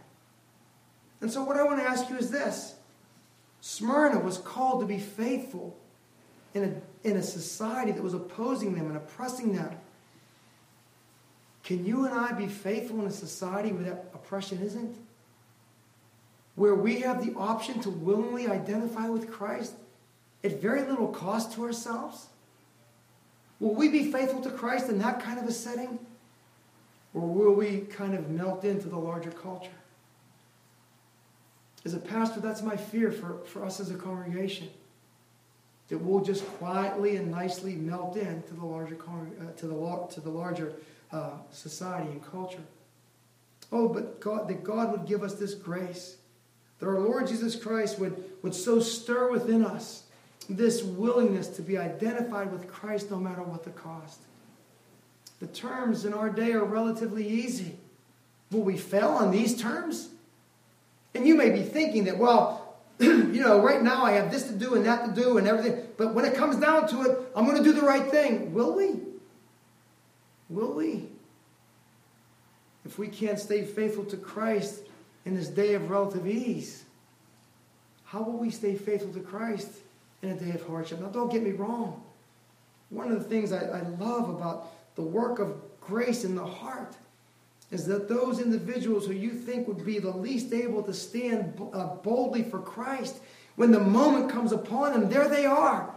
And 1.20 1.30
so, 1.30 1.42
what 1.42 1.56
I 1.56 1.64
want 1.64 1.80
to 1.80 1.86
ask 1.86 2.08
you 2.08 2.16
is 2.16 2.30
this 2.30 2.74
Smyrna 3.60 4.20
was 4.20 4.38
called 4.38 4.80
to 4.80 4.86
be 4.86 4.98
faithful 4.98 5.77
in 6.58 6.82
a, 7.04 7.08
in 7.08 7.16
a 7.16 7.22
society 7.22 7.92
that 7.92 8.02
was 8.02 8.14
opposing 8.14 8.74
them 8.74 8.86
and 8.86 8.96
oppressing 8.96 9.54
them. 9.54 9.70
Can 11.64 11.84
you 11.84 12.06
and 12.06 12.14
I 12.14 12.32
be 12.32 12.46
faithful 12.46 13.00
in 13.00 13.06
a 13.06 13.10
society 13.10 13.72
where 13.72 13.84
that 13.84 14.10
oppression 14.14 14.60
isn't? 14.62 14.96
Where 16.54 16.74
we 16.74 17.00
have 17.00 17.24
the 17.24 17.34
option 17.34 17.80
to 17.80 17.90
willingly 17.90 18.48
identify 18.48 19.08
with 19.08 19.30
Christ 19.30 19.74
at 20.42 20.60
very 20.60 20.82
little 20.82 21.08
cost 21.08 21.52
to 21.54 21.64
ourselves? 21.64 22.26
Will 23.60 23.74
we 23.74 23.88
be 23.88 24.10
faithful 24.10 24.40
to 24.42 24.50
Christ 24.50 24.88
in 24.88 24.98
that 24.98 25.22
kind 25.22 25.38
of 25.38 25.44
a 25.44 25.52
setting? 25.52 25.98
Or 27.14 27.22
will 27.22 27.54
we 27.54 27.80
kind 27.80 28.14
of 28.14 28.30
melt 28.30 28.64
into 28.64 28.88
the 28.88 28.98
larger 28.98 29.30
culture? 29.30 29.70
As 31.84 31.94
a 31.94 31.98
pastor, 31.98 32.40
that's 32.40 32.62
my 32.62 32.76
fear 32.76 33.10
for, 33.10 33.38
for 33.46 33.64
us 33.64 33.80
as 33.80 33.90
a 33.90 33.94
congregation. 33.94 34.68
That 35.88 35.98
we'll 35.98 36.22
just 36.22 36.46
quietly 36.58 37.16
and 37.16 37.30
nicely 37.30 37.74
melt 37.74 38.16
into 38.16 38.54
the 38.54 38.64
larger, 38.64 38.96
uh, 38.96 39.52
to 39.56 39.66
the, 39.66 40.06
to 40.14 40.20
the 40.20 40.30
larger 40.30 40.74
uh, 41.12 41.30
society 41.50 42.10
and 42.10 42.24
culture. 42.30 42.62
Oh, 43.72 43.88
but 43.88 44.20
God, 44.20 44.48
that 44.48 44.62
God 44.62 44.92
would 44.92 45.06
give 45.06 45.22
us 45.22 45.34
this 45.34 45.54
grace. 45.54 46.16
That 46.78 46.86
our 46.86 46.98
Lord 46.98 47.26
Jesus 47.26 47.56
Christ 47.56 47.98
would, 47.98 48.22
would 48.42 48.54
so 48.54 48.80
stir 48.80 49.30
within 49.30 49.64
us 49.64 50.04
this 50.48 50.82
willingness 50.82 51.48
to 51.48 51.62
be 51.62 51.76
identified 51.76 52.50
with 52.52 52.70
Christ 52.70 53.10
no 53.10 53.18
matter 53.18 53.42
what 53.42 53.64
the 53.64 53.70
cost. 53.70 54.20
The 55.40 55.46
terms 55.46 56.04
in 56.04 56.14
our 56.14 56.30
day 56.30 56.52
are 56.52 56.64
relatively 56.64 57.26
easy. 57.26 57.76
Will 58.50 58.62
we 58.62 58.76
fail 58.76 59.08
on 59.08 59.30
these 59.30 59.60
terms? 59.60 60.08
And 61.14 61.26
you 61.26 61.34
may 61.34 61.50
be 61.50 61.62
thinking 61.62 62.04
that, 62.04 62.18
well, 62.18 62.67
you 63.00 63.40
know, 63.40 63.60
right 63.60 63.82
now 63.82 64.04
I 64.04 64.12
have 64.12 64.30
this 64.30 64.44
to 64.44 64.52
do 64.52 64.74
and 64.74 64.84
that 64.86 65.06
to 65.06 65.20
do 65.20 65.38
and 65.38 65.46
everything. 65.46 65.86
But 65.96 66.14
when 66.14 66.24
it 66.24 66.34
comes 66.34 66.56
down 66.56 66.88
to 66.88 67.02
it, 67.02 67.18
I'm 67.36 67.44
going 67.44 67.56
to 67.56 67.62
do 67.62 67.72
the 67.72 67.86
right 67.86 68.04
thing. 68.10 68.52
Will 68.52 68.74
we? 68.74 68.96
Will 70.48 70.72
we? 70.72 71.08
If 72.84 72.98
we 72.98 73.08
can't 73.08 73.38
stay 73.38 73.64
faithful 73.64 74.04
to 74.06 74.16
Christ 74.16 74.80
in 75.24 75.36
this 75.36 75.48
day 75.48 75.74
of 75.74 75.90
relative 75.90 76.26
ease, 76.26 76.84
how 78.04 78.22
will 78.22 78.38
we 78.38 78.50
stay 78.50 78.74
faithful 78.74 79.12
to 79.12 79.20
Christ 79.20 79.70
in 80.22 80.30
a 80.30 80.34
day 80.34 80.50
of 80.50 80.66
hardship? 80.66 81.00
Now, 81.00 81.08
don't 81.08 81.30
get 81.30 81.42
me 81.42 81.52
wrong. 81.52 82.02
One 82.90 83.12
of 83.12 83.22
the 83.22 83.28
things 83.28 83.52
I, 83.52 83.64
I 83.64 83.82
love 84.00 84.30
about 84.30 84.72
the 84.96 85.02
work 85.02 85.38
of 85.38 85.60
grace 85.80 86.24
in 86.24 86.34
the 86.34 86.46
heart 86.46 86.94
is 87.70 87.84
that 87.86 88.08
those 88.08 88.40
individuals 88.40 89.06
who 89.06 89.12
you 89.12 89.30
think 89.30 89.68
would 89.68 89.84
be 89.84 89.98
the 89.98 90.10
least 90.10 90.52
able 90.52 90.82
to 90.82 90.94
stand 90.94 91.60
uh, 91.72 91.86
boldly 91.96 92.42
for 92.42 92.58
Christ, 92.60 93.18
when 93.56 93.72
the 93.72 93.80
moment 93.80 94.30
comes 94.30 94.52
upon 94.52 94.92
them, 94.92 95.10
there 95.10 95.28
they 95.28 95.44
are. 95.44 95.94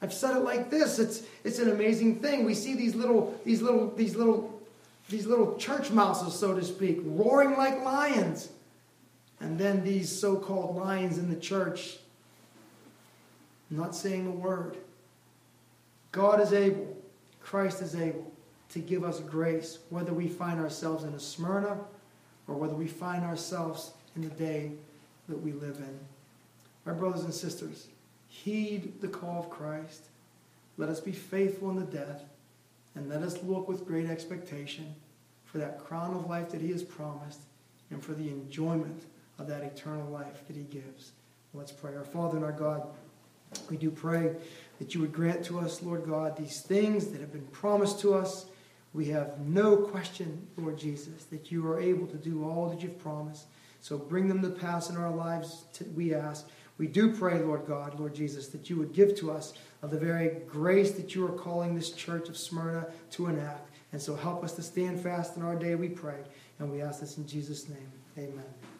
I've 0.00 0.14
said 0.14 0.36
it 0.36 0.40
like 0.40 0.70
this. 0.70 0.98
It's, 0.98 1.22
it's 1.44 1.58
an 1.58 1.70
amazing 1.70 2.20
thing. 2.20 2.44
We 2.44 2.54
see 2.54 2.74
these 2.74 2.94
little, 2.94 3.38
these 3.44 3.60
little, 3.60 3.90
these 3.94 4.16
little, 4.16 4.62
these 5.08 5.26
little 5.26 5.56
church 5.56 5.90
mouses, 5.90 6.34
so 6.34 6.54
to 6.54 6.64
speak, 6.64 7.00
roaring 7.02 7.56
like 7.56 7.82
lions. 7.84 8.48
And 9.40 9.58
then 9.58 9.84
these 9.84 10.10
so-called 10.10 10.76
lions 10.76 11.18
in 11.18 11.28
the 11.28 11.36
church 11.36 11.98
not 13.70 13.94
saying 13.94 14.26
a 14.26 14.30
word. 14.30 14.76
God 16.12 16.40
is 16.40 16.52
able. 16.52 16.96
Christ 17.42 17.82
is 17.82 17.94
able 17.94 18.33
to 18.74 18.80
give 18.80 19.04
us 19.04 19.20
grace, 19.20 19.78
whether 19.88 20.12
we 20.12 20.26
find 20.26 20.58
ourselves 20.60 21.04
in 21.04 21.14
a 21.14 21.20
Smyrna 21.20 21.78
or 22.48 22.56
whether 22.56 22.74
we 22.74 22.88
find 22.88 23.24
ourselves 23.24 23.92
in 24.16 24.22
the 24.22 24.34
day 24.34 24.72
that 25.28 25.40
we 25.40 25.52
live 25.52 25.76
in. 25.78 25.98
My 26.84 26.92
brothers 26.92 27.22
and 27.22 27.32
sisters, 27.32 27.86
heed 28.26 29.00
the 29.00 29.06
call 29.06 29.38
of 29.38 29.48
Christ. 29.48 30.06
Let 30.76 30.88
us 30.88 30.98
be 30.98 31.12
faithful 31.12 31.70
in 31.70 31.76
the 31.76 31.84
death, 31.84 32.24
and 32.96 33.08
let 33.08 33.22
us 33.22 33.40
look 33.44 33.68
with 33.68 33.86
great 33.86 34.06
expectation 34.06 34.92
for 35.44 35.58
that 35.58 35.78
crown 35.78 36.12
of 36.12 36.28
life 36.28 36.50
that 36.50 36.60
He 36.60 36.72
has 36.72 36.82
promised 36.82 37.42
and 37.90 38.02
for 38.02 38.12
the 38.12 38.28
enjoyment 38.28 39.04
of 39.38 39.46
that 39.46 39.62
eternal 39.62 40.10
life 40.10 40.46
that 40.48 40.56
He 40.56 40.64
gives. 40.64 41.12
Let's 41.54 41.70
pray. 41.70 41.94
Our 41.94 42.02
Father 42.02 42.36
and 42.36 42.44
our 42.44 42.50
God, 42.50 42.88
we 43.70 43.76
do 43.76 43.92
pray 43.92 44.34
that 44.80 44.96
you 44.96 45.00
would 45.00 45.12
grant 45.12 45.44
to 45.44 45.60
us, 45.60 45.80
Lord 45.80 46.04
God, 46.04 46.36
these 46.36 46.60
things 46.60 47.06
that 47.12 47.20
have 47.20 47.32
been 47.32 47.46
promised 47.46 48.00
to 48.00 48.14
us 48.14 48.46
we 48.94 49.06
have 49.06 49.40
no 49.40 49.76
question, 49.76 50.46
Lord 50.56 50.78
Jesus, 50.78 51.24
that 51.24 51.50
you 51.50 51.66
are 51.66 51.80
able 51.80 52.06
to 52.06 52.16
do 52.16 52.44
all 52.44 52.70
that 52.70 52.80
you've 52.80 52.98
promised. 52.98 53.46
So 53.80 53.98
bring 53.98 54.28
them 54.28 54.40
to 54.42 54.50
pass 54.50 54.88
in 54.88 54.96
our 54.96 55.10
lives, 55.10 55.64
to, 55.74 55.84
we 55.96 56.14
ask. 56.14 56.48
We 56.78 56.86
do 56.86 57.12
pray, 57.12 57.40
Lord 57.40 57.66
God, 57.66 57.98
Lord 57.98 58.14
Jesus, 58.14 58.48
that 58.48 58.70
you 58.70 58.76
would 58.76 58.92
give 58.92 59.16
to 59.16 59.32
us 59.32 59.52
of 59.82 59.90
the 59.90 59.98
very 59.98 60.40
grace 60.46 60.92
that 60.92 61.14
you 61.14 61.26
are 61.26 61.32
calling 61.32 61.74
this 61.74 61.90
church 61.90 62.28
of 62.28 62.36
Smyrna 62.36 62.86
to 63.10 63.26
enact. 63.26 63.70
And 63.92 64.00
so 64.00 64.14
help 64.14 64.42
us 64.42 64.52
to 64.54 64.62
stand 64.62 65.00
fast 65.00 65.36
in 65.36 65.42
our 65.42 65.56
day, 65.56 65.74
we 65.74 65.88
pray. 65.88 66.20
And 66.58 66.70
we 66.70 66.80
ask 66.80 67.00
this 67.00 67.18
in 67.18 67.26
Jesus' 67.26 67.68
name. 67.68 67.92
Amen. 68.16 68.73